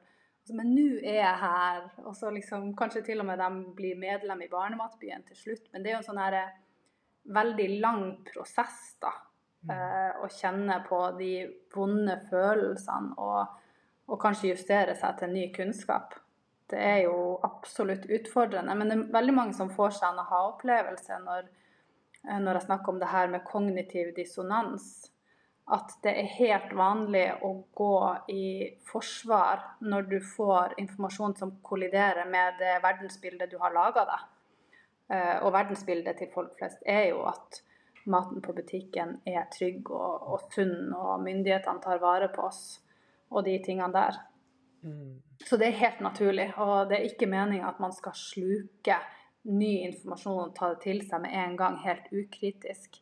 Men 0.56 0.70
nå 0.76 0.86
er 1.00 1.20
jeg 1.20 1.40
her. 1.40 1.84
Og 2.04 2.16
så 2.16 2.30
liksom 2.32 2.70
kanskje 2.76 3.04
til 3.04 3.20
og 3.20 3.28
med 3.28 3.40
de 3.40 3.50
blir 3.76 4.00
medlem 4.00 4.44
i 4.44 4.50
Barnematbyen 4.52 5.24
til 5.28 5.40
slutt. 5.40 5.70
Men 5.72 5.84
det 5.84 5.90
er 5.90 5.96
jo 5.96 6.00
en 6.02 6.08
sånn 6.08 6.20
her 6.20 6.38
eh, 6.40 6.56
veldig 7.36 7.68
lang 7.84 8.04
prosess, 8.28 8.80
da. 9.00 9.12
Eh, 9.64 10.10
å 10.20 10.28
kjenne 10.28 10.82
på 10.88 10.98
de 11.16 11.30
vonde 11.72 12.18
følelsene 12.28 13.14
og, 13.16 13.54
og 14.08 14.20
kanskje 14.20 14.50
justere 14.52 14.96
seg 14.98 15.16
til 15.20 15.32
ny 15.32 15.46
kunnskap. 15.54 16.16
Det 16.74 16.82
er 16.82 17.00
jo 17.04 17.38
absolutt 17.46 18.06
utfordrende. 18.10 18.74
Men 18.74 18.90
det 18.90 18.96
er 18.96 19.10
veldig 19.14 19.34
mange 19.36 19.54
som 19.54 19.70
får 19.70 19.94
seg 19.94 20.08
en 20.10 20.22
aha-opplevelse 20.24 21.18
når, 21.22 21.48
eh, 22.26 22.38
når 22.42 22.58
jeg 22.58 22.66
snakker 22.68 22.92
om 22.92 22.98
det 23.02 23.10
her 23.12 23.30
med 23.30 23.44
kognitiv 23.46 24.10
dissonans. 24.16 24.88
At 25.74 25.94
det 26.04 26.12
er 26.18 26.32
helt 26.36 26.74
vanlig 26.76 27.24
å 27.46 27.52
gå 27.78 27.94
i 28.34 28.48
forsvar 28.90 29.62
når 29.80 30.10
du 30.10 30.18
får 30.34 30.74
informasjon 30.82 31.36
som 31.38 31.54
kolliderer 31.62 32.26
med 32.28 32.58
det 32.60 32.74
verdensbildet 32.84 33.54
du 33.54 33.56
har 33.62 33.72
laga 33.72 34.04
deg. 34.10 34.26
Eh, 35.14 35.38
Og 35.44 35.54
verdensbildet 35.54 36.18
til 36.18 36.32
folk 36.34 36.58
flest 36.58 36.82
er 36.84 37.08
jo 37.12 37.22
at 37.30 37.62
maten 38.04 38.42
på 38.42 38.52
butikken 38.52 39.20
er 39.24 39.46
trygg 39.54 39.88
og, 39.94 40.26
og 40.34 40.52
sunn, 40.52 40.92
og 40.92 41.22
myndighetene 41.22 41.80
tar 41.80 42.02
vare 42.02 42.28
på 42.34 42.48
oss, 42.50 42.80
og 43.30 43.46
de 43.46 43.60
tingene 43.64 43.92
der. 43.94 44.18
Mm. 44.84 45.22
Så 45.48 45.56
det 45.56 45.68
er 45.70 45.80
helt 45.80 46.00
naturlig, 46.04 46.50
og 46.60 46.90
det 46.90 46.98
er 46.98 47.08
ikke 47.08 47.28
meninga 47.30 47.70
at 47.70 47.80
man 47.82 47.92
skal 47.96 48.16
sluke 48.16 48.98
ny 49.48 49.72
informasjon 49.88 50.40
og 50.46 50.54
ta 50.56 50.70
det 50.72 50.82
til 50.84 51.02
seg 51.04 51.24
med 51.24 51.36
en 51.40 51.56
gang, 51.60 51.78
helt 51.84 52.08
ukritisk. 52.12 53.00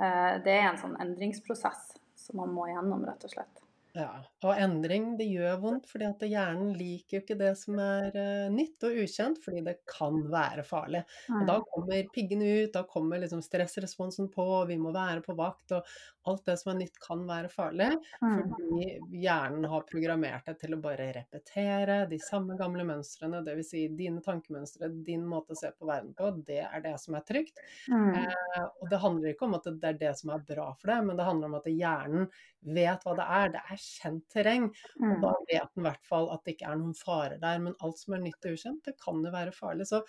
Eh, 0.00 0.34
det 0.44 0.54
er 0.56 0.68
en 0.70 0.80
sånn 0.80 0.96
endringsprosess 1.00 1.90
som 2.20 2.40
man 2.40 2.52
må 2.56 2.68
gjennom, 2.70 3.04
rett 3.08 3.24
og 3.28 3.34
slett. 3.34 3.62
Ja, 3.96 4.20
og 4.46 4.54
endring 4.54 5.16
det 5.18 5.26
gjør 5.26 5.56
vondt, 5.64 5.86
fordi 5.90 6.06
at 6.06 6.20
hjernen 6.30 6.76
liker 6.78 7.16
jo 7.16 7.20
ikke 7.24 7.36
det 7.40 7.48
som 7.58 7.78
er 7.82 8.12
uh, 8.14 8.50
nytt 8.54 8.84
og 8.86 9.00
ukjent, 9.02 9.40
fordi 9.42 9.62
det 9.66 9.74
kan 9.90 10.20
være 10.30 10.62
farlig. 10.62 11.00
Og 11.30 11.46
da 11.48 11.56
Mm. 11.58 11.64
kommer 11.74 12.04
piggene 12.14 12.50
ut, 12.64 12.72
da 12.72 12.84
kommer 12.86 13.18
liksom 13.18 13.42
stressresponsen 13.42 14.28
på, 14.30 14.46
vi 14.68 14.76
må 14.78 14.92
være 14.94 15.24
på 15.26 15.34
vakt, 15.34 15.72
og 15.74 15.84
alt 16.30 16.44
det 16.46 16.56
som 16.60 16.70
er 16.74 16.78
nytt 16.84 17.00
kan 17.02 17.24
være 17.26 17.50
farlig, 17.50 17.90
Mm. 18.22 18.36
fordi 18.52 19.00
hjernen 19.24 19.64
har 19.72 19.82
programmert 19.90 20.46
deg 20.46 20.58
til 20.60 20.74
å 20.76 20.80
bare 20.80 21.10
repetere 21.16 22.08
de 22.08 22.18
samme 22.18 22.56
gamle 22.56 22.84
mønstrene, 22.84 23.42
dvs. 23.44 23.70
Si 23.70 23.88
dine 23.88 24.20
tankemønstre, 24.22 24.88
din 25.04 25.26
måte 25.26 25.50
å 25.54 25.56
se 25.56 25.70
på 25.78 25.86
verden 25.86 26.14
på, 26.14 26.30
det 26.44 26.62
er 26.64 26.80
det 26.80 26.94
som 27.00 27.14
er 27.14 27.22
trygt. 27.22 27.58
Mm. 27.88 28.14
Eh, 28.16 28.64
og 28.82 28.88
det 28.90 28.98
handler 29.02 29.34
ikke 29.34 29.46
om 29.46 29.54
at 29.54 29.64
det 29.64 29.84
er 29.84 29.98
det 29.98 30.14
som 30.18 30.30
er 30.30 30.38
bra 30.46 30.72
for 30.74 30.86
deg, 30.94 31.04
men 31.06 31.16
det 31.16 31.26
handler 31.26 31.46
om 31.46 31.54
at 31.60 31.64
hjernen 31.70 32.28
vet 32.62 33.04
hva 33.06 33.14
det 33.16 33.26
er. 33.26 33.48
Det 33.54 33.62
er 33.70 33.79
kjent 33.80 34.26
terreng. 34.32 34.68
Og 35.00 35.16
Mm. 35.16 35.20
da 35.24 35.34
vet 35.50 35.70
en 35.76 35.84
i 35.84 35.88
hvert 35.88 36.06
fall 36.06 36.30
at 36.34 36.44
det 36.44 36.56
ikke 36.56 36.70
er 36.72 36.76
noen 36.82 36.94
farer 36.98 37.38
der. 37.40 37.58
Men 37.58 37.74
alt 37.80 37.98
som 37.98 38.14
er 38.14 38.22
nytt 38.26 38.44
og 38.44 38.58
ukjent, 38.58 38.84
det 38.84 38.98
kan 39.00 39.24
jo 39.24 39.32
være 39.32 39.52
farlig. 39.56 39.86
Så 39.88 40.02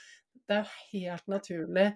det 0.47 0.57
er 0.61 0.75
helt 0.91 1.27
naturlig 1.31 1.93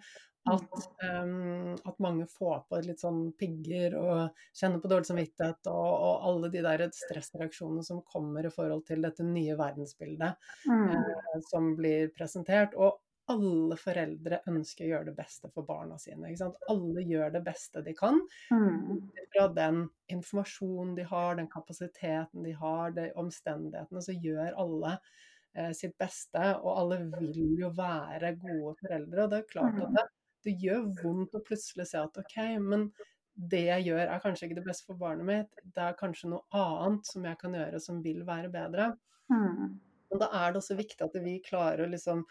at, 0.47 0.75
um, 1.23 1.73
at 1.73 1.99
mange 1.99 2.27
får 2.29 2.59
på 2.69 2.79
litt 2.85 2.99
sånn 3.01 3.31
pigger 3.39 3.95
og 3.97 4.35
kjenner 4.53 4.79
på 4.83 4.91
dårlig 4.91 5.07
samvittighet 5.09 5.69
og, 5.71 5.87
og 6.05 6.27
alle 6.29 6.51
de 6.53 6.61
der 6.61 6.83
stressreaksjonene 6.93 7.83
som 7.83 8.03
kommer 8.05 8.45
i 8.45 8.51
forhold 8.53 8.85
til 8.85 9.01
dette 9.01 9.25
nye 9.25 9.55
verdensbildet 9.57 10.35
Mm. 10.69 10.91
uh, 10.93 11.41
som 11.49 11.71
blir 11.75 12.11
presentert. 12.13 12.75
Og 12.77 13.01
alle 13.31 13.77
foreldre 13.79 14.39
ønsker 14.49 14.85
å 14.85 14.89
gjøre 14.89 15.09
det 15.09 15.15
beste 15.17 15.49
for 15.53 15.65
barna 15.65 15.97
sine. 16.01 16.29
Ikke 16.29 16.43
sant? 16.43 16.59
Alle 16.69 17.03
gjør 17.05 17.31
det 17.33 17.43
beste 17.45 17.81
de 17.85 17.93
kan 17.97 18.19
Mm. 18.51 19.09
fra 19.33 19.47
den 19.47 19.89
informasjonen 20.13 20.95
de 20.95 21.03
har, 21.03 21.35
den 21.35 21.49
kapasiteten 21.49 22.43
de 22.43 22.51
har, 22.51 22.91
de 22.91 23.11
omstendighetene, 23.15 24.01
så 24.01 24.13
gjør 24.13 24.53
alle 24.57 24.99
eh, 25.55 25.71
sitt 25.71 25.97
beste. 25.97 26.43
Og 26.61 26.77
alle 26.77 26.99
vil 27.19 27.57
jo 27.59 27.69
være 27.69 28.35
gode 28.37 28.75
foreldre. 28.81 29.23
Og 29.23 29.29
det 29.29 29.37
er 29.41 29.51
klart 29.51 29.81
at 29.81 29.93
det, 29.97 30.05
det 30.45 30.57
gjør 30.61 30.87
vondt 31.01 31.35
å 31.35 31.43
plutselig 31.43 31.87
se 31.89 31.97
at 31.97 32.17
OK, 32.21 32.37
men 32.61 32.91
det 33.35 33.65
jeg 33.65 33.89
gjør 33.89 34.07
er 34.07 34.21
kanskje 34.23 34.47
ikke 34.47 34.61
det 34.61 34.67
beste 34.69 34.85
for 34.87 34.99
barnet 34.99 35.27
mitt. 35.27 35.63
Det 35.75 35.81
er 35.81 35.97
kanskje 35.99 36.29
noe 36.31 36.45
annet 36.55 37.09
som 37.09 37.25
jeg 37.25 37.37
kan 37.41 37.57
gjøre 37.57 37.81
som 37.83 38.01
vil 38.03 38.21
være 38.27 38.51
bedre. 38.53 38.93
Mm. 39.33 39.79
Men 40.11 40.21
da 40.21 40.29
er 40.31 40.53
det 40.53 40.61
også 40.61 40.77
viktig 40.77 41.01
at 41.03 41.17
vi 41.23 41.39
klarer 41.43 41.83
å 41.83 41.89
liksom 41.91 42.21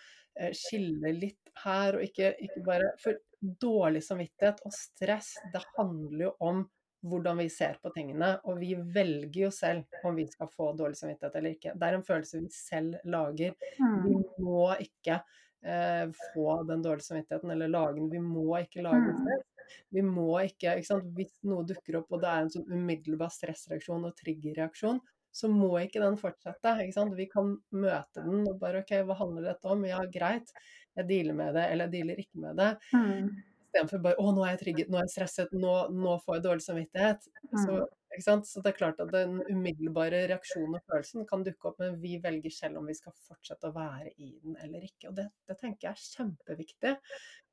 skille 0.57 1.13
litt 1.15 1.51
her, 1.65 1.97
og 1.99 2.03
ikke, 2.03 2.33
ikke 2.43 2.63
bare 2.67 2.93
For 3.03 3.19
dårlig 3.61 4.01
samvittighet 4.07 4.63
og 4.65 4.73
stress, 4.73 5.35
det 5.53 5.61
handler 5.77 6.25
jo 6.31 6.33
om 6.41 6.63
hvordan 7.05 7.37
vi 7.43 7.49
ser 7.53 7.77
på 7.83 7.91
tingene. 7.93 8.31
Og 8.49 8.57
vi 8.63 8.71
velger 8.75 9.43
jo 9.43 9.51
selv 9.53 9.85
om 10.09 10.17
vi 10.17 10.25
skal 10.27 10.49
få 10.49 10.71
dårlig 10.79 10.97
samvittighet 10.97 11.35
eller 11.37 11.53
ikke. 11.59 11.75
Det 11.77 11.89
er 11.91 11.97
en 11.99 12.07
følelse 12.07 12.41
vi 12.41 12.49
selv 12.57 12.95
lager. 13.05 13.53
Vi 13.79 14.15
Mm. 14.15 14.23
må 14.39 14.71
ikke 14.81 15.19
eh, 15.65 16.07
få 16.35 16.63
den 16.69 16.83
dårlige 16.83 17.05
samvittigheten 17.05 17.51
eller 17.51 17.69
lage 17.69 17.95
den. 18.01 18.11
Vi 18.11 18.19
må 18.21 18.57
ikke 18.63 18.83
lage 18.83 19.05
den 19.07 19.21
selv. 19.29 19.45
Vi 19.91 20.03
må 20.03 20.41
ikke, 20.41 20.75
ikke 20.77 20.87
sant? 20.87 21.05
Hvis 21.17 21.37
noe 21.45 21.65
dukker 21.65 21.97
opp 22.01 22.13
og 22.13 22.21
det 22.21 22.29
er 22.33 22.43
en 22.43 22.51
sånn 22.51 22.67
umiddelbar 22.73 23.31
stressreaksjon 23.33 24.05
og 24.05 24.17
triggerreaksjon, 24.17 25.01
så 25.35 25.49
må 25.51 25.73
ikke 25.83 26.03
den 26.05 26.15
fortsette. 26.21 26.77
Ikke 26.85 26.95
sant? 26.97 27.17
Vi 27.19 27.27
kan 27.33 27.57
møte 27.75 28.23
den 28.23 28.45
og 28.47 28.61
bare 28.63 28.85
OK, 28.85 28.93
hva 29.09 29.17
handler 29.19 29.51
dette 29.51 29.73
om? 29.75 29.83
Ja, 29.89 29.99
greit, 30.07 30.55
jeg 30.95 31.09
dealer 31.11 31.35
med 31.41 31.57
det, 31.59 31.67
eller 31.73 31.89
jeg 31.91 31.97
dealer 31.99 32.23
ikke 32.23 32.45
med 32.47 32.57
det. 32.63 32.71
Mm. 32.95 33.35
Istedenfor 33.75 34.03
bare 34.05 34.23
å, 34.23 34.31
nå 34.37 34.45
er 34.47 34.53
jeg 34.55 34.61
trygget, 34.63 34.91
nå 34.95 35.01
er 35.01 35.09
jeg 35.09 35.15
stresset, 35.17 35.53
nå, 35.59 35.75
nå 35.91 36.15
får 36.23 36.37
jeg 36.39 36.45
dårlig 36.49 36.63
samvittighet. 36.69 37.29
Så, 37.65 37.83
Mm. 38.15 38.23
sant? 38.23 38.47
så 38.47 38.61
det 38.63 38.71
er 38.71 38.77
klart 38.79 39.01
at 39.03 39.11
den 39.11 39.41
umiddelbare 39.51 40.21
reaksjonen 40.31 40.77
og 40.79 40.85
følelsen 40.87 41.25
kan 41.27 41.43
dukke 41.43 41.67
opp, 41.73 41.81
men 41.83 41.97
vi 41.99 42.13
velger 42.23 42.53
selv 42.55 42.79
om 42.79 42.87
vi 42.87 42.95
skal 42.95 43.11
fortsette 43.27 43.67
å 43.67 43.75
være 43.75 44.13
i 44.23 44.29
den 44.45 44.55
eller 44.63 44.87
ikke. 44.87 45.09
Og 45.11 45.17
det, 45.19 45.25
det 45.51 45.57
tenker 45.59 45.89
jeg 45.89 45.97
er 45.97 46.05
kjempeviktig. 46.13 46.93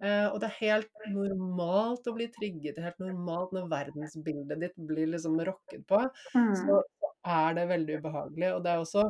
Eh, 0.05 0.27
og 0.29 0.38
det 0.43 0.51
er 0.51 0.59
helt 0.59 0.91
normalt 1.09 2.05
å 2.05 2.13
bli 2.13 2.29
trygget, 2.38 2.75
det 2.77 2.84
er 2.84 2.91
helt 2.91 3.01
normalt 3.01 3.57
når 3.57 3.71
verdensbildet 3.73 4.61
ditt 4.67 4.77
blir 4.77 5.09
liksom 5.15 5.41
rokket 5.49 5.88
på, 5.89 6.03
Mm. 6.38 6.53
så 6.61 6.84
er 7.28 7.53
det 7.57 7.67
veldig 7.69 7.99
ubehagelig. 8.01 8.49
Og 8.55 8.63
det 8.65 8.72
er 8.72 8.82
også 8.82 9.05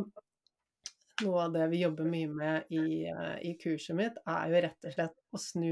noe 1.21 1.45
av 1.45 1.53
det 1.53 1.67
vi 1.71 1.83
jobber 1.83 2.07
mye 2.09 2.33
med 2.33 2.73
i, 2.73 3.05
eh, 3.09 3.37
i 3.45 3.55
kurset 3.61 3.97
mitt, 3.97 4.19
er 4.25 4.51
jo 4.51 4.61
rett 4.65 4.89
og 4.89 4.95
slett 4.95 5.17
å 5.31 5.41
snu 5.41 5.71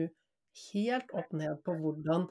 helt 0.73 1.13
opp 1.17 1.31
ned 1.37 1.61
på 1.65 1.75
hvordan 1.79 2.27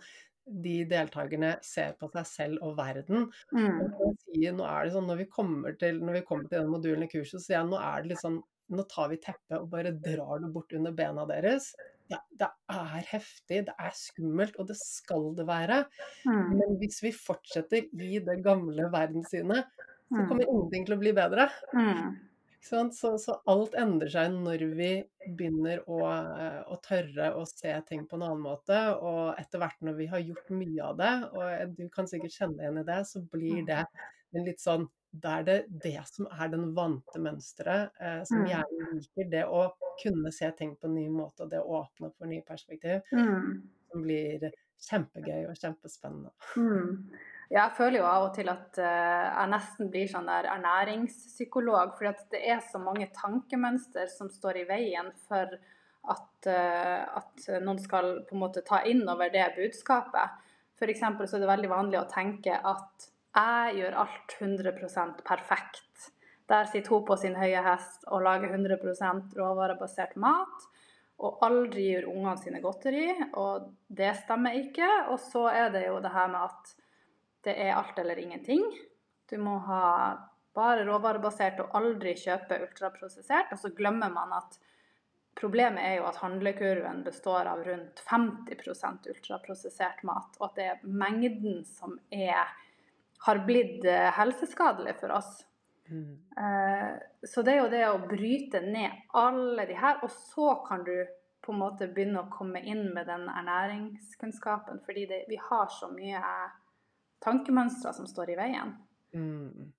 de 0.49 0.77
deltakerne 0.89 1.57
ser 1.65 1.95
på 2.01 2.09
seg 2.15 2.29
selv 2.29 2.63
og 2.65 2.77
verden. 2.79 3.27
Mm. 3.53 3.83
Og 4.01 4.15
sier, 4.25 4.55
nå 4.57 4.65
er 4.65 4.87
det 4.87 4.95
sånn, 4.95 5.09
når 5.11 5.21
vi 5.23 5.29
kommer 5.33 5.77
til, 5.81 6.01
når 6.05 6.21
vi 6.21 6.25
kommer 6.29 6.49
til 6.49 6.63
den 6.63 6.73
modulen 6.73 7.05
i 7.05 7.11
kurset, 7.13 7.37
så 7.37 7.45
sier 7.45 7.59
jeg 7.59 7.69
nå 7.69 7.81
er 7.83 8.05
det 8.05 8.15
litt 8.15 8.25
sånn 8.25 8.41
Nå 8.69 8.83
tar 8.85 9.07
vi 9.09 9.17
teppet 9.17 9.55
og 9.57 9.71
bare 9.73 9.95
drar 9.97 10.43
det 10.43 10.51
bort 10.53 10.75
under 10.77 10.93
bena 10.93 11.23
deres. 11.25 11.71
Det, 12.05 12.19
det 12.37 12.51
er 12.69 13.07
heftig, 13.09 13.63
det 13.65 13.73
er 13.81 13.95
skummelt, 13.97 14.59
og 14.61 14.69
det 14.69 14.77
skal 14.77 15.31
det 15.39 15.47
være. 15.49 15.79
Mm. 16.29 16.51
Men 16.53 16.75
hvis 16.83 16.99
vi 17.01 17.15
fortsetter 17.17 17.87
i 17.89 18.21
det 18.27 18.35
gamle 18.45 18.91
verdenssynet, 18.93 19.73
så 20.09 20.17
Mm. 20.17 20.29
kommer 20.29 20.49
ingenting 20.49 20.87
til 20.87 20.95
å 20.97 20.99
bli 21.01 21.13
bedre. 21.13 21.49
Mm. 21.75 22.17
Så, 22.61 22.81
så 23.23 23.37
alt 23.47 23.75
endrer 23.79 24.09
seg 24.11 24.33
når 24.35 24.65
vi 24.75 24.91
begynner 25.37 25.85
å, 25.87 25.99
å 26.67 26.77
tørre 26.83 27.29
å 27.39 27.45
se 27.47 27.71
ting 27.87 28.07
på 28.09 28.17
en 28.17 28.23
annen 28.27 28.41
måte. 28.43 28.77
Og 28.99 29.39
etter 29.39 29.59
hvert 29.63 29.79
når 29.81 29.95
vi 30.01 30.07
har 30.11 30.19
gjort 30.19 30.51
mye 30.51 30.83
av 30.83 30.97
det, 30.99 31.13
og 31.33 31.77
du 31.79 31.89
kan 31.95 32.07
sikkert 32.11 32.35
kjenne 32.35 32.59
igjen 32.65 32.81
i 32.83 32.87
det, 32.89 32.99
så 33.07 33.23
blir 33.31 33.65
det 33.69 33.85
en 34.35 34.45
litt 34.45 34.61
sånn 34.61 34.89
Da 35.11 35.39
er 35.39 35.45
det 35.47 35.55
det 35.81 36.03
som 36.05 36.27
er 36.29 36.49
den 36.53 36.75
vante 36.77 37.17
mønsteret, 37.19 37.95
eh, 37.99 38.25
som 38.29 38.43
Mm. 38.43 38.49
hjernen 38.51 38.91
liker. 38.99 39.31
Det 39.31 39.45
å 39.49 39.71
kunne 40.03 40.31
se 40.31 40.51
ting 40.53 40.77
på 40.77 40.85
en 40.85 40.95
ny 40.97 41.09
måte, 41.09 41.41
og 41.47 41.49
det 41.51 41.59
å 41.63 41.79
åpne 41.81 42.11
for 42.19 42.27
nye 42.27 42.43
perspektiv, 42.43 43.01
Mm. 43.11 43.63
som 43.91 44.03
blir 44.03 44.51
kjempegøy 44.79 45.49
og 45.49 45.57
kjempespennende. 45.57 46.31
Mm. 46.57 47.09
Jeg 47.49 47.73
føler 47.79 48.03
jo 48.03 48.09
av 48.09 48.27
og 48.27 48.35
til 48.37 48.51
at 48.53 48.77
eh, 48.83 49.27
jeg 49.33 49.51
nesten 49.55 49.89
blir 49.93 50.09
sånn 50.11 50.29
der 50.29 50.51
ernæringspsykolog, 50.53 51.95
fordi 51.97 52.27
det 52.35 52.43
er 52.53 52.61
så 52.61 52.81
mange 52.83 53.09
tankemønster 53.17 54.11
som 54.13 54.29
står 54.29 54.61
i 54.61 54.67
veien 54.69 55.09
for 55.29 55.55
at, 56.13 56.49
eh, 56.51 57.07
at 57.09 57.47
noen 57.65 57.81
skal 57.81 58.19
på 58.29 58.37
en 58.37 58.43
måte 58.43 58.65
ta 58.67 58.83
inn 58.85 59.01
over 59.09 59.33
det 59.33 59.47
budskapet. 59.57 60.45
F.eks. 60.79 61.01
så 61.01 61.39
er 61.39 61.43
det 61.43 61.51
veldig 61.51 61.71
vanlig 61.73 61.99
å 62.03 62.11
tenke 62.11 62.55
at 62.55 63.09
jeg 63.39 63.79
gjør 63.81 63.97
alt 64.05 64.35
100% 64.39 65.23
perfekt. 65.27 66.11
Der 66.49 66.69
sitter 66.69 66.97
hun 66.97 67.07
på 67.09 67.17
sin 67.21 67.37
høye 67.37 67.63
hest 67.65 68.05
og 68.09 68.25
lager 68.25 68.53
100% 68.57 69.37
råvarebasert 69.37 70.17
mat. 70.21 70.69
Og 71.19 71.41
aldri 71.43 71.89
gir 71.89 72.07
ungene 72.07 72.37
sine 72.39 72.61
godteri, 72.63 73.09
og 73.41 73.73
det 73.91 74.13
stemmer 74.21 74.55
ikke. 74.55 74.87
Og 75.11 75.19
så 75.19 75.49
er 75.51 75.73
det 75.75 75.89
jo 75.89 75.97
det 76.05 76.13
her 76.15 76.29
med 76.31 76.45
at 76.47 76.77
det 77.47 77.55
er 77.55 77.77
alt 77.77 77.99
eller 77.99 78.19
ingenting. 78.19 78.65
Du 79.31 79.37
må 79.39 79.59
ha 79.69 79.85
bare 80.59 80.87
råvarebasert 80.89 81.61
og 81.63 81.77
aldri 81.79 82.15
kjøpe 82.19 82.59
ultraprosessert. 82.65 83.53
Og 83.55 83.61
så 83.63 83.71
glemmer 83.77 84.11
man 84.13 84.33
at 84.41 84.59
problemet 85.39 85.85
er 85.85 85.99
jo 86.01 86.09
at 86.09 86.19
handlekurven 86.23 87.05
består 87.07 87.47
av 87.51 87.63
rundt 87.67 88.03
50% 88.09 89.11
ultraprosessert 89.13 90.03
mat, 90.09 90.35
og 90.41 90.49
at 90.49 90.57
det 90.59 90.67
er 90.73 90.81
mengden 90.83 91.63
som 91.69 91.95
er, 92.11 92.49
har 93.27 93.45
blitt 93.47 93.87
eh, 93.87 94.09
helseskadelig 94.19 94.97
for 94.99 95.15
oss. 95.21 95.45
Mm. 95.89 96.19
Eh, 96.43 96.91
Så 97.23 97.43
det 97.43 97.55
er 97.55 97.63
jo 97.63 97.71
det 97.71 97.85
å 97.87 98.03
bryte 98.03 98.61
ned 98.65 99.15
alle 99.19 99.67
de 99.67 99.79
her, 99.79 100.03
og 100.03 100.11
så 100.11 100.57
kan 100.67 100.83
du 100.87 100.97
på 101.45 101.55
en 101.55 101.63
måte 101.63 101.87
begynne 101.89 102.25
å 102.25 102.33
komme 102.33 102.61
inn 102.61 102.91
med 102.95 103.07
den 103.09 103.29
ernæringskunnskapen, 103.31 104.83
fordi 104.85 105.07
det, 105.07 105.23
vi 105.31 105.39
har 105.41 105.71
så 105.73 105.89
mye 105.93 106.19
tankemønstre 107.25 107.95
som 107.97 108.07
står 108.09 108.35
i 108.35 108.39
veien. 108.39 108.77
Mm. 109.17 109.73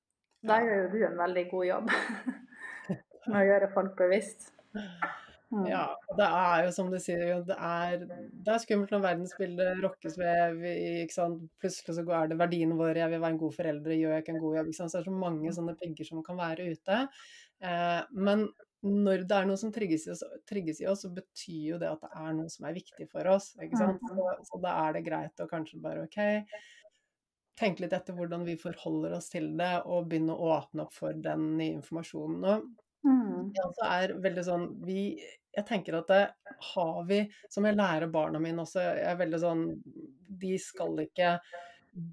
Der 0.49 0.65
gjør 0.65 0.83
jo 0.83 0.91
du 0.93 0.99
en 1.05 1.19
veldig 1.19 1.45
god 1.51 1.65
jobb 1.67 1.89
med 3.29 3.39
å 3.41 3.47
gjøre 3.49 3.71
folk 3.73 3.95
bevisst. 3.99 4.51
Mm. 5.49 5.65
Ja, 5.65 5.85
det 6.13 6.25
er 6.27 6.63
jo 6.67 6.73
som 6.75 6.91
du 6.93 6.99
sier, 7.01 7.39
det 7.47 7.55
er, 7.57 8.03
det 8.05 8.51
er 8.53 8.61
skummelt 8.61 8.91
når 8.93 9.01
verdensbildet 9.07 9.81
rokkes 9.81 10.17
ved. 10.21 10.61
Ikke 11.01 11.15
sant? 11.15 11.43
Plutselig 11.61 11.97
så 11.97 12.05
er 12.19 12.29
det 12.29 12.37
verdiene 12.39 12.77
våre, 12.77 13.01
jeg 13.01 13.11
vil 13.15 13.23
være 13.23 13.35
en 13.35 13.43
god 13.43 13.55
forelder, 13.57 13.95
gjør 13.97 14.15
jeg 14.15 14.25
ikke 14.25 14.35
en 14.35 14.41
god 14.43 14.57
jobb? 14.59 14.69
Ikke 14.69 14.79
sant? 14.79 14.93
Så 14.93 14.99
det 14.99 15.03
er 15.03 15.09
så 15.09 15.21
mange 15.25 15.53
sånne 15.57 15.77
pigger 15.81 16.09
som 16.11 16.25
kan 16.25 16.39
være 16.39 16.69
ute. 16.69 16.99
Eh, 17.65 18.01
men 18.29 18.45
når 18.85 19.25
det 19.27 19.35
er 19.35 19.47
noe 19.49 19.59
som 19.59 19.71
trigges 19.75 20.05
i, 20.07 20.13
oss, 20.13 20.21
trigges 20.47 20.79
i 20.83 20.87
oss, 20.87 21.01
så 21.03 21.09
betyr 21.11 21.63
jo 21.73 21.79
det 21.81 21.89
at 21.89 22.05
det 22.05 22.11
er 22.21 22.35
noe 22.37 22.51
som 22.53 22.69
er 22.69 22.77
viktig 22.77 23.09
for 23.11 23.27
oss. 23.33 23.51
ikke 23.59 23.81
sant? 23.81 24.05
Så, 24.05 24.27
så 24.51 24.61
da 24.63 24.75
er 24.85 24.95
det 24.95 25.05
greit 25.07 25.43
å 25.43 25.49
kanskje 25.49 25.81
bare 25.83 26.05
OK, 26.05 26.21
tenke 27.60 27.84
litt 27.84 27.93
etter 27.97 28.16
hvordan 28.18 28.45
vi 28.47 28.55
forholder 28.60 29.18
oss 29.20 29.30
til 29.34 29.51
det, 29.60 29.74
og 29.86 30.07
begynne 30.12 30.36
å 30.36 30.53
åpne 30.57 30.86
opp 30.88 30.93
for 30.95 31.14
den 31.14 31.51
nye 31.60 31.76
informasjonen. 31.80 32.45
Og 32.53 32.70
Mm. 33.05 33.53
jeg 33.55 33.64
også 33.64 33.86
er 33.88 34.14
veldig 34.28 34.43
sånn 34.43 34.66
vi, 34.84 35.01
Jeg 35.55 35.66
tenker 35.70 35.95
at 36.01 36.10
det 36.12 36.24
har 36.74 37.05
vi 37.07 37.22
Som 37.49 37.64
jeg 37.66 37.78
lærer 37.80 38.12
barna 38.12 38.41
mine 38.43 38.60
også, 38.66 38.82
jeg 38.84 39.05
er 39.07 39.16
veldig 39.22 39.39
sånn 39.39 39.62
De 40.43 40.57
skal 40.60 40.99
ikke 41.05 41.39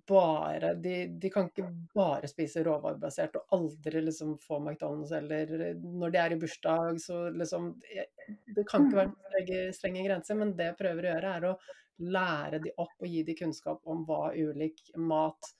bare 0.09 0.71
de, 0.81 0.95
de 1.21 1.31
kan 1.31 1.51
ikke 1.51 1.67
bare 1.95 2.31
spise 2.31 2.63
råvarebasert 2.65 3.37
og 3.37 3.53
aldri 3.59 4.01
liksom 4.07 4.37
få 4.41 4.61
McDonald's 4.63 5.13
eller 5.19 5.75
når 5.83 6.15
de 6.15 6.19
er 6.23 6.35
i 6.35 6.39
bursdag, 6.41 7.01
så 7.03 7.27
liksom 7.35 7.73
Det 8.57 8.65
kan 8.71 8.87
ikke 8.87 9.03
være 9.03 9.13
strenge, 9.27 9.61
strenge 9.77 10.07
grenser, 10.07 10.39
men 10.41 10.55
det 10.57 10.71
jeg 10.71 10.79
prøver 10.81 11.07
å 11.07 11.13
gjøre, 11.13 11.35
er 11.37 11.49
å 11.51 11.57
lære 12.03 12.61
de 12.65 12.75
opp 12.77 12.95
og 13.01 13.09
gi 13.09 13.23
de 13.27 13.37
kunnskap 13.39 13.85
om 13.89 14.05
hva 14.09 14.31
ulik 14.37 14.83
mat 14.97 15.55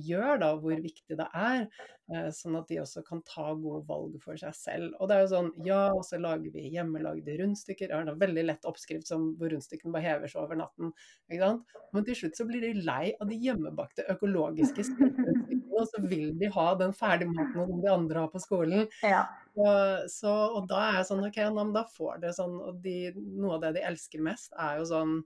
gjør, 0.00 0.38
da, 0.40 0.52
hvor 0.60 0.78
viktig 0.80 1.16
det 1.18 1.26
er, 1.36 1.66
eh, 2.12 2.28
sånn 2.34 2.56
at 2.58 2.68
de 2.70 2.78
også 2.80 3.02
kan 3.06 3.20
ta 3.28 3.52
gode 3.52 3.82
valg 3.88 4.16
for 4.22 4.38
seg 4.40 4.54
selv. 4.56 4.94
Og 4.98 5.08
det 5.08 5.16
er 5.16 5.24
jo 5.24 5.30
sånn, 5.32 5.50
ja, 5.66 5.82
og 5.92 6.04
så 6.08 6.20
lager 6.20 6.54
vi 6.54 6.70
hjemmelagde 6.72 7.36
rundstykker. 7.40 7.90
Det 7.90 7.98
er 7.98 8.12
en 8.14 8.22
veldig 8.22 8.46
lett 8.48 8.68
oppskrift 8.68 9.10
som 9.10 9.32
hvor 9.38 9.52
rundstykkene 9.52 9.92
bare 9.94 10.06
hever 10.06 10.32
seg 10.32 10.42
over 10.44 10.60
natten. 10.62 10.94
ikke 11.30 11.42
sant? 11.44 11.76
Men 11.92 12.08
til 12.08 12.18
slutt 12.22 12.40
så 12.40 12.48
blir 12.48 12.64
de 12.64 12.86
lei 12.86 13.12
av 13.18 13.28
de 13.28 13.38
hjemmebakte 13.42 14.08
økologiske 14.12 14.86
rundstykkene, 14.88 15.60
og 15.72 15.86
så 15.90 16.02
vil 16.06 16.32
de 16.38 16.50
ha 16.52 16.66
den 16.78 16.92
ferdigmaten 16.96 17.56
som 17.58 17.84
de 17.84 17.92
andre 17.92 18.24
har 18.24 18.32
på 18.32 18.42
skolen. 18.42 18.88
Ja. 19.04 19.26
Og, 19.52 20.08
så, 20.12 20.32
og 20.56 20.68
da 20.70 20.80
er 20.88 20.98
jeg 21.00 21.08
sånn, 21.10 21.24
ok, 21.28 21.38
da 21.76 21.84
får 21.92 22.22
dere 22.22 22.36
sånn, 22.36 22.56
og 22.70 22.80
de, 22.84 22.96
noe 23.16 23.58
av 23.58 23.66
det 23.66 23.76
de 23.76 23.86
elsker 23.90 24.24
mest, 24.24 24.54
er 24.56 24.80
jo 24.80 24.88
sånn 24.88 25.18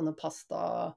sånne 0.00 0.16
pasta 0.18 0.94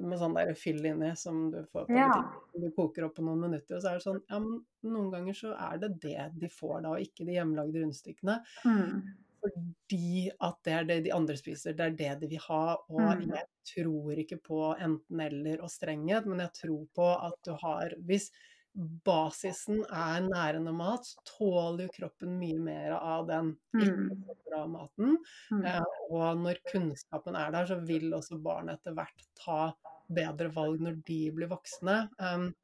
med 0.00 0.18
sånn 0.20 0.34
der 0.36 0.50
fyll 0.60 0.82
inni 0.84 1.14
som 1.16 1.46
du 1.52 1.62
får 1.72 1.86
på 1.88 1.96
Ja. 1.96 2.10
Du 2.52 2.66
koker 2.76 3.06
opp 3.06 3.14
på 3.16 3.24
noen 3.24 3.40
minutter, 3.46 3.78
og 3.78 3.82
så 3.82 3.94
er 3.94 3.98
det 3.98 4.04
sånn 4.04 4.22
Ja, 4.28 4.38
men 4.38 4.60
noen 4.84 5.10
ganger 5.14 5.32
så 5.38 5.54
er 5.56 5.78
det 5.80 5.94
det 6.02 6.26
de 6.38 6.48
får 6.52 6.82
da, 6.84 6.90
og 6.94 7.00
ikke 7.00 7.24
de 7.24 7.38
hjemmelagde 7.38 7.80
rundstykkene. 7.80 8.36
Mm. 8.66 9.00
Fordi 9.40 10.30
at 10.44 10.58
det 10.68 10.72
er 10.76 10.84
det 10.84 10.98
de 11.06 11.12
andre 11.16 11.36
spiser, 11.40 11.72
det 11.72 11.86
er 11.86 11.96
det 11.96 12.20
de 12.20 12.28
vil 12.34 12.42
ha. 12.44 12.76
Og 12.90 13.00
Mm. 13.00 13.32
jeg 13.32 13.46
tror 13.72 14.18
ikke 14.20 14.40
på 14.44 14.60
enten-eller 14.76 15.62
og 15.64 15.70
strenghet, 15.72 16.26
men 16.26 16.40
jeg 16.44 16.52
tror 16.60 16.86
på 16.94 17.08
at 17.24 17.38
du 17.48 17.54
har 17.54 17.94
Hvis 18.04 18.30
basisen 18.76 19.82
er 19.90 20.20
nærende 20.24 20.72
mat, 20.72 21.04
så 21.06 21.24
tåler 21.26 21.86
jo 21.86 21.94
kroppen 21.96 22.36
mye 22.38 22.58
mer 22.62 22.94
av 22.96 23.26
den 23.28 23.54
ikke 23.74 23.90
Mm. 23.90 24.24
bra 24.46 24.66
maten. 24.66 25.16
Mm. 25.50 25.64
Eh, 25.64 25.84
og 26.10 26.38
når 26.38 26.60
kunnskapen 26.70 27.36
er 27.36 27.50
der, 27.50 27.66
så 27.66 27.78
vil 27.86 28.10
også 28.14 28.40
barn 28.42 28.68
etter 28.68 28.94
hvert 28.94 29.26
ta 29.34 29.72
bedre 30.10 30.50
valg 30.54 30.80
når 30.80 31.04
de 31.06 31.30
blir 31.34 31.50
voksne. 31.50 32.08
Um, 32.18 32.54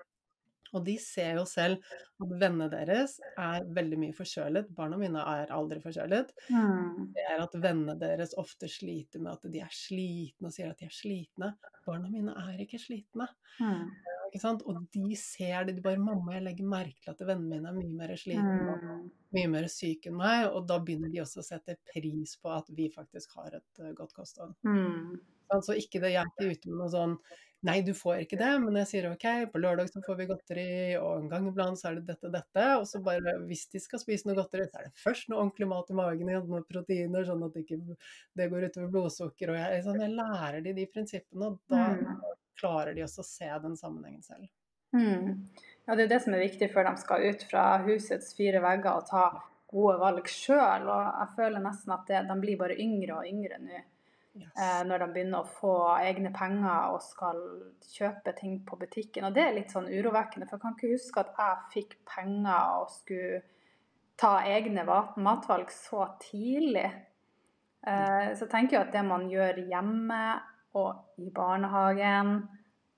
og 0.77 0.85
de 0.87 0.97
ser 1.03 1.39
jo 1.41 1.45
selv 1.49 1.81
at 2.23 2.33
vennene 2.41 2.69
deres 2.73 3.19
er 3.41 3.67
veldig 3.77 3.99
mye 4.01 4.17
forkjølet. 4.17 4.71
Barna 4.77 4.99
mine 5.01 5.23
er 5.35 5.53
aldri 5.55 5.81
forkjølet. 5.85 6.33
Mm. 6.53 7.13
Det 7.17 7.25
er 7.33 7.43
at 7.45 7.57
vennene 7.61 7.97
deres 8.01 8.35
ofte 8.41 8.69
sliter 8.73 9.21
med 9.25 9.35
at 9.37 9.49
de 9.53 9.63
er 9.65 9.73
slitne 9.75 10.51
og 10.51 10.55
sier 10.57 10.73
at 10.73 10.81
de 10.81 10.89
er 10.89 10.95
slitne. 10.97 11.53
Barna 11.87 12.11
mine 12.13 12.37
er 12.47 12.61
ikke 12.65 12.81
slitne. 12.83 13.29
Mm. 13.61 13.91
Ikke 14.27 14.43
sant? 14.43 14.65
Og 14.67 14.81
de 14.93 15.17
ser 15.21 15.69
det. 15.69 15.77
De 15.77 15.85
bare 15.85 16.01
'Mamma, 16.03 16.35
jeg 16.35 16.43
legger 16.43 16.67
merke 16.67 17.05
til 17.05 17.13
at 17.15 17.29
vennene 17.29 17.49
mine 17.53 17.69
er 17.71 17.77
mye 17.77 17.95
mer 18.01 18.17
slitne 18.17 18.75
Mm. 18.83 19.07
mye 19.37 19.49
mer 19.49 19.69
syke 19.69 20.11
enn 20.11 20.19
meg'. 20.19 20.51
Og 20.51 20.67
da 20.67 20.79
begynner 20.79 21.13
de 21.13 21.21
også 21.23 21.41
å 21.41 21.47
sette 21.47 21.77
pris 21.93 22.37
på 22.43 22.51
at 22.51 22.69
vi 22.69 22.91
faktisk 22.91 23.37
har 23.37 23.55
et 23.55 23.81
eh, 23.81 23.93
godt 23.93 24.13
kosthold. 24.13 24.55
Mm. 24.65 25.21
Altså 25.55 25.77
ikke 25.79 26.01
det, 26.03 26.11
jeg 26.17 26.25
er 26.25 26.27
ikke 26.27 26.51
ute 26.59 26.69
med 26.69 26.79
noe 26.81 26.91
sånn 26.91 27.19
Nei, 27.67 27.81
du 27.83 27.91
får 27.99 28.21
ikke 28.23 28.39
det, 28.39 28.51
men 28.63 28.77
jeg 28.79 28.87
sier 28.91 29.07
OK, 29.11 29.25
på 29.51 29.59
lørdag 29.59 29.89
så 29.91 30.03
får 30.05 30.19
vi 30.21 30.27
godteri, 30.31 30.67
og 31.01 31.23
en 31.23 31.31
gang 31.33 31.49
iblant 31.51 31.81
så 31.81 31.89
er 31.91 31.97
det 31.99 32.05
dette 32.13 32.29
og 32.29 32.35
dette. 32.37 32.67
Og 32.79 32.85
så 32.87 33.01
bare, 33.03 33.33
hvis 33.49 33.65
de 33.73 33.81
skal 33.83 33.99
spise 34.03 34.29
noe 34.29 34.37
godteri, 34.39 34.69
så 34.71 34.79
er 34.81 34.89
det 34.91 35.01
først 35.03 35.31
noe 35.33 35.41
ordentlig 35.43 35.67
mat 35.73 35.91
i 35.91 35.97
magen 35.99 36.31
noen 36.31 36.67
proteiner, 36.69 37.27
sånn 37.27 37.43
at 37.47 37.57
det 37.57 37.65
ikke 37.65 37.81
det 38.39 38.47
går 38.53 38.69
utover 38.69 38.93
blodsukker. 38.95 39.51
Og 39.55 39.59
jeg, 39.59 39.83
sånn, 39.89 39.99
jeg 40.05 40.15
lærer 40.15 40.61
de 40.63 40.77
de 40.77 40.87
prinsippene, 40.93 41.51
og 41.51 41.59
da 41.73 41.83
Mm. 41.97 42.21
klarer 42.61 42.95
de 42.95 43.03
også 43.05 43.21
å 43.25 43.29
se 43.29 43.49
den 43.67 43.75
sammenhengen 43.77 44.23
selv. 44.23 44.47
Mm. 44.95 45.49
Ja, 45.89 45.95
det 45.97 46.05
er 46.07 46.09
det 46.15 46.23
som 46.23 46.35
er 46.35 46.45
viktig 46.47 46.71
før 46.73 46.87
de 46.89 46.97
skal 47.03 47.27
ut 47.29 47.43
fra 47.51 47.65
husets 47.85 48.31
fire 48.39 48.63
vegger 48.65 48.97
og 49.01 49.09
ta 49.11 49.25
gode 49.69 49.99
valg 50.01 50.25
sjøl. 50.31 50.87
Og 50.87 51.03
jeg 51.11 51.35
føler 51.37 51.61
nesten 51.67 51.93
at 51.93 52.07
det, 52.09 52.23
de 52.31 52.37
blir 52.41 52.57
bare 52.63 52.79
yngre 52.81 53.19
og 53.19 53.27
yngre 53.29 53.59
nå. 53.61 53.83
Yes. 54.37 54.53
Eh, 54.61 54.83
når 54.85 55.01
de 55.03 55.07
begynner 55.15 55.43
å 55.43 55.55
få 55.59 55.75
egne 55.97 56.31
penger 56.35 56.93
og 56.93 57.01
skal 57.05 57.39
kjøpe 57.89 58.35
ting 58.37 58.59
på 58.69 58.77
butikken. 58.81 59.25
Og 59.29 59.37
det 59.37 59.45
er 59.47 59.55
litt 59.57 59.73
sånn 59.73 59.89
urovekkende, 59.89 60.49
for 60.49 60.59
jeg 60.59 60.65
kan 60.65 60.77
ikke 60.77 60.93
huske 60.93 61.23
at 61.23 61.39
jeg 61.41 61.71
fikk 61.73 61.97
penger 62.11 62.83
og 62.83 62.91
skulle 62.93 63.41
ta 64.21 64.35
egne 64.49 64.85
matvalg 64.85 65.73
så 65.73 66.11
tidlig. 66.21 66.89
Eh, 67.87 68.29
så 68.35 68.45
jeg 68.45 68.53
tenker 68.53 68.79
jo 68.79 68.85
at 68.85 68.93
det 68.93 69.07
man 69.07 69.27
gjør 69.31 69.63
hjemme 69.71 70.21
og 70.77 71.23
i 71.23 71.31
barnehagen 71.33 72.37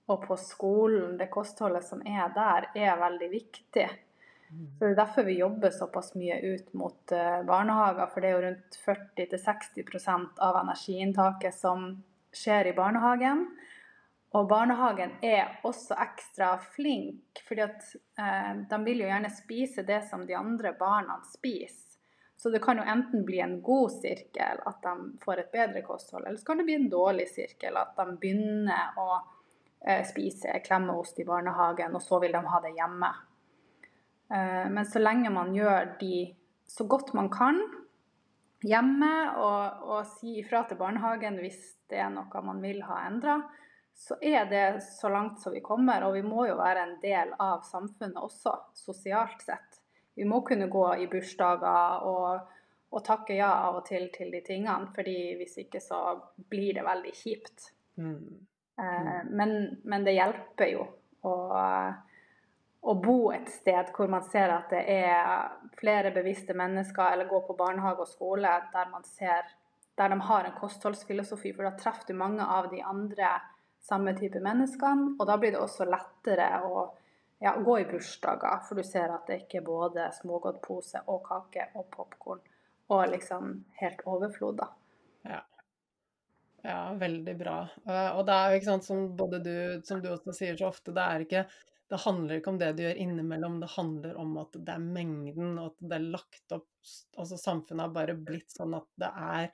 og 0.08 0.22
på 0.24 0.38
skolen, 0.40 1.18
det 1.20 1.28
kostholdet 1.30 1.84
som 1.84 2.00
er 2.06 2.30
der, 2.34 2.70
er 2.74 2.98
veldig 2.98 3.30
viktig. 3.30 3.88
Så 4.48 4.84
Det 4.84 4.90
er 4.90 4.94
derfor 4.96 5.22
vi 5.22 5.38
jobber 5.38 5.70
såpass 5.70 6.14
mye 6.14 6.38
ut 6.40 6.72
mot 6.72 7.12
eh, 7.12 7.40
barnehager, 7.44 8.06
for 8.06 8.20
det 8.24 8.28
er 8.28 8.36
jo 8.36 8.44
rundt 8.46 8.78
40-60% 8.84 10.40
av 10.44 10.60
energiinntaket 10.62 11.54
som 11.54 11.90
skjer 12.32 12.70
i 12.70 12.76
barnehagen. 12.76 13.44
Og 14.36 14.48
barnehagen 14.48 15.14
er 15.24 15.60
også 15.64 15.96
ekstra 16.00 16.54
flink, 16.76 17.42
fordi 17.48 17.64
eh, 17.64 18.54
de 18.70 18.80
vil 18.84 19.04
jo 19.04 19.10
gjerne 19.10 19.32
spise 19.32 19.84
det 19.88 20.02
som 20.08 20.24
de 20.28 20.36
andre 20.36 20.72
barna 20.80 21.20
spiser. 21.28 21.84
Så 22.38 22.50
det 22.54 22.60
kan 22.62 22.78
jo 22.78 22.84
enten 22.86 23.24
bli 23.26 23.40
en 23.42 23.56
god 23.66 23.90
sirkel, 23.96 24.60
at 24.66 24.84
de 24.84 24.92
får 25.24 25.40
et 25.42 25.48
bedre 25.52 25.80
kosthold, 25.82 26.26
eller 26.26 26.38
så 26.38 26.46
kan 26.46 26.60
det 26.60 26.68
bli 26.68 26.76
en 26.78 26.90
dårlig 26.92 27.26
sirkel, 27.32 27.76
at 27.76 27.96
de 27.98 28.14
begynner 28.20 29.00
å 29.00 29.08
eh, 29.82 30.04
spise 30.06 30.60
klemmeost 30.62 31.18
i 31.18 31.26
barnehagen, 31.26 31.96
og 31.98 32.04
så 32.04 32.20
vil 32.22 32.36
de 32.36 32.44
ha 32.52 32.60
det 32.62 32.76
hjemme. 32.76 33.10
Eh, 34.30 34.66
Men 34.70 34.86
så 34.86 34.98
lenge 34.98 35.30
man 35.30 35.54
gjør 35.54 35.96
de 36.00 36.34
så 36.68 36.84
godt 36.84 37.14
man 37.16 37.30
kan 37.32 37.60
hjemme, 38.62 39.12
og, 39.38 39.84
og 39.88 40.06
si 40.18 40.38
ifra 40.40 40.64
til 40.68 40.80
barnehagen 40.80 41.38
hvis 41.40 41.62
det 41.88 42.02
er 42.02 42.10
noe 42.12 42.42
man 42.44 42.60
vil 42.60 42.82
ha 42.84 43.04
endra, 43.06 43.38
så 43.98 44.18
er 44.22 44.44
det 44.50 44.82
så 44.84 45.08
langt 45.10 45.40
som 45.42 45.54
vi 45.54 45.62
kommer. 45.64 46.04
Og 46.06 46.14
vi 46.18 46.22
må 46.22 46.46
jo 46.46 46.58
være 46.58 46.84
en 46.84 46.96
del 47.02 47.32
av 47.38 47.64
samfunnet 47.66 48.20
også, 48.20 48.52
sosialt 48.74 49.42
sett. 49.42 49.80
Vi 50.18 50.26
må 50.26 50.42
kunne 50.46 50.68
gå 50.70 50.84
i 50.98 51.08
bursdager 51.10 52.04
og, 52.06 52.52
og 52.90 53.04
takke 53.06 53.38
ja 53.38 53.50
av 53.68 53.80
og 53.80 53.86
til 53.86 54.08
til 54.14 54.30
de 54.34 54.42
tingene, 54.46 54.90
fordi 54.94 55.34
hvis 55.38 55.58
ikke 55.64 55.80
så 55.82 56.02
blir 56.50 56.74
det 56.78 56.86
veldig 56.86 57.14
kjipt. 57.14 57.72
Mm. 57.98 58.44
Mm. 58.78 59.34
men, 59.34 59.52
men 59.90 60.04
det 60.06 60.12
hjelper 60.14 60.68
jo 60.70 60.84
å, 61.26 61.32
å 62.88 62.94
bo 63.02 63.30
et 63.36 63.50
sted 63.52 63.90
hvor 63.96 64.08
man 64.08 64.24
ser 64.24 64.52
at 64.54 64.72
det 64.72 64.82
er 64.88 65.50
flere 65.76 66.12
bevisste 66.14 66.56
mennesker, 66.56 67.12
eller 67.12 67.28
gå 67.28 67.42
på 67.46 67.56
barnehage 67.58 68.04
og 68.04 68.08
skole 68.08 68.52
der 68.72 68.92
man 68.92 69.04
ser 69.04 69.44
der 69.98 70.12
de 70.14 70.20
har 70.28 70.46
en 70.46 70.54
kostholdsfilosofi, 70.54 71.52
for 71.56 71.66
da 71.66 71.72
treffer 71.76 72.12
du 72.12 72.14
mange 72.16 72.44
av 72.46 72.68
de 72.70 72.78
andre 72.86 73.32
samme 73.82 74.14
type 74.14 74.38
menneskene. 74.40 75.16
Og 75.18 75.26
da 75.26 75.34
blir 75.42 75.56
det 75.56 75.62
også 75.62 75.88
lettere 75.90 76.46
å 76.62 76.84
ja, 77.42 77.56
gå 77.58 77.78
i 77.80 77.86
bursdager, 77.90 78.62
for 78.68 78.78
du 78.78 78.86
ser 78.86 79.10
at 79.14 79.26
det 79.26 79.40
ikke 79.42 79.58
er 79.58 79.66
både 79.66 80.06
smågodtpose 80.20 81.02
og 81.10 81.24
kake 81.26 81.70
og 81.74 81.88
popkorn 81.94 82.44
og 82.88 83.02
liksom 83.12 83.52
helt 83.82 84.04
overflod, 84.08 84.62
da. 84.62 84.68
Ja. 85.28 85.40
ja, 86.62 86.78
veldig 86.96 87.34
bra. 87.36 87.58
Eh, 87.84 88.10
Og 88.16 88.22
det 88.26 88.36
er 88.36 88.50
jo 88.50 88.60
ikke 88.60 88.70
sant, 88.70 88.86
som 88.86 89.02
både 89.18 89.42
du, 89.44 89.56
som 89.84 90.00
du 90.00 90.08
også 90.14 90.32
sier 90.32 90.56
så 90.56 90.70
ofte, 90.70 90.94
det 90.96 91.04
er 91.04 91.26
ikke 91.26 91.42
det 91.88 92.00
handler 92.04 92.38
ikke 92.38 92.52
om 92.52 92.58
det 92.60 92.72
du 92.76 92.82
gjør 92.84 92.98
innimellom, 93.00 93.60
det 93.62 93.70
handler 93.72 94.16
om 94.20 94.34
at 94.42 94.56
det 94.56 94.74
er 94.74 94.82
mengden, 94.82 95.54
og 95.56 95.70
at 95.70 95.86
det 95.88 95.96
er 95.98 96.10
lagt 96.16 96.56
opp 96.56 96.66
Altså 97.18 97.36
samfunnet 97.36 97.82
har 97.82 97.90
bare 97.92 98.14
blitt 98.16 98.54
sånn 98.54 98.72
at 98.78 98.86
det 98.96 99.08
er 99.12 99.48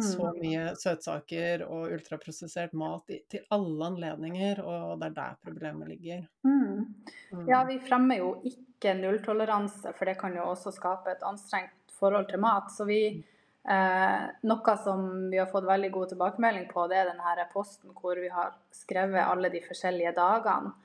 så 0.00 0.30
mye 0.36 0.70
søtsaker 0.78 1.64
og 1.66 1.90
ultraprosessert 1.92 2.72
mat 2.78 3.10
i, 3.12 3.18
til 3.28 3.42
alle 3.52 3.90
anledninger, 3.90 4.62
og 4.62 4.94
det 5.00 5.10
er 5.10 5.16
der 5.18 5.34
problemet 5.44 5.90
ligger. 5.90 6.22
Mm. 6.46 6.94
Mm. 7.32 7.42
Ja, 7.50 7.60
vi 7.68 7.76
fremmer 7.84 8.22
jo 8.22 8.30
ikke 8.48 8.94
nulltoleranse, 8.96 9.92
for 9.98 10.08
det 10.08 10.16
kan 10.22 10.38
jo 10.38 10.46
også 10.48 10.72
skape 10.78 11.12
et 11.12 11.26
anstrengt 11.28 11.92
forhold 11.98 12.30
til 12.30 12.40
mat. 12.40 12.70
Så 12.72 12.86
vi 12.88 13.02
eh, 13.18 14.24
Noe 14.48 14.76
som 14.84 15.06
vi 15.28 15.42
har 15.42 15.50
fått 15.50 15.68
veldig 15.68 15.92
god 15.92 16.14
tilbakemelding 16.14 16.68
på, 16.72 16.86
det 16.88 17.02
er 17.02 17.10
denne 17.12 17.48
posten 17.52 17.92
hvor 17.96 18.20
vi 18.22 18.30
har 18.32 18.54
skrevet 18.72 19.26
alle 19.26 19.52
de 19.52 19.64
forskjellige 19.66 20.14
dagene. 20.16 20.76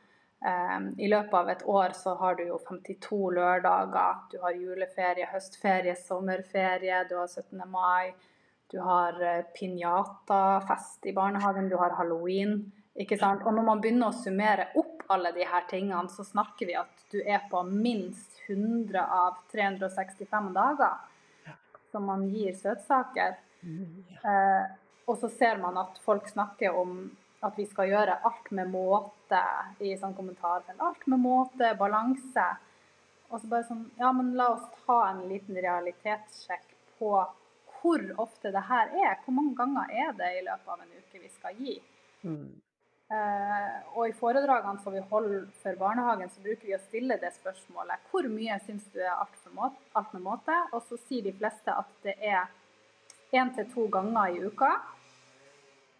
Eh, 0.45 0.79
I 1.05 1.09
løpet 1.11 1.33
av 1.39 1.49
et 1.49 1.63
år 1.69 1.95
så 1.97 2.15
har 2.19 2.35
du 2.35 2.45
jo 2.47 2.59
52 2.67 3.31
lørdager. 3.37 4.21
Du 4.31 4.37
har 4.43 4.59
juleferie, 4.59 5.29
høstferie, 5.31 5.95
sommerferie, 5.95 7.03
du 7.09 7.17
har 7.17 7.27
17. 7.27 7.63
mai. 7.71 8.13
Du 8.73 8.79
har 8.81 9.13
pinjatafest 9.13 9.53
pinjata-fest 9.59 11.05
i 11.05 11.13
barnehagen, 11.13 11.69
du 11.69 11.77
har 11.77 11.93
halloween. 11.93 12.71
Ikke 12.97 13.17
sant? 13.17 13.43
Og 13.45 13.53
når 13.53 13.65
man 13.67 13.81
begynner 13.81 14.09
å 14.09 14.17
summere 14.17 14.67
opp 14.77 15.03
alle 15.13 15.31
de 15.33 15.45
her 15.45 15.65
tingene, 15.69 16.09
så 16.09 16.25
snakker 16.25 16.69
vi 16.69 16.75
at 16.77 17.03
du 17.13 17.19
er 17.21 17.43
på 17.51 17.61
minst 17.69 18.41
100 18.47 19.01
av 19.01 19.37
365 19.53 20.53
dager 20.57 21.01
som 21.93 22.05
man 22.09 22.25
gir 22.29 22.53
søtsaker. 22.57 23.37
Eh, 23.63 24.63
og 25.05 25.17
så 25.19 25.29
ser 25.29 25.59
man 25.61 25.77
at 25.77 25.99
folk 26.03 26.27
snakker 26.29 26.75
om 26.79 27.03
at 27.43 27.57
vi 27.59 27.65
skal 27.67 27.91
gjøre 27.91 28.19
alt 28.27 28.51
med 28.55 28.71
måte 28.71 29.41
i 29.83 29.93
sånn 29.99 30.15
kommentarfelt. 30.17 30.79
Alt 30.79 31.07
med 31.11 31.21
måte, 31.23 31.73
balanse. 31.79 32.47
Og 33.29 33.41
så 33.41 33.49
bare 33.51 33.67
sånn 33.67 33.87
Ja, 33.99 34.11
men 34.15 34.33
la 34.39 34.51
oss 34.55 34.65
ta 34.85 34.99
en 35.09 35.25
liten 35.29 35.57
realitetssjekk 35.57 36.69
på 36.99 37.15
hvor 37.83 38.03
ofte 38.23 38.51
det 38.55 38.63
her 38.69 38.93
er. 38.95 39.17
Hvor 39.25 39.35
mange 39.35 39.57
ganger 39.59 39.89
er 39.91 40.13
det 40.19 40.29
i 40.37 40.45
løpet 40.45 40.69
av 40.71 40.83
en 40.85 40.93
uke 40.99 41.19
vi 41.19 41.31
skal 41.33 41.57
gi? 41.59 41.75
Mm. 42.23 42.53
Uh, 43.13 43.97
og 43.99 44.07
i 44.07 44.15
foredragene 44.15 44.79
som 44.81 44.95
vi 44.95 45.01
holder 45.11 45.43
for 45.61 45.75
barnehagen, 45.77 46.31
så 46.31 46.41
bruker 46.41 46.69
vi 46.69 46.77
å 46.77 46.81
stille 46.85 47.19
det 47.21 47.33
spørsmålet. 47.35 48.07
Hvor 48.09 48.25
mye 48.31 48.55
syns 48.63 48.87
du 48.93 49.01
er 49.03 49.11
alt, 49.11 49.35
måte, 49.53 49.83
alt 49.99 50.15
med 50.15 50.23
måte? 50.25 50.55
Og 50.71 50.85
så 50.87 50.97
sier 51.03 51.27
de 51.27 51.35
fleste 51.35 51.75
at 51.75 51.91
det 52.07 52.15
er 52.23 52.47
én 53.35 53.51
til 53.53 53.67
to 53.73 53.89
ganger 53.91 54.31
i 54.31 54.47
uka. 54.47 54.71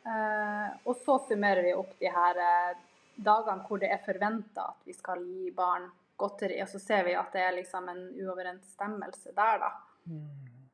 Eh, 0.06 0.70
og 0.84 0.97
så 1.06 1.20
summerer 1.28 1.64
vi 1.64 1.74
opp 1.80 1.93
de 1.99 2.10
her 2.12 2.39
eh, 2.43 2.80
dagene 3.16 3.64
hvor 3.68 3.80
det 3.80 3.91
er 3.93 4.01
forventa 4.04 4.66
at 4.74 4.88
vi 4.88 4.95
skal 4.97 5.24
gi 5.24 5.51
barn 5.56 5.88
godteri, 6.20 6.60
og 6.64 6.70
så 6.70 6.80
ser 6.82 7.06
vi 7.08 7.16
at 7.18 7.32
det 7.34 7.43
er 7.43 7.56
liksom 7.58 7.88
en 7.89 8.04
uoverensstemmelse 8.22 9.34
der, 9.36 9.64
da. 9.64 9.72
Mm. 10.12 10.28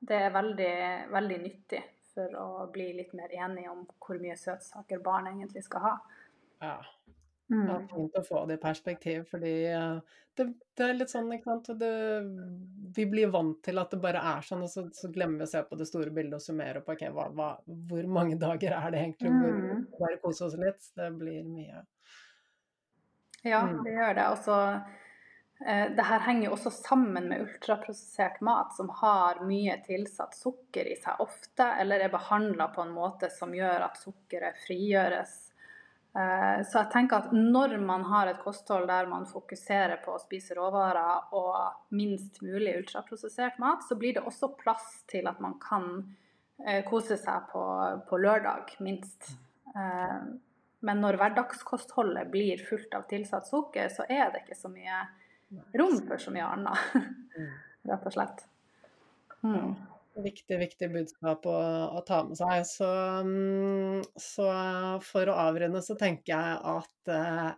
Det 0.09 0.17
er 0.25 0.33
veldig, 0.33 0.75
veldig 1.13 1.39
nyttig 1.43 1.81
for 2.13 2.35
å 2.39 2.47
bli 2.73 2.89
litt 2.97 3.13
mer 3.17 3.31
enige 3.35 3.71
om 3.71 3.83
hvor 4.01 4.19
mye 4.21 4.37
søtsaker 4.39 5.01
barn 5.03 5.29
egentlig 5.31 5.63
skal 5.67 5.85
ha. 5.85 5.93
Ja. 6.63 6.75
Mm. 7.49 7.69
er 7.73 7.85
fint 7.89 8.17
å 8.19 8.21
få 8.21 8.43
det 8.45 8.59
i 8.59 8.61
perspektiv, 8.61 9.23
fordi 9.29 9.53
eh, 9.73 10.17
det, 10.37 10.45
det 10.77 10.85
er 10.85 10.93
litt 10.93 11.09
sånn, 11.09 11.31
ikke 11.33 11.49
sant 11.49 11.71
det, 11.79 11.89
Vi 12.95 13.05
blir 13.09 13.31
vant 13.33 13.57
til 13.65 13.81
at 13.81 13.89
det 13.89 13.99
bare 14.03 14.21
er 14.35 14.45
sånn, 14.45 14.61
og 14.67 14.69
så, 14.69 14.85
så 14.93 15.09
glemmer 15.13 15.41
vi 15.41 15.47
å 15.47 15.51
se 15.55 15.63
på 15.65 15.79
det 15.79 15.87
store 15.89 16.13
bildet 16.13 16.37
og 16.37 16.45
summere 16.45 16.83
på 16.85 16.93
okay, 16.93 17.09
hva, 17.15 17.25
hva, 17.33 17.49
hvor 17.89 18.11
mange 18.19 18.37
dager 18.45 18.77
er 18.77 18.93
det 18.93 19.01
egentlig, 19.01 19.33
hvor 19.33 19.57
mm. 19.57 19.83
bare 19.97 20.21
kose 20.21 20.45
oss 20.45 20.59
litt. 20.61 20.91
Det 20.93 21.09
blir 21.17 21.41
mye. 21.49 21.83
Ja, 23.41 23.65
mm. 23.65 23.83
det 23.83 23.97
gjør 23.97 24.15
det. 24.21 24.29
Og 24.29 24.39
så 24.45 24.61
eh, 25.65 25.85
det 25.97 26.07
her 26.11 26.25
henger 26.29 26.51
jo 26.51 26.55
også 26.59 26.75
sammen 26.77 27.33
med 27.33 27.47
ultraprosessert 27.47 28.39
mat, 28.45 28.77
som 28.77 28.93
har 29.01 29.41
mye 29.49 29.81
tilsatt 29.89 30.37
sukker 30.37 30.93
i 30.93 30.97
seg 31.01 31.25
ofte, 31.25 31.73
eller 31.81 32.05
er 32.05 32.13
behandla 32.13 32.69
på 32.77 32.85
en 32.85 32.93
måte 32.93 33.33
som 33.33 33.57
gjør 33.57 33.89
at 33.89 33.97
sukkeret 34.05 34.67
frigjøres 34.67 35.39
så 36.65 36.81
jeg 36.81 36.89
tenker 36.93 37.21
at 37.21 37.33
når 37.35 37.75
man 37.83 38.03
har 38.09 38.31
et 38.31 38.41
kosthold 38.43 38.87
der 38.89 39.07
man 39.09 39.27
fokuserer 39.29 39.99
på 40.03 40.15
å 40.15 40.21
spise 40.21 40.57
råvarer 40.57 41.33
og 41.37 41.93
minst 41.95 42.41
mulig 42.41 42.75
ultraprosessert 42.79 43.59
mat, 43.61 43.85
så 43.85 43.97
blir 43.99 44.17
det 44.17 44.25
også 44.27 44.51
plass 44.59 45.03
til 45.11 45.29
at 45.29 45.41
man 45.43 45.57
kan 45.61 45.89
eh, 46.65 46.81
kose 46.87 47.17
seg 47.19 47.51
på, 47.51 47.63
på 48.09 48.21
lørdag, 48.21 48.73
minst. 48.85 49.31
Eh, 49.75 50.17
men 50.79 51.03
når 51.03 51.19
hverdagskostholdet 51.21 52.31
blir 52.33 52.65
fullt 52.65 52.97
av 52.97 53.05
tilsatt 53.11 53.47
sukker, 53.49 53.91
så 53.93 54.07
er 54.09 54.33
det 54.33 54.45
ikke 54.45 54.59
så 54.59 54.71
mye 54.73 55.03
rom 55.77 56.01
for 56.07 56.21
så 56.21 56.33
mye 56.33 56.49
annet, 56.57 56.97
mm. 57.37 57.53
rett 57.91 58.09
og 58.09 58.17
slett. 58.17 58.45
Mm 59.45 59.71
viktig, 60.23 60.59
viktig 60.61 60.91
budskap 60.93 61.47
å, 61.49 61.55
å 61.97 62.03
ta 62.07 62.21
med 62.27 62.39
seg. 62.39 62.65
Så, 62.67 62.89
mm, 63.25 64.03
så, 64.19 64.51
for 65.05 65.31
å 65.31 65.39
avrunde 65.47 65.81
så 65.85 65.97
tenker 65.99 66.33
jeg 66.33 66.59
at 66.73 67.11
eh, 67.15 67.49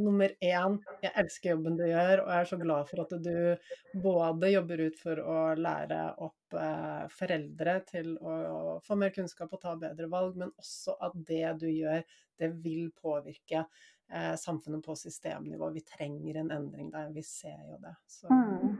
nummer 0.00 0.32
én, 0.44 0.78
jeg 1.02 1.12
elsker 1.22 1.54
jobben 1.54 1.76
du 1.78 1.84
gjør, 1.88 2.22
og 2.24 2.32
jeg 2.32 2.44
er 2.44 2.50
så 2.50 2.58
glad 2.60 2.88
for 2.88 3.02
at 3.04 3.14
du 3.24 4.00
både 4.04 4.52
jobber 4.52 4.84
ut 4.86 4.98
for 5.00 5.22
å 5.22 5.38
lære 5.58 6.00
opp 6.26 6.58
eh, 6.58 7.04
foreldre 7.16 7.76
til 7.88 8.12
å, 8.18 8.36
å 8.50 8.76
få 8.86 8.98
mer 9.00 9.14
kunnskap 9.14 9.52
og 9.56 9.62
ta 9.62 9.76
bedre 9.80 10.10
valg, 10.12 10.38
men 10.40 10.52
også 10.60 10.96
at 11.06 11.16
det 11.28 11.56
du 11.62 11.68
gjør, 11.70 12.04
det 12.40 12.52
vil 12.64 12.88
påvirke 12.96 13.64
eh, 13.64 14.34
samfunnet 14.40 14.84
på 14.86 14.96
systemnivå. 14.96 15.72
Vi 15.74 15.84
trenger 15.86 16.40
en 16.42 16.54
endring 16.60 16.90
der, 16.94 17.12
vi 17.14 17.24
ser 17.26 17.60
jo 17.68 17.80
det. 17.82 17.94
Så. 18.08 18.30
Mm. 18.32 18.78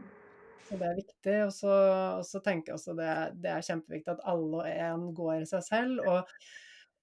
Så 0.67 0.79
det 0.79 0.87
er 0.87 0.99
viktig. 1.01 1.37
Og 1.45 1.53
så, 1.55 1.77
og 2.17 2.25
så 2.27 2.41
tenker 2.43 2.71
jeg 2.71 2.79
også 2.79 2.97
det, 2.97 3.13
det 3.43 3.53
er 3.53 3.69
kjempeviktig 3.69 4.15
at 4.15 4.27
alle 4.31 4.63
og 4.63 4.67
en 4.71 5.07
går 5.17 5.39
i 5.41 5.49
seg 5.49 5.65
selv. 5.67 6.03
og 6.07 6.35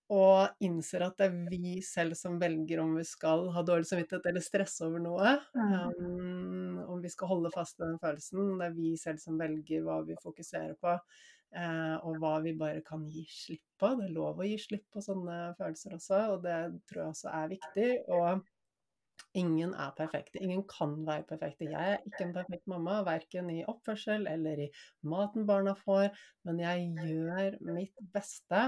og 0.08 0.62
innser 0.64 1.02
at 1.04 1.18
det 1.20 1.26
er 1.28 1.50
vi 1.52 1.78
selv 1.84 2.16
som 2.16 2.38
velger 2.40 2.80
om 2.80 2.94
vi 2.96 3.04
skal 3.04 3.50
ha 3.52 3.62
dårlig 3.66 3.90
samvittighet 3.90 4.28
eller 4.30 4.44
stresse 4.44 4.86
over 4.86 5.02
noe. 5.04 5.34
Um, 5.52 6.78
om 6.88 7.02
vi 7.04 7.10
skal 7.12 7.28
holde 7.28 7.52
fast 7.52 7.76
ved 7.76 7.90
den 7.90 8.00
følelsen. 8.00 8.54
Det 8.56 8.70
er 8.70 8.78
vi 8.78 8.94
selv 9.00 9.20
som 9.20 9.36
velger 9.40 9.84
hva 9.84 9.98
vi 10.08 10.16
fokuserer 10.22 10.72
på, 10.80 10.94
uh, 10.96 11.96
og 12.08 12.16
hva 12.22 12.38
vi 12.44 12.54
bare 12.56 12.80
kan 12.86 13.04
gi 13.12 13.26
slipp 13.28 13.66
på. 13.80 13.92
Det 13.98 14.08
er 14.08 14.14
lov 14.16 14.40
å 14.40 14.48
gi 14.48 14.56
slipp 14.62 14.86
på 14.94 15.04
sånne 15.04 15.36
følelser 15.60 15.98
også, 15.98 16.22
og 16.32 16.40
det 16.46 16.56
tror 16.88 17.04
jeg 17.04 17.12
også 17.12 17.34
er 17.42 17.52
viktig. 17.52 17.90
Og 18.08 18.48
Ingen 19.36 19.74
er 19.76 19.90
perfekte. 19.96 20.40
Ingen 20.40 20.62
kan 20.70 20.94
være 21.06 21.26
perfekte. 21.28 21.66
Jeg 21.68 21.94
er 21.94 22.04
ikke 22.06 22.24
en 22.24 22.32
perfekt 22.32 22.66
mamma, 22.70 23.02
verken 23.04 23.50
i 23.52 23.58
oppførsel 23.68 24.24
eller 24.30 24.62
i 24.64 24.68
maten 25.04 25.44
barna 25.46 25.74
får, 25.76 26.08
men 26.48 26.62
jeg 26.62 26.86
gjør 27.04 27.58
mitt 27.66 28.00
beste, 28.14 28.62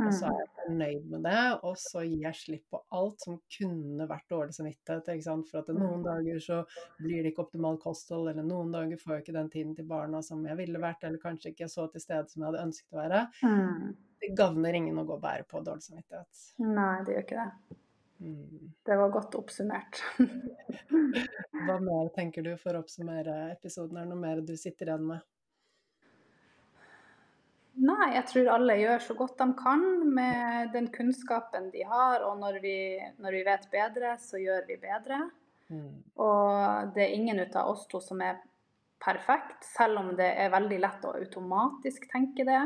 og 0.00 0.08
så 0.16 0.30
er 0.30 0.38
jeg 0.40 0.48
mm. 0.48 0.54
fornøyd 0.62 1.10
med 1.12 1.28
det. 1.28 1.44
Og 1.68 1.76
så 1.82 2.06
gir 2.06 2.24
jeg 2.24 2.40
slipp 2.40 2.64
på 2.72 2.82
alt 2.96 3.26
som 3.26 3.38
kunne 3.58 4.08
vært 4.08 4.28
dårlig 4.32 4.56
samvittighet. 4.56 5.12
For 5.50 5.60
at 5.60 5.72
noen 5.76 6.00
mm. 6.00 6.08
dager 6.08 6.42
så 6.48 6.62
blir 7.02 7.20
det 7.20 7.34
ikke 7.34 7.44
optimalt 7.44 7.84
kosthold, 7.84 8.32
eller 8.32 8.46
noen 8.46 8.72
dager 8.74 9.00
får 9.02 9.18
jeg 9.18 9.26
ikke 9.26 9.38
den 9.38 9.52
tiden 9.52 9.76
til 9.76 9.90
barna 9.90 10.24
som 10.24 10.44
jeg 10.48 10.58
ville 10.62 10.80
vært, 10.82 11.04
eller 11.04 11.22
kanskje 11.22 11.52
ikke 11.52 11.68
så 11.72 11.90
til 11.92 12.02
stede 12.02 12.30
som 12.32 12.42
jeg 12.42 12.50
hadde 12.50 12.68
ønsket 12.70 12.96
å 12.96 13.02
være. 13.02 13.24
Mm. 13.44 13.96
Det 14.16 14.32
gagner 14.36 14.78
ingen 14.78 14.96
å 14.96 15.04
gå 15.04 15.18
og 15.18 15.26
bære 15.26 15.44
på 15.50 15.60
dårlig 15.60 15.90
samvittighet. 15.90 16.46
Nei, 16.64 16.94
det 17.04 17.18
gjør 17.18 17.28
ikke 17.28 17.44
det. 17.44 17.82
Det 18.18 18.96
var 18.96 19.12
godt 19.12 19.34
oppsummert. 19.36 20.00
Hva 21.66 21.78
mer 21.82 22.10
tenker 22.16 22.44
du 22.46 22.54
for 22.60 22.76
å 22.76 22.82
oppsummere 22.84 23.50
episoden? 23.52 23.98
Er 23.98 24.06
det 24.06 24.12
noe 24.14 24.22
mer 24.22 24.40
du 24.44 24.54
sitter 24.56 24.92
igjen 24.92 25.08
med? 25.10 25.24
Nei, 27.76 28.14
jeg 28.14 28.24
tror 28.30 28.46
alle 28.54 28.78
gjør 28.80 29.02
så 29.04 29.14
godt 29.18 29.36
de 29.42 29.46
kan 29.58 29.82
med 30.16 30.70
den 30.72 30.88
kunnskapen 30.94 31.68
de 31.74 31.84
har. 31.84 32.24
Og 32.24 32.38
når 32.40 32.60
vi, 32.64 32.76
når 33.20 33.36
vi 33.36 33.42
vet 33.50 33.68
bedre, 33.72 34.14
så 34.22 34.40
gjør 34.40 34.64
vi 34.70 34.78
bedre. 34.80 35.20
Mm. 35.68 35.92
Og 36.22 36.94
det 36.96 37.04
er 37.04 37.16
ingen 37.18 37.42
ut 37.42 37.58
av 37.58 37.74
oss 37.74 37.84
to 37.90 38.00
som 38.00 38.22
er 38.24 38.40
perfekt, 39.02 39.60
selv 39.76 40.00
om 40.00 40.14
det 40.16 40.30
er 40.40 40.54
veldig 40.54 40.78
lett 40.80 41.04
å 41.04 41.14
automatisk 41.18 42.08
tenke 42.12 42.46
det. 42.48 42.62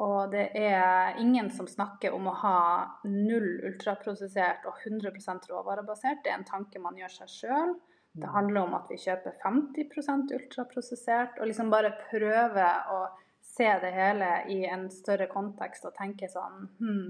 Og 0.00 0.32
det 0.32 0.46
er 0.56 1.18
ingen 1.20 1.50
som 1.52 1.68
snakker 1.68 2.14
om 2.16 2.30
å 2.30 2.36
ha 2.40 2.58
null 3.04 3.50
ultraprosessert 3.68 4.64
og 4.68 4.78
100% 4.86 5.48
råvarebasert. 5.50 6.22
Det 6.24 6.32
er 6.32 6.38
en 6.38 6.48
tanke 6.48 6.80
man 6.80 6.96
gjør 6.96 7.12
seg 7.18 7.32
sjøl. 7.34 7.74
Det 8.12 8.26
mm. 8.26 8.34
handler 8.34 8.62
om 8.62 8.76
at 8.78 8.88
vi 8.90 8.96
kjøper 8.98 9.36
50% 9.42 10.32
ultraprosessert, 10.38 11.36
og 11.38 11.50
liksom 11.50 11.68
bare 11.70 11.92
prøve 12.08 12.68
å 12.90 13.02
se 13.44 13.68
det 13.82 13.90
hele 13.94 14.30
i 14.54 14.62
en 14.66 14.88
større 14.90 15.28
kontekst 15.30 15.84
og 15.86 15.94
tenke 15.98 16.30
sånn 16.30 16.64
hm, 16.78 17.06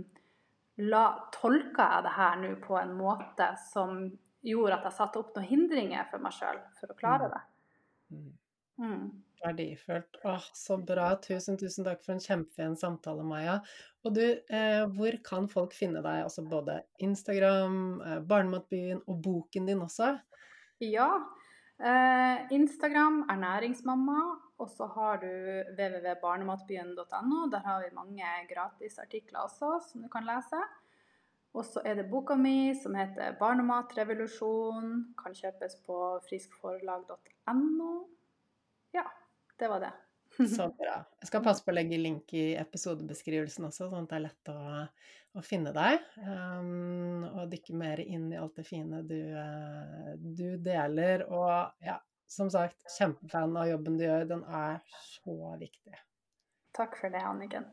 la, 0.88 1.04
Tolker 1.34 1.94
jeg 1.94 2.04
det 2.06 2.16
her 2.16 2.36
nå 2.42 2.52
på 2.64 2.76
en 2.80 2.92
måte 2.98 3.52
som 3.70 4.04
gjorde 4.46 4.78
at 4.78 4.86
jeg 4.88 4.96
satte 4.96 5.20
opp 5.20 5.34
noen 5.36 5.48
hindringer 5.48 6.06
for 6.10 6.22
meg 6.24 6.36
sjøl 6.36 6.60
for 6.80 6.92
å 6.92 6.98
klare 6.98 7.28
mm. 7.28 7.34
det? 7.34 7.42
Mm. 8.80 9.08
Verdifullt. 9.40 10.16
Åh, 10.24 10.44
så 10.52 10.76
bra. 10.76 11.14
Tusen, 11.24 11.56
tusen 11.58 11.86
takk 11.86 12.02
for 12.04 12.12
en 12.12 12.20
kjempefin 12.20 12.76
samtale, 12.76 13.24
Maja. 13.24 13.60
Og 14.04 14.14
du, 14.16 14.24
eh, 14.52 14.84
hvor 14.96 15.16
kan 15.24 15.48
folk 15.48 15.72
finne 15.76 16.02
deg? 16.04 16.24
Altså 16.26 16.44
både 16.44 16.82
Instagram, 17.00 18.00
eh, 18.04 18.18
Barnematbyen 18.20 19.00
og 19.06 19.22
boken 19.24 19.66
din 19.66 19.80
også? 19.80 20.18
Ja. 20.84 21.08
Eh, 21.80 22.52
Instagram 22.52 23.24
ernæringsmamma, 23.32 24.20
og 24.58 24.68
så 24.68 24.86
har 24.86 25.16
du 25.16 25.32
www.barnematbyen.no. 25.72 27.48
Der 27.50 27.64
har 27.64 27.80
vi 27.80 27.94
mange 27.94 28.24
gratisartikler 28.52 29.40
også 29.40 29.80
som 29.88 30.02
du 30.02 30.08
kan 30.08 30.28
lese. 30.28 30.60
Og 31.54 31.64
så 31.64 31.80
er 31.84 31.94
det 31.94 32.10
boka 32.10 32.34
mi 32.34 32.74
som 32.82 32.94
heter 32.94 33.32
'Barnematrevolusjon'. 33.40 35.14
Kan 35.22 35.34
kjøpes 35.34 35.80
på 35.86 36.20
friskforlag.no. 36.28 38.06
Ja, 38.94 39.02
det 39.60 39.68
var 39.68 39.84
det. 39.84 39.92
Så 40.56 40.68
bra. 40.78 41.00
Jeg 41.20 41.30
skal 41.30 41.42
passe 41.44 41.64
på 41.64 41.72
å 41.72 41.76
legge 41.76 41.98
link 42.00 42.32
i 42.38 42.52
episodebeskrivelsen 42.60 43.66
også, 43.68 43.90
sånn 43.90 44.06
at 44.06 44.12
det 44.12 44.18
er 44.18 44.24
lett 44.28 44.52
å, 44.52 44.60
å 45.36 45.42
finne 45.44 45.72
deg. 45.76 46.04
Um, 46.22 47.26
og 47.32 47.50
dykke 47.52 47.76
mer 47.76 48.02
inn 48.04 48.30
i 48.32 48.38
alt 48.40 48.56
det 48.60 48.66
fine 48.68 49.02
du, 49.08 49.18
uh, 49.34 50.14
du, 50.16 50.46
deler. 50.62 51.26
Og 51.28 51.84
ja, 51.86 51.98
som 52.30 52.52
sagt, 52.52 52.78
kjempefan 52.96 53.58
av 53.58 53.68
jobben 53.72 53.98
du 54.00 54.06
gjør. 54.06 54.28
Den 54.36 54.46
er 54.46 54.80
så 55.02 55.36
viktig. 55.60 55.98
Takk 56.78 56.96
for 57.00 57.12
det, 57.12 57.22
Anniken. 57.26 57.66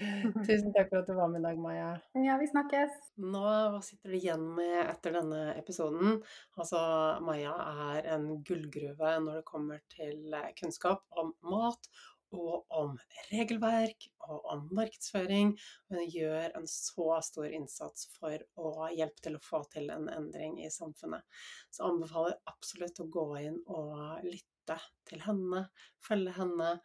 Tusen 0.46 0.72
takk 0.72 0.88
for 0.88 1.02
at 1.02 1.08
du 1.08 1.14
var 1.16 1.28
med 1.28 1.42
i 1.42 1.44
dag, 1.44 1.58
Maja. 1.60 1.88
Ja, 2.24 2.36
vi 2.40 2.48
snakkes. 2.48 2.94
Nå, 3.20 3.42
hva 3.42 3.80
sitter 3.84 4.12
du 4.12 4.16
igjen 4.16 4.46
med 4.56 4.78
etter 4.86 5.16
denne 5.18 5.40
episoden? 5.60 6.20
Altså, 6.56 6.80
Maja 7.24 7.52
er 7.90 8.08
en 8.14 8.30
gullgruve 8.46 9.12
når 9.24 9.40
det 9.40 9.48
kommer 9.50 9.82
til 9.92 10.32
eh, 10.36 10.52
kunnskap 10.60 11.04
om 11.20 11.34
mat 11.52 11.90
og 12.30 12.70
om 12.80 12.94
regelverk 13.28 14.06
og 14.28 14.44
om 14.54 14.66
markedsføring. 14.78 15.52
Hun 15.90 16.02
gjør 16.06 16.54
en 16.56 16.68
så 16.70 17.18
stor 17.26 17.50
innsats 17.50 18.06
for 18.16 18.38
å 18.62 18.88
hjelpe 18.94 19.24
til 19.26 19.36
å 19.36 19.44
få 19.44 19.64
til 19.72 19.90
en 19.92 20.08
endring 20.14 20.60
i 20.62 20.70
samfunnet. 20.72 21.26
Så 21.68 21.82
jeg 21.82 21.90
anbefaler 21.90 22.38
absolutt 22.50 23.02
å 23.02 23.10
gå 23.10 23.26
inn 23.42 23.60
og 23.66 24.24
lytte 24.24 24.78
til 25.10 25.24
henne, 25.26 25.66
følge 26.06 26.36
henne, 26.36 26.76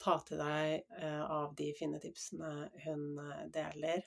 ta 0.00 0.18
til 0.26 0.40
deg 0.40 0.98
eh, 1.00 1.22
av 1.22 1.54
de 1.58 1.70
fine 1.78 2.00
tipsene 2.02 2.68
hun 2.84 3.06
eh, 3.22 3.46
deler. 3.54 4.04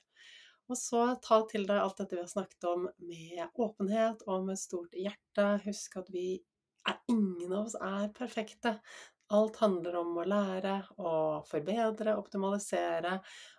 Og 0.68 0.78
så 0.78 1.04
ta 1.24 1.42
til 1.48 1.68
deg 1.68 1.80
alt 1.80 2.00
dette 2.02 2.18
vi 2.18 2.24
har 2.24 2.32
snakket 2.32 2.68
om 2.68 2.88
med 3.08 3.60
åpenhet 3.64 4.26
og 4.28 4.48
med 4.50 4.60
stort 4.60 4.96
hjerte. 5.00 5.46
Husk 5.64 6.00
at 6.02 6.10
vi 6.12 6.30
er 6.88 7.00
ingen 7.12 7.54
av 7.54 7.70
oss 7.70 7.78
er 7.80 8.10
perfekte. 8.16 8.78
Alt 9.36 9.60
handler 9.64 9.96
om 10.02 10.20
å 10.20 10.28
lære 10.28 10.76
og 11.04 11.48
forbedre, 11.48 12.16
optimalisere. 12.20 13.18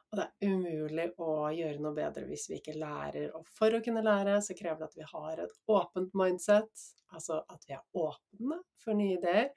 Og 0.08 0.16
det 0.16 0.24
er 0.24 0.52
umulig 0.52 1.10
å 1.20 1.32
gjøre 1.52 1.82
noe 1.84 1.96
bedre 1.96 2.24
hvis 2.28 2.46
vi 2.48 2.60
ikke 2.60 2.78
lærer. 2.80 3.28
Og 3.36 3.48
for 3.56 3.76
å 3.76 3.82
kunne 3.84 4.04
lære, 4.04 4.38
så 4.44 4.56
krever 4.56 4.80
det 4.80 4.88
at 4.88 4.96
vi 5.00 5.10
har 5.10 5.44
et 5.44 5.58
åpent 5.68 6.16
mindset. 6.16 6.88
Altså 7.12 7.42
at 7.48 7.68
vi 7.68 7.76
er 7.76 7.84
åpne 7.96 8.62
for 8.80 8.96
nye 8.96 9.16
ideer, 9.16 9.52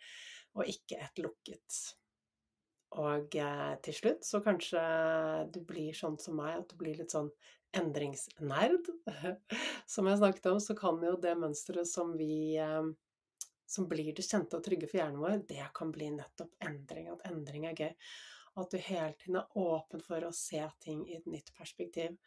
og 0.55 0.68
ikke 0.72 0.99
et 1.03 1.23
lukket. 1.23 1.80
Og 2.99 3.35
eh, 3.39 3.73
til 3.85 3.95
slutt 3.95 4.26
så 4.27 4.41
kanskje 4.43 4.81
du 5.53 5.61
blir 5.68 5.95
sånn 5.95 6.18
som 6.19 6.35
meg, 6.41 6.57
at 6.59 6.72
du 6.72 6.76
blir 6.80 6.97
litt 6.99 7.13
sånn 7.13 7.31
endringsnerd. 7.77 8.89
Som 9.91 10.09
jeg 10.09 10.19
snakket 10.19 10.49
om, 10.51 10.59
så 10.59 10.76
kan 10.76 10.99
jo 11.05 11.13
det 11.23 11.38
mønsteret 11.39 11.88
som 11.88 12.11
vi 12.19 12.57
eh, 12.59 12.89
som 13.72 13.88
blir 13.88 14.11
det 14.15 14.26
kjente 14.27 14.59
og 14.59 14.65
trygge 14.65 14.89
for 14.91 14.99
hjernen 14.99 15.22
vår, 15.22 15.38
det 15.47 15.63
kan 15.76 15.93
bli 15.95 16.09
nettopp 16.11 16.51
endring. 16.68 17.07
At 17.13 17.23
endring 17.30 17.69
er 17.69 17.77
gøy. 17.77 17.93
At 18.59 18.73
du 18.73 18.81
hele 18.84 19.13
tiden 19.15 19.39
er 19.39 19.61
åpen 19.61 20.03
for 20.03 20.27
å 20.27 20.34
se 20.35 20.59
ting 20.84 21.05
i 21.07 21.15
et 21.22 21.30
nytt 21.31 21.53
perspektiv. 21.55 22.18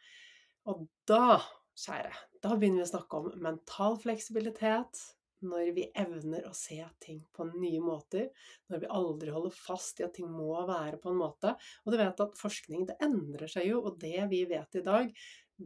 Og 0.73 0.87
da, 1.09 1.37
kjære, 1.77 2.15
da 2.41 2.55
begynner 2.57 2.81
vi 2.81 2.87
å 2.87 2.93
snakke 2.95 3.21
om 3.21 3.29
mental 3.45 3.99
fleksibilitet, 4.01 5.03
når 5.45 5.71
vi 5.77 5.87
evner 6.01 6.49
å 6.49 6.55
se 6.57 6.81
ting 7.03 7.21
på 7.35 7.47
nye 7.53 7.83
måter, 7.85 8.31
når 8.73 8.83
vi 8.83 8.91
aldri 8.99 9.35
holder 9.35 9.55
fast 9.57 10.01
i 10.01 10.07
at 10.07 10.17
ting 10.17 10.31
må 10.31 10.53
være 10.69 11.01
på 11.03 11.13
en 11.13 11.21
måte. 11.21 11.55
Og 11.85 11.95
du 11.95 12.01
vet 12.01 12.25
at 12.25 12.41
forskning 12.41 12.89
det 12.91 12.99
endrer 13.05 13.51
seg 13.51 13.69
jo, 13.71 13.83
og 13.85 14.01
det 14.03 14.19
vi 14.33 14.45
vet 14.51 14.81
i 14.81 14.85
dag, 14.85 15.13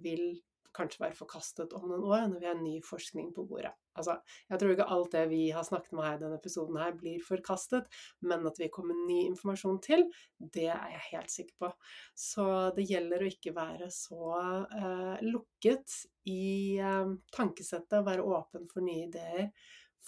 vil 0.05 0.27
kanskje 0.79 1.03
være 1.03 1.19
forkastet 1.19 1.75
om 1.77 1.89
noen 1.91 2.07
år 2.07 2.27
når 2.31 2.43
vi 2.43 2.49
har 2.49 2.59
ny 2.59 2.75
forskning 2.87 3.33
på 3.37 3.45
bordet. 3.51 3.75
Altså, 3.99 4.15
jeg 4.49 4.61
tror 4.61 4.75
ikke 4.75 4.87
alt 4.95 5.15
det 5.17 5.25
vi 5.33 5.41
har 5.55 5.67
snakket 5.67 5.97
om 5.97 6.03
her 6.05 6.19
i 6.19 6.21
denne 6.23 6.39
episoden 6.39 6.79
her 6.79 6.95
blir 6.99 7.25
forkastet, 7.27 7.89
men 8.23 8.47
at 8.47 8.61
vi 8.63 8.71
kommer 8.75 8.99
ny 9.09 9.25
informasjon 9.27 9.81
til, 9.85 10.07
det 10.39 10.69
er 10.71 10.95
jeg 10.95 11.07
helt 11.09 11.35
sikker 11.35 11.59
på. 11.65 11.73
Så 12.15 12.47
det 12.79 12.87
gjelder 12.91 13.25
å 13.25 13.33
ikke 13.33 13.57
være 13.57 13.91
så 13.95 14.31
eh, 14.79 15.27
lukket 15.27 15.99
i 16.31 16.79
eh, 16.79 17.13
tankesettet 17.35 18.07
være 18.07 18.27
åpen 18.27 18.71
for 18.71 18.87
nye 18.87 19.09
ideer 19.09 19.51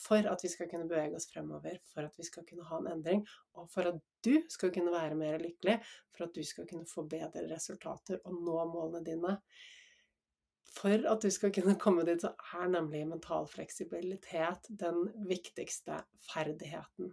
for 0.00 0.26
at 0.30 0.44
vi 0.44 0.48
skal 0.48 0.68
kunne 0.70 0.88
bevege 0.88 1.16
oss 1.16 1.28
fremover, 1.30 1.80
for 1.92 2.06
at 2.06 2.16
vi 2.18 2.26
skal 2.26 2.46
kunne 2.48 2.66
ha 2.68 2.78
en 2.80 2.88
endring, 2.94 3.24
og 3.58 3.68
for 3.72 3.90
at 3.90 3.98
du 4.24 4.32
skal 4.52 4.72
kunne 4.74 4.92
være 4.94 5.18
mer 5.18 5.40
lykkelig, 5.42 5.76
for 6.14 6.26
at 6.26 6.36
du 6.36 6.46
skal 6.46 6.68
kunne 6.70 6.88
få 6.88 7.04
bedre 7.10 7.46
resultater 7.50 8.20
og 8.24 8.38
nå 8.40 8.56
målene 8.72 9.04
dine. 9.06 9.36
For 10.70 11.06
at 11.10 11.24
du 11.24 11.30
skal 11.34 11.52
kunne 11.54 11.74
komme 11.80 12.04
dit, 12.06 12.22
så 12.22 12.30
er 12.60 12.70
nemlig 12.70 13.02
mental 13.08 13.48
fleksibilitet 13.50 14.70
den 14.80 15.08
viktigste 15.26 16.02
ferdigheten. 16.30 17.10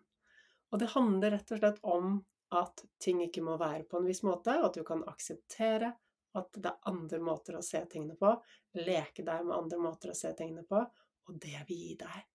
Og 0.72 0.82
det 0.82 0.92
handler 0.94 1.34
rett 1.34 1.54
og 1.56 1.62
slett 1.62 1.80
om 1.88 2.20
at 2.56 2.84
ting 3.04 3.24
ikke 3.26 3.44
må 3.44 3.58
være 3.60 3.88
på 3.90 4.00
en 4.00 4.08
viss 4.08 4.22
måte, 4.24 4.54
at 4.62 4.78
du 4.78 4.84
kan 4.88 5.02
akseptere 5.10 5.92
at 6.38 6.54
det 6.54 6.70
er 6.70 6.90
andre 6.92 7.20
måter 7.24 7.58
å 7.58 7.66
se 7.66 7.82
tingene 7.90 8.16
på, 8.20 8.30
leke 8.78 9.26
deg 9.26 9.46
med 9.48 9.58
andre 9.58 9.80
måter 9.82 10.14
å 10.14 10.18
se 10.18 10.32
tingene 10.38 10.64
på, 10.68 10.84
og 11.28 11.40
det 11.42 11.64
vil 11.68 11.80
gi 11.82 11.94
deg 12.04 12.26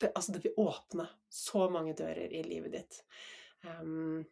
det, 0.00 0.12
Altså, 0.14 0.32
det 0.32 0.44
vil 0.44 0.60
åpne 0.62 1.04
så 1.28 1.66
mange 1.72 1.92
dører 1.98 2.32
i 2.32 2.42
livet 2.46 2.72
ditt. 2.72 3.00
Um, 3.66 4.22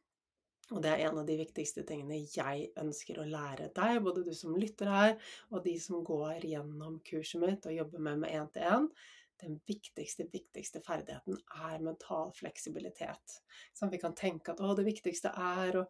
og 0.68 0.82
det 0.84 0.90
er 0.92 1.06
en 1.06 1.20
av 1.22 1.28
de 1.28 1.36
viktigste 1.38 1.84
tingene 1.88 2.18
jeg 2.28 2.68
ønsker 2.80 3.20
å 3.20 3.28
lære 3.28 3.70
deg, 3.76 4.00
både 4.04 4.24
du 4.26 4.34
som 4.36 4.56
lytter 4.58 4.90
her, 4.92 5.14
og 5.48 5.62
de 5.64 5.78
som 5.80 6.02
går 6.04 6.44
gjennom 6.44 6.98
kurset 7.08 7.40
mitt 7.40 7.68
og 7.68 7.78
jobber 7.78 8.04
med 8.04 8.24
med 8.24 8.34
én-til-én. 8.36 8.90
Den 9.38 9.54
viktigste, 9.70 10.24
viktigste 10.32 10.80
ferdigheten 10.82 11.36
er 11.62 11.82
mental 11.86 12.32
fleksibilitet. 12.34 13.36
Sånn, 13.70 13.92
vi 13.92 14.00
kan 14.02 14.16
tenke 14.18 14.50
at 14.50 14.62
det 14.80 14.86
viktigste 14.88 15.30
er 15.30 15.78
å 15.78 15.84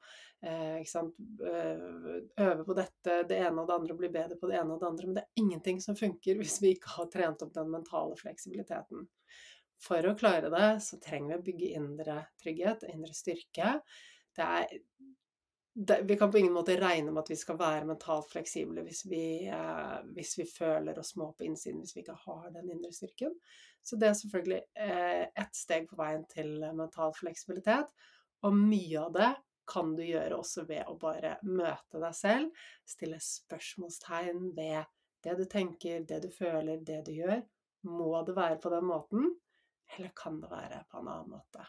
eh, 0.45 0.83
sant, 0.85 1.17
øve 1.41 2.67
på 2.67 2.77
dette, 2.77 3.23
det 3.31 3.39
ene 3.41 3.63
og 3.63 3.71
det 3.71 3.79
andre, 3.79 3.97
bli 3.97 4.11
bedre 4.13 4.37
på 4.37 4.51
det 4.51 4.59
ene 4.61 4.77
og 4.77 4.83
det 4.83 4.91
andre. 4.91 5.09
Men 5.09 5.17
det 5.17 5.25
er 5.25 5.43
ingenting 5.43 5.81
som 5.81 5.97
funker 5.97 6.37
hvis 6.37 6.59
vi 6.61 6.75
ikke 6.77 6.93
har 6.99 7.09
trent 7.15 7.47
opp 7.47 7.57
den 7.57 7.73
mentale 7.73 8.21
fleksibiliteten. 8.21 9.09
For 9.81 10.05
å 10.05 10.17
klare 10.19 10.53
det, 10.53 10.69
så 10.85 11.01
trenger 11.01 11.39
vi 11.39 11.41
å 11.41 11.49
bygge 11.49 11.75
indre 11.81 12.21
trygghet, 12.43 12.85
indre 12.93 13.17
styrke 13.17 13.79
det 14.39 14.47
er 14.47 14.79
det, 15.81 16.03
vi 16.03 16.17
kan 16.19 16.31
på 16.31 16.39
ingen 16.39 16.53
måte 16.53 16.75
regne 16.81 17.13
med 17.13 17.23
at 17.23 17.31
vi 17.31 17.37
skal 17.39 17.59
være 17.59 17.87
mentalt 17.87 18.27
fleksible 18.33 18.83
hvis 18.83 19.05
vi, 19.07 19.47
eh, 19.47 19.99
hvis 20.15 20.35
vi 20.41 20.47
føler 20.51 20.99
oss 20.99 21.13
små 21.15 21.29
på 21.39 21.47
innsiden, 21.47 21.85
hvis 21.85 21.95
vi 21.95 22.03
ikke 22.03 22.17
har 22.25 22.49
den 22.55 22.71
indre 22.75 22.91
styrken. 22.93 23.37
Så 23.87 23.97
det 23.97 24.09
er 24.09 24.17
selvfølgelig 24.19 24.59
eh, 24.75 25.23
ett 25.39 25.55
steg 25.55 25.87
på 25.87 26.01
veien 26.01 26.25
til 26.33 26.57
mental 26.75 27.15
fleksibilitet. 27.15 27.95
Og 28.43 28.59
mye 28.59 29.05
av 29.05 29.15
det 29.15 29.31
kan 29.71 29.95
du 29.95 30.03
gjøre 30.03 30.41
også 30.41 30.67
ved 30.67 30.91
å 30.91 30.99
bare 30.99 31.37
møte 31.47 32.03
deg 32.03 32.17
selv, 32.17 32.69
stille 32.89 33.23
spørsmålstegn 33.23 34.49
ved 34.59 34.83
det 35.23 35.39
du 35.39 35.45
tenker, 35.51 36.07
det 36.09 36.25
du 36.27 36.31
føler, 36.33 36.83
det 36.83 37.05
du 37.07 37.15
gjør. 37.21 37.43
Må 37.87 38.17
det 38.27 38.35
være 38.35 38.59
på 38.63 38.75
den 38.75 38.89
måten, 38.89 39.35
eller 39.95 40.11
kan 40.17 40.43
det 40.43 40.51
være 40.51 40.87
på 40.91 40.99
en 41.03 41.13
annen 41.13 41.37
måte? 41.39 41.69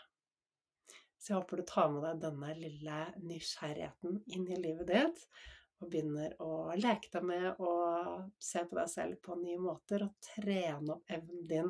Så 1.30 1.36
jeg 1.36 1.44
håper 1.44 1.60
du 1.60 1.66
tar 1.70 1.90
med 1.94 2.02
deg 2.02 2.22
denne 2.24 2.48
lille 2.58 2.94
nysgjerrigheten 3.22 4.16
inn 4.34 4.48
i 4.50 4.56
livet 4.58 4.88
ditt, 4.90 5.20
og 5.78 5.92
begynner 5.94 6.34
å 6.42 6.74
leke 6.74 7.12
deg 7.14 7.28
med 7.30 7.62
å 7.62 7.74
se 8.42 8.64
på 8.66 8.80
deg 8.80 8.90
selv 8.90 9.22
på 9.22 9.38
nye 9.38 9.60
måter, 9.62 10.08
og 10.08 10.18
trene 10.26 10.96
opp 10.96 11.14
evnen 11.20 11.46
din 11.54 11.70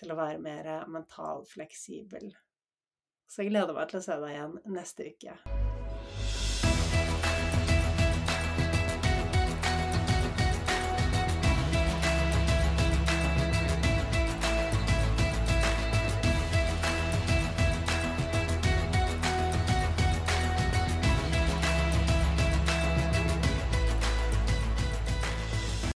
til 0.00 0.08
å 0.08 0.16
være 0.22 0.40
mer 0.48 0.72
mental 0.88 1.44
fleksibel. 1.52 2.32
Så 3.28 3.44
jeg 3.44 3.52
gleder 3.52 3.76
meg 3.76 3.92
til 3.92 4.00
å 4.00 4.06
se 4.08 4.20
deg 4.24 4.38
igjen 4.38 4.60
neste 4.72 5.12
uke. 5.12 5.73